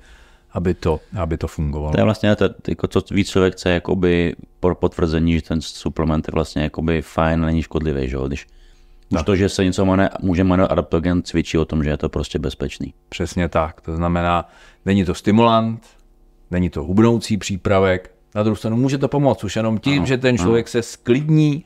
aby, 0.57 0.73
to, 0.73 0.99
aby 1.17 1.37
to 1.37 1.47
fungovalo. 1.47 1.91
To 1.91 1.99
je 1.99 2.03
vlastně 2.03 2.35
to, 2.35 2.49
jako 2.67 2.87
co 2.87 3.01
víc 3.11 3.29
člověk 3.29 3.53
chce 3.53 3.69
jakoby 3.69 4.35
pro 4.59 4.75
potvrzení, 4.75 5.33
že 5.33 5.41
ten 5.41 5.61
suplement 5.61 6.27
je 6.27 6.31
vlastně 6.33 6.63
jakoby 6.63 7.01
fajn, 7.01 7.41
není 7.41 7.61
škodlivý, 7.63 8.09
že 8.09 8.15
jo, 8.15 8.27
když 8.27 8.47
už 9.09 9.23
to, 9.23 9.35
že 9.35 9.49
se 9.49 9.65
něco 9.65 9.85
jmenuje, 9.85 10.09
může 10.19 10.43
jmenovat 10.43 10.71
adaptogen, 10.71 11.23
cvičí 11.23 11.57
o 11.57 11.65
tom, 11.65 11.83
že 11.83 11.89
je 11.89 11.97
to 11.97 12.09
prostě 12.09 12.39
bezpečný. 12.39 12.93
Přesně 13.09 13.49
tak. 13.49 13.81
To 13.81 13.95
znamená, 13.95 14.49
není 14.85 15.05
to 15.05 15.13
stimulant, 15.13 15.81
není 16.51 16.69
to 16.69 16.83
hubnoucí 16.83 17.37
přípravek, 17.37 18.11
na 18.35 18.43
druhou 18.43 18.55
stranu 18.55 18.77
může 18.77 18.97
to 18.97 19.07
pomoct 19.07 19.43
už 19.43 19.55
jenom 19.55 19.77
tím, 19.77 19.97
ano, 19.97 20.05
že 20.05 20.17
ten 20.17 20.37
člověk 20.37 20.65
ano. 20.65 20.71
se 20.71 20.81
sklidní 20.81 21.65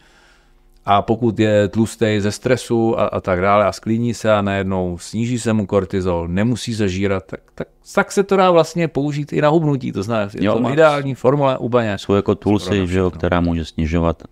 a 0.86 1.02
pokud 1.02 1.40
je 1.40 1.68
tlustý 1.68 2.20
ze 2.20 2.32
stresu 2.32 3.00
a, 3.00 3.06
a 3.06 3.22
tak 3.22 3.42
dále 3.42 3.66
a 3.66 3.72
sklidní 3.72 4.14
se 4.14 4.34
a 4.34 4.42
najednou 4.42 4.98
sníží 4.98 5.40
se 5.40 5.54
mu 5.54 5.66
kortizol, 5.66 6.28
nemusí 6.28 6.74
zažírat, 6.74 7.24
tak, 7.26 7.40
tak, 7.56 7.68
tak 7.96 8.12
se 8.12 8.24
to 8.24 8.36
dá 8.36 8.52
vlastně 8.52 8.88
použít 8.88 9.34
i 9.34 9.42
na 9.42 9.50
hubnutí. 9.50 9.92
To 9.92 10.04
znamená, 10.04 10.32
je 10.34 10.46
jo, 10.46 10.60
to 10.60 10.70
ideální 10.70 11.16
formule 11.16 11.58
úplně. 11.58 11.98
Jsou 11.98 12.14
jako 12.14 12.36
tulsy, 12.36 12.88
že 12.88 13.00
jo, 13.00 13.10
která 13.10 13.42
může 13.42 13.66
snižovat 13.66 14.24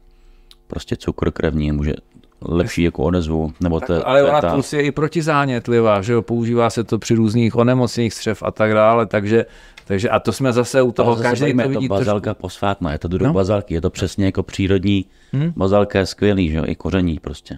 prostě 0.67 0.95
cukr 0.95 1.31
krevní, 1.31 1.71
může 1.71 1.93
lepší 2.41 2.83
jako 2.83 3.03
odezvu. 3.03 3.53
Nebo 3.59 3.79
tak, 3.79 3.87
te, 3.87 4.03
ale 4.03 4.23
ona 4.23 4.41
ta... 4.41 4.53
plus 4.53 4.73
je 4.73 4.81
i 4.81 4.91
protizánětlivá, 4.91 6.01
že 6.01 6.13
jo, 6.13 6.21
používá 6.21 6.69
se 6.69 6.83
to 6.83 6.99
při 6.99 7.15
různých 7.15 7.55
onemocněních 7.55 8.13
střev 8.13 8.43
a 8.43 8.51
tak 8.51 8.73
dále, 8.73 9.05
takže 9.05 9.45
takže 9.85 10.09
a 10.09 10.19
to 10.19 10.31
jsme 10.33 10.53
zase 10.53 10.81
u 10.81 10.91
toho, 10.91 11.15
každý 11.15 11.53
to 11.53 11.69
vidí. 11.69 11.87
To 11.87 11.95
bazalka 11.95 12.23
trošku... 12.33 12.41
posvátná, 12.41 12.91
je 12.91 12.99
to 12.99 13.07
do 13.07 13.27
no? 13.27 13.33
bazalky, 13.33 13.73
je 13.73 13.81
to 13.81 13.89
přesně 13.89 14.25
jako 14.25 14.43
přírodní, 14.43 15.05
hmm? 15.33 15.53
bazalka 15.55 15.99
je 15.99 16.05
skvělý, 16.05 16.49
že 16.49 16.57
jo, 16.57 16.63
i 16.67 16.75
koření 16.75 17.19
prostě. 17.19 17.57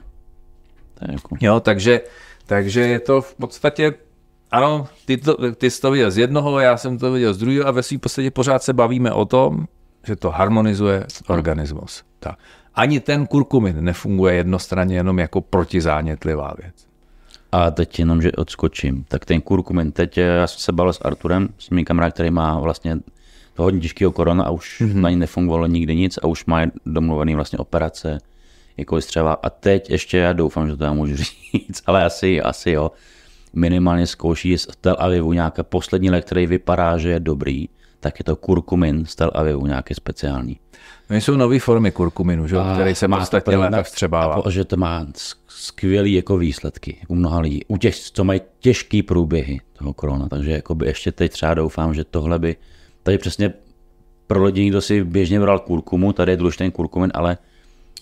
To 0.93 1.05
je 1.07 1.13
jako... 1.13 1.35
Jo, 1.41 1.59
takže, 1.59 2.01
takže 2.45 2.81
je 2.81 2.99
to 2.99 3.21
v 3.21 3.35
podstatě, 3.35 3.93
ano, 4.51 4.87
ty, 5.05 5.17
to, 5.17 5.55
ty 5.55 5.69
jsi 5.69 5.81
to 5.81 5.91
viděl 5.91 6.11
z 6.11 6.17
jednoho, 6.17 6.59
já 6.59 6.77
jsem 6.77 6.97
to 6.97 7.11
viděl 7.11 7.33
z 7.33 7.37
druhého 7.37 7.67
a 7.67 7.71
ve 7.71 7.83
svým 7.83 7.99
podstatě 7.99 8.31
pořád 8.31 8.63
se 8.63 8.73
bavíme 8.73 9.11
o 9.11 9.25
tom, 9.25 9.67
že 10.03 10.15
to 10.15 10.29
harmonizuje 10.29 11.05
organismus. 11.27 12.03
Tak 12.19 12.39
ani 12.75 12.99
ten 12.99 13.27
kurkumin 13.27 13.83
nefunguje 13.83 14.35
jednostranně 14.35 14.95
jenom 14.95 15.19
jako 15.19 15.41
protizánětlivá 15.41 16.53
věc. 16.61 16.75
A 17.51 17.71
teď 17.71 17.99
jenom, 17.99 18.21
že 18.21 18.31
odskočím. 18.31 19.05
Tak 19.07 19.25
ten 19.25 19.41
kurkumin, 19.41 19.91
teď 19.91 20.17
eh, 20.17 20.21
já 20.21 20.47
jsem 20.47 20.59
se 20.59 20.71
bavil 20.71 20.93
s 20.93 21.01
Arturem, 21.01 21.49
s 21.57 21.69
mým 21.69 21.85
kamarádem, 21.85 22.11
který 22.11 22.31
má 22.31 22.59
vlastně 22.59 22.97
to 23.53 23.63
hodně 23.63 23.79
těžkého 23.79 24.11
korona 24.11 24.43
a 24.43 24.49
už 24.49 24.81
mm-hmm. 24.81 25.01
na 25.01 25.09
ní 25.09 25.15
nefungovalo 25.15 25.67
nikdy 25.67 25.95
nic 25.95 26.17
a 26.17 26.27
už 26.27 26.45
má 26.45 26.61
domluvený 26.85 27.35
vlastně 27.35 27.59
operace, 27.59 28.17
jako 28.77 29.01
střeva. 29.01 29.33
A 29.33 29.49
teď 29.49 29.89
ještě 29.89 30.17
já 30.17 30.33
doufám, 30.33 30.69
že 30.69 30.77
to 30.77 30.83
já 30.83 30.93
můžu 30.93 31.15
říct, 31.53 31.83
ale 31.85 32.05
asi, 32.05 32.41
asi 32.41 32.71
jo. 32.71 32.91
Minimálně 33.53 34.07
zkouší 34.07 34.57
z 34.57 34.67
Tel 34.81 34.95
Avivu 34.99 35.33
nějaká 35.33 35.63
poslední 35.63 36.09
lék, 36.09 36.25
který 36.25 36.47
vypadá, 36.47 36.97
že 36.97 37.09
je 37.09 37.19
dobrý, 37.19 37.67
tak 38.01 38.19
je 38.19 38.25
to 38.25 38.35
kurkumin 38.35 39.05
z 39.05 39.15
Tel 39.15 39.31
Avivu, 39.33 39.67
nějaký 39.67 39.93
speciální. 39.93 40.59
No, 41.09 41.15
jsou 41.15 41.35
nové 41.35 41.59
formy 41.59 41.91
kurkuminu, 41.91 42.47
že? 42.47 42.55
který 42.73 42.95
se 42.95 43.07
podstatně 43.07 43.57
lépe 43.57 43.83
vstřebává. 43.83 44.41
A 44.45 44.49
že 44.49 44.65
to 44.65 44.77
má 44.77 45.05
skvělý 45.47 46.13
jako 46.13 46.37
výsledky 46.37 46.97
u 47.07 47.15
mnoha 47.15 47.39
lidí. 47.39 47.65
U 47.67 47.77
těch, 47.77 47.95
co 47.95 48.23
mají 48.23 48.41
těžký 48.59 49.03
průběhy 49.03 49.61
toho 49.73 49.93
korona, 49.93 50.29
takže 50.29 50.51
jakoby 50.51 50.85
ještě 50.85 51.11
teď 51.11 51.31
třeba 51.31 51.53
doufám, 51.53 51.93
že 51.93 52.03
tohle 52.03 52.39
by, 52.39 52.55
tady 53.03 53.17
přesně 53.17 53.53
pro 54.27 54.43
lidi, 54.43 54.69
kdo 54.69 54.81
si 54.81 55.03
běžně 55.03 55.39
bral 55.39 55.59
kurkumu, 55.59 56.13
tady 56.13 56.31
je 56.31 56.37
důležitý 56.37 56.71
kurkumin, 56.71 57.11
ale 57.13 57.37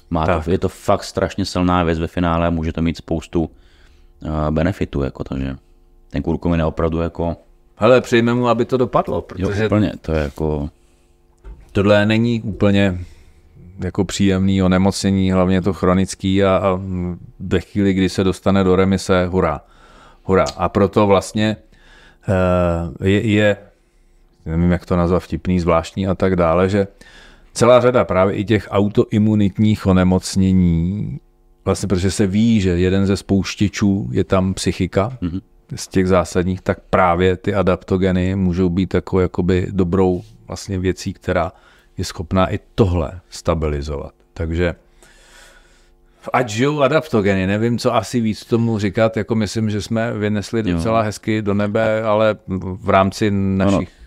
má 0.10 0.26
to, 0.26 0.52
je 0.52 0.58
to 0.58 0.70
fakt 0.70 1.04
strašně 1.04 1.46
silná 1.46 1.84
věc 1.84 2.00
ve 2.00 2.08
finále 2.08 2.48
a 2.48 2.50
může 2.50 2.74
to 2.74 2.82
mít 2.82 2.98
spoustu 2.98 3.42
uh, 3.44 3.50
benefitů, 4.50 5.02
jako, 5.02 5.24
takže 5.24 5.56
ten 6.10 6.22
kurkumin 6.22 6.60
je 6.60 6.66
opravdu 6.66 7.00
jako... 7.00 7.38
Hele, 7.82 8.02
přejme 8.02 8.34
mu, 8.34 8.48
aby 8.48 8.66
to 8.66 8.78
dopadlo, 8.78 9.22
protože... 9.22 9.44
Jo, 9.44 9.66
úplně, 9.66 9.94
to 10.02 10.12
je 10.12 10.24
jako... 10.24 10.70
Tohle 11.72 12.06
není 12.06 12.42
úplně 12.42 13.00
jako 13.80 14.06
příjemný 14.06 14.64
onemocnění, 14.64 15.32
hlavně 15.32 15.62
to 15.62 15.74
chronický 15.74 16.44
a, 16.44 16.58
a 16.58 16.80
ve 17.40 17.60
chvíli, 17.60 17.94
kdy 17.94 18.10
se 18.10 18.24
dostane 18.24 18.64
do 18.64 18.76
remise, 18.76 19.26
hurá. 19.26 19.62
Hurá. 20.24 20.46
A 20.58 20.70
proto 20.70 21.08
vlastně 21.08 21.58
uh, 23.00 23.08
je, 23.08 23.28
je, 23.28 23.58
nevím, 24.46 24.72
jak 24.72 24.86
to 24.86 24.96
nazvat, 24.96 25.24
vtipný, 25.24 25.60
zvláštní 25.60 26.08
a 26.08 26.16
tak 26.16 26.36
dále, 26.36 26.70
že 26.70 26.88
celá 27.54 27.82
řada 27.82 28.06
právě 28.06 28.36
i 28.36 28.46
těch 28.46 28.68
autoimunitních 28.72 29.86
onemocnění, 29.86 31.20
vlastně 31.66 31.88
protože 31.88 32.12
se 32.12 32.28
ví, 32.28 32.62
že 32.62 32.70
jeden 32.70 33.06
ze 33.06 33.18
spouštěčů 33.18 34.10
je 34.12 34.24
tam 34.24 34.54
psychika, 34.54 35.18
mm-hmm. 35.22 35.42
Z 35.76 35.88
těch 35.88 36.08
zásadních, 36.08 36.62
tak 36.62 36.80
právě 36.90 37.38
ty 37.38 37.54
adaptogeny 37.54 38.36
můžou 38.36 38.70
být 38.70 38.94
jako 38.94 39.20
jakoby 39.20 39.68
dobrou 39.72 40.22
vlastně 40.48 40.80
věcí, 40.80 41.14
která 41.14 41.52
je 41.98 42.06
schopná 42.06 42.54
i 42.54 42.60
tohle 42.76 43.12
stabilizovat. 43.30 44.14
Takže 44.34 44.76
ať 46.34 46.50
žijou 46.50 46.82
adaptogeny, 46.82 47.48
nevím, 47.48 47.78
co 47.78 47.96
asi 47.96 48.22
víc 48.22 48.46
tomu 48.46 48.80
říkat, 48.80 49.18
jako 49.18 49.36
myslím, 49.36 49.70
že 49.70 49.82
jsme 49.82 50.14
vynesli 50.14 50.64
docela 50.64 51.02
hezky 51.02 51.42
do 51.42 51.54
nebe, 51.54 52.04
ale 52.04 52.38
v 52.62 52.90
rámci 52.90 53.32
našich... 53.32 53.78
Ano. 53.78 54.00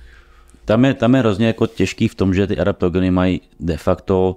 Tam 0.65 0.85
je, 0.85 0.95
tam 0.95 1.15
je 1.15 1.21
hrozně 1.21 1.47
jako 1.47 1.67
těžký 1.67 2.09
v 2.09 2.15
tom, 2.15 2.35
že 2.35 2.47
ty 2.47 2.59
adaptogeny 2.59 3.11
mají 3.11 3.41
de 3.61 3.77
facto, 3.77 4.37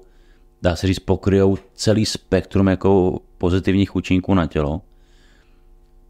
dá 0.62 0.76
se 0.76 0.88
říct, 0.88 1.00
pokryjou 1.00 1.58
celý 1.74 2.06
spektrum 2.06 2.68
jako 2.68 3.20
pozitivních 3.38 3.96
účinků 3.96 4.34
na 4.34 4.48
tělo. 4.48 4.82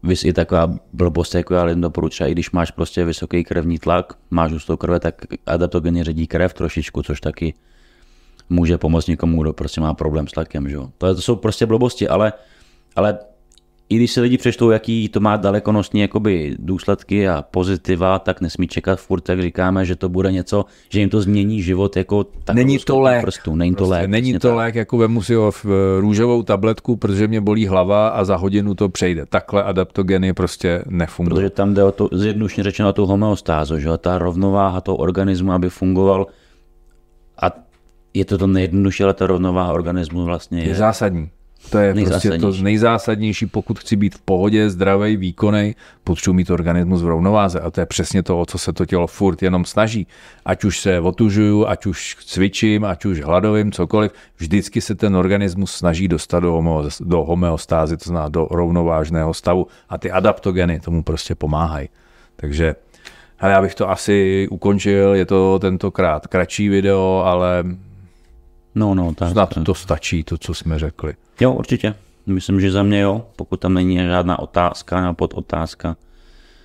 Vys 0.06 0.24
i 0.24 0.32
taková 0.32 0.74
blbost, 0.92 1.34
jako 1.34 1.54
já 1.54 1.64
lidem 1.64 1.80
doporučuji, 1.80 2.24
i 2.24 2.32
když 2.32 2.50
máš 2.50 2.70
prostě 2.70 3.04
vysoký 3.04 3.44
krevní 3.44 3.78
tlak, 3.78 4.12
máš 4.30 4.52
hustou 4.52 4.76
krve, 4.76 5.00
tak 5.00 5.14
adaptogeny 5.46 6.04
ředí 6.04 6.26
krev 6.26 6.54
trošičku, 6.54 7.02
což 7.02 7.20
taky 7.20 7.54
může 8.48 8.78
pomoct 8.78 9.06
někomu, 9.06 9.42
kdo 9.42 9.52
prostě 9.52 9.80
má 9.80 9.94
problém 9.94 10.28
s 10.28 10.32
tlakem. 10.32 10.68
Že? 10.68 10.76
To, 10.76 11.14
to 11.14 11.22
jsou 11.22 11.36
prostě 11.36 11.66
blbosti, 11.66 12.08
ale, 12.08 12.32
ale 12.96 13.18
i 13.88 13.96
když 13.96 14.12
si 14.12 14.20
lidi 14.20 14.38
přečtou, 14.38 14.70
jaký 14.70 15.08
to 15.08 15.20
má 15.20 15.36
dalekonostní 15.36 16.00
jakoby, 16.00 16.56
důsledky 16.58 17.28
a 17.28 17.44
pozitiva, 17.50 18.18
tak 18.18 18.40
nesmí 18.40 18.68
čekat 18.68 19.00
furt, 19.00 19.28
jak 19.28 19.42
říkáme, 19.42 19.84
že 19.84 19.96
to 19.96 20.08
bude 20.08 20.32
něco, 20.32 20.64
že 20.88 21.00
jim 21.00 21.08
to 21.08 21.20
změní 21.20 21.62
život 21.62 21.96
jako 21.96 22.24
tak 22.24 22.56
Není 22.56 22.78
to 22.78 23.00
lék. 23.00 23.22
Prstů. 23.22 23.56
Není 23.56 23.74
to 23.74 23.76
prostě 23.76 23.92
lék. 23.92 24.10
Není 24.10 24.32
to 24.32 24.48
tak. 24.48 24.56
lék, 24.56 24.74
jako 24.74 24.98
vemu 24.98 25.22
si 25.22 25.34
ho 25.34 25.50
v 25.50 25.64
růžovou 26.00 26.42
tabletku, 26.42 26.96
protože 26.96 27.28
mě 27.28 27.40
bolí 27.40 27.66
hlava 27.66 28.08
a 28.08 28.24
za 28.24 28.36
hodinu 28.36 28.74
to 28.74 28.88
přejde. 28.88 29.26
Takhle 29.26 29.62
adaptogeny 29.62 30.32
prostě 30.32 30.82
nefungují. 30.86 31.36
Protože 31.36 31.50
tam 31.50 31.74
jde 31.74 31.84
o 31.84 31.92
to, 31.92 32.08
zjednušně 32.12 32.64
řečeno, 32.64 32.88
o 32.88 32.92
tu 32.92 33.06
homeostázu, 33.06 33.78
že 33.78 33.88
ta 33.98 34.18
rovnováha 34.18 34.80
toho 34.80 34.96
organismu, 34.96 35.52
aby 35.52 35.70
fungoval 35.70 36.26
a 37.42 37.52
je 38.14 38.24
to 38.24 38.38
to 38.38 38.46
nejjednodušší, 38.46 39.04
ale 39.04 39.14
ta 39.14 39.26
rovnováha 39.26 39.72
organismu 39.72 40.24
vlastně 40.24 40.60
je, 40.60 40.68
je 40.68 40.74
zásadní. 40.74 41.30
To 41.70 41.78
je 41.78 41.94
prostě 41.94 42.38
to 42.38 42.52
nejzásadnější, 42.52 43.46
pokud 43.46 43.78
chci 43.78 43.96
být 43.96 44.14
v 44.14 44.20
pohodě, 44.20 44.70
zdravý, 44.70 45.16
výkonný, 45.16 45.76
potřebuji 46.04 46.34
mít 46.34 46.50
organismus 46.50 47.02
v 47.02 47.06
rovnováze. 47.06 47.60
A 47.60 47.70
to 47.70 47.80
je 47.80 47.86
přesně 47.86 48.22
to, 48.22 48.40
o 48.40 48.46
co 48.46 48.58
se 48.58 48.72
to 48.72 48.86
tělo 48.86 49.06
furt 49.06 49.42
jenom 49.42 49.64
snaží. 49.64 50.06
Ať 50.44 50.64
už 50.64 50.80
se 50.80 51.00
otužuju, 51.00 51.66
ať 51.66 51.86
už 51.86 52.16
cvičím, 52.26 52.84
ať 52.84 53.04
už 53.04 53.20
hladovím, 53.20 53.72
cokoliv, 53.72 54.12
vždycky 54.36 54.80
se 54.80 54.94
ten 54.94 55.16
organismus 55.16 55.72
snaží 55.72 56.08
dostat 56.08 56.40
do, 56.40 56.52
homo, 56.52 56.84
do 57.00 57.24
homeostázy, 57.24 57.96
to 57.96 58.04
znamená 58.04 58.28
do 58.28 58.48
rovnovážného 58.50 59.34
stavu. 59.34 59.66
A 59.88 59.98
ty 59.98 60.10
adaptogeny 60.10 60.80
tomu 60.80 61.02
prostě 61.02 61.34
pomáhají. 61.34 61.88
Takže 62.36 62.74
ale 63.40 63.52
já 63.52 63.62
bych 63.62 63.74
to 63.74 63.90
asi 63.90 64.48
ukončil, 64.50 65.14
je 65.14 65.26
to 65.26 65.58
tentokrát 65.58 66.26
kratší 66.26 66.68
video, 66.68 67.22
ale 67.24 67.64
No, 68.76 68.94
no, 68.94 69.14
tak. 69.14 69.30
Snad 69.30 69.54
to 69.64 69.74
stačí, 69.74 70.24
to, 70.24 70.38
co 70.38 70.54
jsme 70.54 70.78
řekli. 70.78 71.14
Jo, 71.40 71.52
určitě. 71.52 71.94
Myslím, 72.26 72.60
že 72.60 72.70
za 72.70 72.82
mě 72.82 73.00
jo, 73.00 73.26
pokud 73.36 73.60
tam 73.60 73.74
není 73.74 73.96
žádná 73.96 74.38
otázka 74.38 75.00
nebo 75.00 75.14
podotázka. 75.14 75.96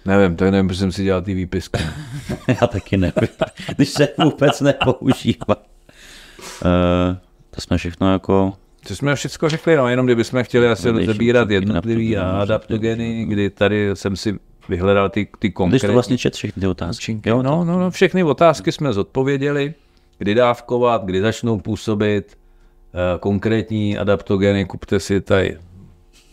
Nevím, 0.06 0.36
to 0.36 0.52
nevím, 0.52 0.68
proč 0.68 0.78
jsem 0.78 0.92
si 0.92 1.04
dělal 1.04 1.22
ty 1.22 1.34
výpisky. 1.34 1.80
Já 2.62 2.68
taky 2.68 2.98
nevím, 2.98 3.30
když 3.76 3.90
se 3.90 4.08
vůbec 4.24 4.62
nepoužívá. 4.62 5.56
Uh, 5.56 7.18
to 7.52 7.62
jsme 7.62 7.78
všechno 7.78 8.12
jako... 8.12 8.54
To 8.88 8.96
jsme 8.96 9.16
všechno 9.16 9.50
řekli, 9.50 9.76
no, 9.76 9.88
jenom 9.88 10.06
kdybychom 10.06 10.44
chtěli 10.44 10.68
asi 10.68 11.06
zabírat 11.06 11.50
jednotlivý 11.50 12.18
adaptogeny, 12.18 13.26
kdy 13.26 13.50
tady 13.50 13.90
jsem 13.94 14.16
si 14.16 14.40
vyhledal 14.70 15.10
ty, 15.10 15.28
ty 15.40 15.52
konkrétní... 15.52 15.80
Když 15.80 15.88
to 15.88 15.94
vlastně 15.94 16.18
čet 16.18 16.36
všechny 16.36 16.62
ty 16.62 16.68
otázky. 16.68 17.22
Jo, 17.26 17.42
no, 17.42 17.64
no, 17.64 17.80
no, 17.80 17.92
všechny 17.92 18.24
otázky 18.24 18.72
jsme 18.72 18.94
zodpověděli 18.94 19.74
kdy 20.22 20.36
dávkovat, 20.36 21.06
kdy 21.06 21.22
začnou 21.22 21.60
působit 21.60 22.38
eh, 22.38 23.20
konkrétní 23.20 23.98
adaptogeny, 23.98 24.66
kupte 24.66 25.00
si 25.00 25.22
tady 25.22 25.58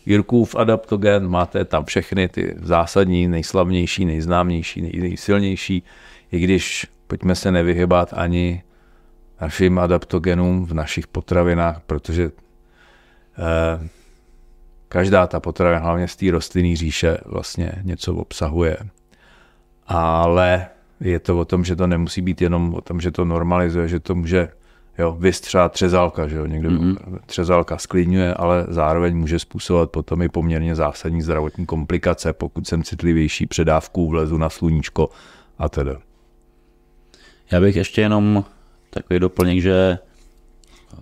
Jirkův 0.06 0.54
adaptogen, 0.54 1.28
máte 1.28 1.64
tam 1.64 1.84
všechny 1.84 2.28
ty 2.28 2.54
zásadní, 2.62 3.28
nejslavnější, 3.28 4.04
nejznámější, 4.04 4.82
nej, 4.82 4.92
nejsilnější, 5.00 5.82
i 6.32 6.40
když 6.40 6.86
pojďme 7.06 7.34
se 7.34 7.52
nevyhybat 7.52 8.14
ani 8.16 8.62
našim 9.40 9.78
adaptogenům 9.78 10.66
v 10.66 10.74
našich 10.74 11.06
potravinách, 11.06 11.80
protože 11.86 12.24
eh, 13.38 13.88
každá 14.88 15.26
ta 15.26 15.40
potravina, 15.40 15.80
hlavně 15.80 16.08
z 16.08 16.16
té 16.16 16.30
rostlinné 16.30 16.76
říše, 16.76 17.18
vlastně 17.24 17.72
něco 17.82 18.14
obsahuje. 18.14 18.76
Ale 19.86 20.66
je 21.00 21.18
to 21.18 21.38
o 21.38 21.44
tom, 21.44 21.64
že 21.64 21.76
to 21.76 21.86
nemusí 21.86 22.22
být 22.22 22.42
jenom 22.42 22.74
o 22.74 22.80
tom, 22.80 23.00
že 23.00 23.10
to 23.10 23.24
normalizuje, 23.24 23.88
že 23.88 24.00
to 24.00 24.14
může 24.14 24.48
jo, 24.98 25.16
vystřát 25.20 25.72
třezálka, 25.72 26.28
že 26.28 26.36
jo, 26.36 26.46
někdo 26.46 26.70
mm-hmm. 26.70 27.18
třezálka 27.26 27.78
sklidňuje, 27.78 28.34
ale 28.34 28.66
zároveň 28.68 29.16
může 29.16 29.38
způsobovat 29.38 29.90
potom 29.90 30.22
i 30.22 30.28
poměrně 30.28 30.74
zásadní 30.74 31.22
zdravotní 31.22 31.66
komplikace, 31.66 32.32
pokud 32.32 32.66
jsem 32.66 32.82
citlivější 32.82 33.46
předávku, 33.46 34.08
vlezu 34.08 34.38
na 34.38 34.50
sluníčko 34.50 35.08
a 35.58 35.68
tedy. 35.68 35.90
Já 37.52 37.60
bych 37.60 37.76
ještě 37.76 38.00
jenom 38.00 38.44
takový 38.90 39.20
doplněk, 39.20 39.60
že 39.60 39.98
eh, 40.92 40.96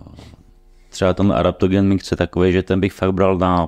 třeba 0.89 1.13
ten 1.13 1.31
adaptogen 1.31 1.87
mix 1.87 2.11
je 2.11 2.17
takový, 2.17 2.51
že 2.51 2.63
ten 2.63 2.79
bych 2.79 2.93
fakt 2.93 3.13
bral 3.13 3.37
na 3.37 3.67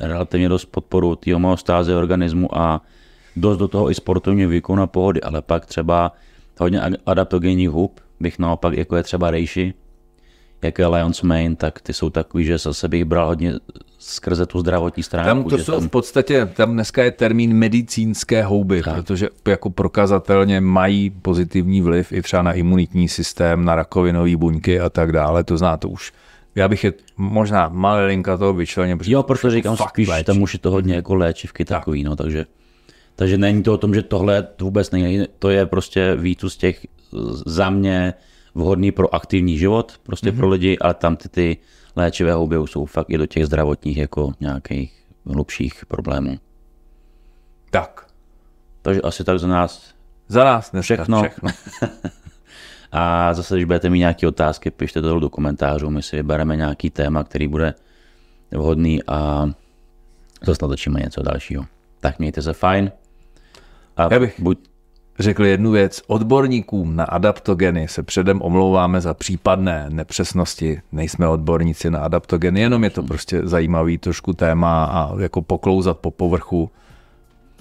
relativně 0.00 0.48
dost 0.48 0.64
podporu 0.64 1.16
té 1.16 1.32
homeostázy 1.34 1.94
organismu 1.94 2.58
a 2.58 2.82
dost 3.36 3.58
do 3.58 3.68
toho 3.68 3.90
i 3.90 3.94
sportovního 3.94 4.50
výkonu 4.50 4.82
a 4.82 4.86
pohody, 4.86 5.20
ale 5.20 5.42
pak 5.42 5.66
třeba 5.66 6.12
hodně 6.60 6.80
adaptogenních 7.06 7.70
hub 7.70 8.00
bych 8.20 8.38
naopak, 8.38 8.74
jako 8.74 8.96
je 8.96 9.02
třeba 9.02 9.30
Reishi, 9.30 9.74
jako 10.62 10.82
je 10.82 10.86
Lions 10.86 11.22
Main, 11.22 11.56
tak 11.56 11.80
ty 11.80 11.92
jsou 11.92 12.10
takový, 12.10 12.44
že 12.44 12.58
zase 12.58 12.88
bych 12.88 13.04
bral 13.04 13.26
hodně 13.26 13.54
skrze 13.98 14.46
tu 14.46 14.60
zdravotní 14.60 15.02
stránku. 15.02 15.50
Tam 15.50 15.58
to 15.58 15.64
jsou 15.64 15.72
tam... 15.72 15.88
v 15.88 15.90
podstatě, 15.90 16.46
tam 16.46 16.72
dneska 16.72 17.04
je 17.04 17.10
termín 17.10 17.54
medicínské 17.54 18.42
houby, 18.42 18.82
tak. 18.82 18.94
protože 18.94 19.28
jako 19.48 19.70
prokazatelně 19.70 20.60
mají 20.60 21.10
pozitivní 21.10 21.80
vliv 21.80 22.12
i 22.12 22.22
třeba 22.22 22.42
na 22.42 22.52
imunitní 22.52 23.08
systém, 23.08 23.64
na 23.64 23.74
rakovinové 23.74 24.36
buňky 24.36 24.80
a 24.80 24.90
tak 24.90 25.12
dále, 25.12 25.44
to 25.44 25.58
zná 25.58 25.76
to 25.76 25.88
už 25.88 26.12
já 26.54 26.68
bych 26.68 26.84
je 26.84 26.92
možná 27.16 27.68
malinka 27.68 28.36
toho 28.36 28.52
vyčlenil. 28.52 28.98
Jo, 29.02 29.22
protože 29.22 29.50
říkám 29.50 29.76
spíš, 29.76 30.08
tam 30.24 30.42
už 30.42 30.52
je 30.52 30.58
to 30.58 30.70
hodně 30.70 30.94
jako 30.94 31.14
léčivky 31.14 31.64
tak. 31.64 31.78
takový, 31.78 32.04
no, 32.04 32.16
takže 32.16 32.46
takže 33.16 33.38
není 33.38 33.62
to 33.62 33.74
o 33.74 33.78
tom, 33.78 33.94
že 33.94 34.02
tohle 34.02 34.46
vůbec 34.60 34.90
není, 34.90 35.26
to 35.38 35.50
je 35.50 35.66
prostě 35.66 36.16
víc 36.16 36.44
z 36.44 36.56
těch 36.56 36.86
za 37.46 37.70
mě 37.70 38.14
vhodný 38.54 38.92
pro 38.92 39.14
aktivní 39.14 39.58
život, 39.58 39.92
prostě 40.02 40.30
mm-hmm. 40.30 40.36
pro 40.36 40.48
lidi, 40.48 40.78
ale 40.78 40.94
tam 40.94 41.16
ty, 41.16 41.28
ty 41.28 41.56
léčivé 41.96 42.32
houby 42.32 42.56
jsou 42.64 42.84
fakt 42.84 43.10
i 43.10 43.18
do 43.18 43.26
těch 43.26 43.46
zdravotních 43.46 43.96
jako 43.96 44.32
nějakých 44.40 45.04
hlubších 45.26 45.86
problémů. 45.86 46.38
Tak. 47.70 48.06
Takže 48.82 49.00
asi 49.00 49.24
tak 49.24 49.38
za 49.38 49.46
nás. 49.46 49.94
Za 50.28 50.44
nás 50.44 50.70
dneska 50.70 50.94
všechno. 50.94 51.22
všechno. 51.22 51.50
a 52.92 53.34
zase, 53.34 53.54
když 53.54 53.64
budete 53.64 53.90
mít 53.90 53.98
nějaké 53.98 54.28
otázky, 54.28 54.70
pište 54.70 55.02
to 55.02 55.20
do 55.20 55.30
komentářů, 55.30 55.90
my 55.90 56.02
si 56.02 56.16
vybereme 56.16 56.56
nějaký 56.56 56.90
téma, 56.90 57.24
který 57.24 57.48
bude 57.48 57.74
vhodný 58.50 59.02
a 59.02 59.50
zase 60.42 60.58
natočíme 60.62 61.00
něco 61.00 61.22
dalšího. 61.22 61.64
Tak 62.00 62.18
mějte 62.18 62.42
se 62.42 62.52
fajn. 62.52 62.92
A 63.96 64.08
já 64.10 64.20
bych, 64.20 64.40
buď... 64.40 64.58
řekl 65.18 65.44
jednu 65.44 65.70
věc. 65.70 66.02
Odborníkům 66.06 66.96
na 66.96 67.04
adaptogeny 67.04 67.88
se 67.88 68.02
předem 68.02 68.42
omlouváme 68.42 69.00
za 69.00 69.14
případné 69.14 69.86
nepřesnosti. 69.88 70.80
Nejsme 70.92 71.28
odborníci 71.28 71.90
na 71.90 71.98
adaptogeny, 71.98 72.60
jenom 72.60 72.84
je 72.84 72.90
to 72.90 73.02
prostě 73.02 73.40
zajímavý 73.44 73.98
trošku 73.98 74.32
téma 74.32 74.84
a 74.84 75.20
jako 75.20 75.42
poklouzat 75.42 75.98
po 75.98 76.10
povrchu, 76.10 76.70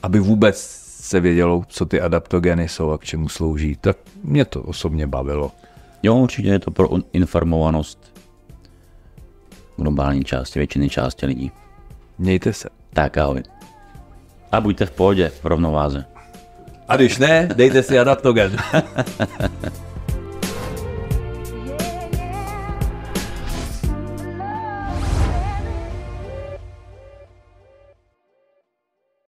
aby 0.03 0.19
vůbec 0.19 0.57
se 1.01 1.19
vědělo, 1.19 1.63
co 1.67 1.85
ty 1.85 2.01
adaptogeny 2.01 2.67
jsou 2.67 2.91
a 2.91 2.97
k 2.97 3.03
čemu 3.03 3.29
slouží. 3.29 3.77
Tak 3.81 3.97
mě 4.23 4.45
to 4.45 4.61
osobně 4.61 5.07
bavilo. 5.07 5.51
Jo, 6.03 6.15
určitě 6.15 6.49
je 6.49 6.59
to 6.59 6.71
pro 6.71 6.89
informovanost 7.13 8.11
globální 9.77 10.23
části, 10.23 10.59
většiny 10.59 10.89
části 10.89 11.25
lidí. 11.25 11.51
Mějte 12.17 12.53
se. 12.53 12.69
Tak 12.93 13.17
ahoj. 13.17 13.43
A 14.51 14.61
buďte 14.61 14.85
v 14.85 14.91
pohodě, 14.91 15.29
v 15.29 15.45
rovnováze. 15.45 16.05
A 16.91 16.95
když 16.95 17.17
ne, 17.17 17.49
dejte 17.55 17.83
si 17.83 17.99
adaptogen. 17.99 18.57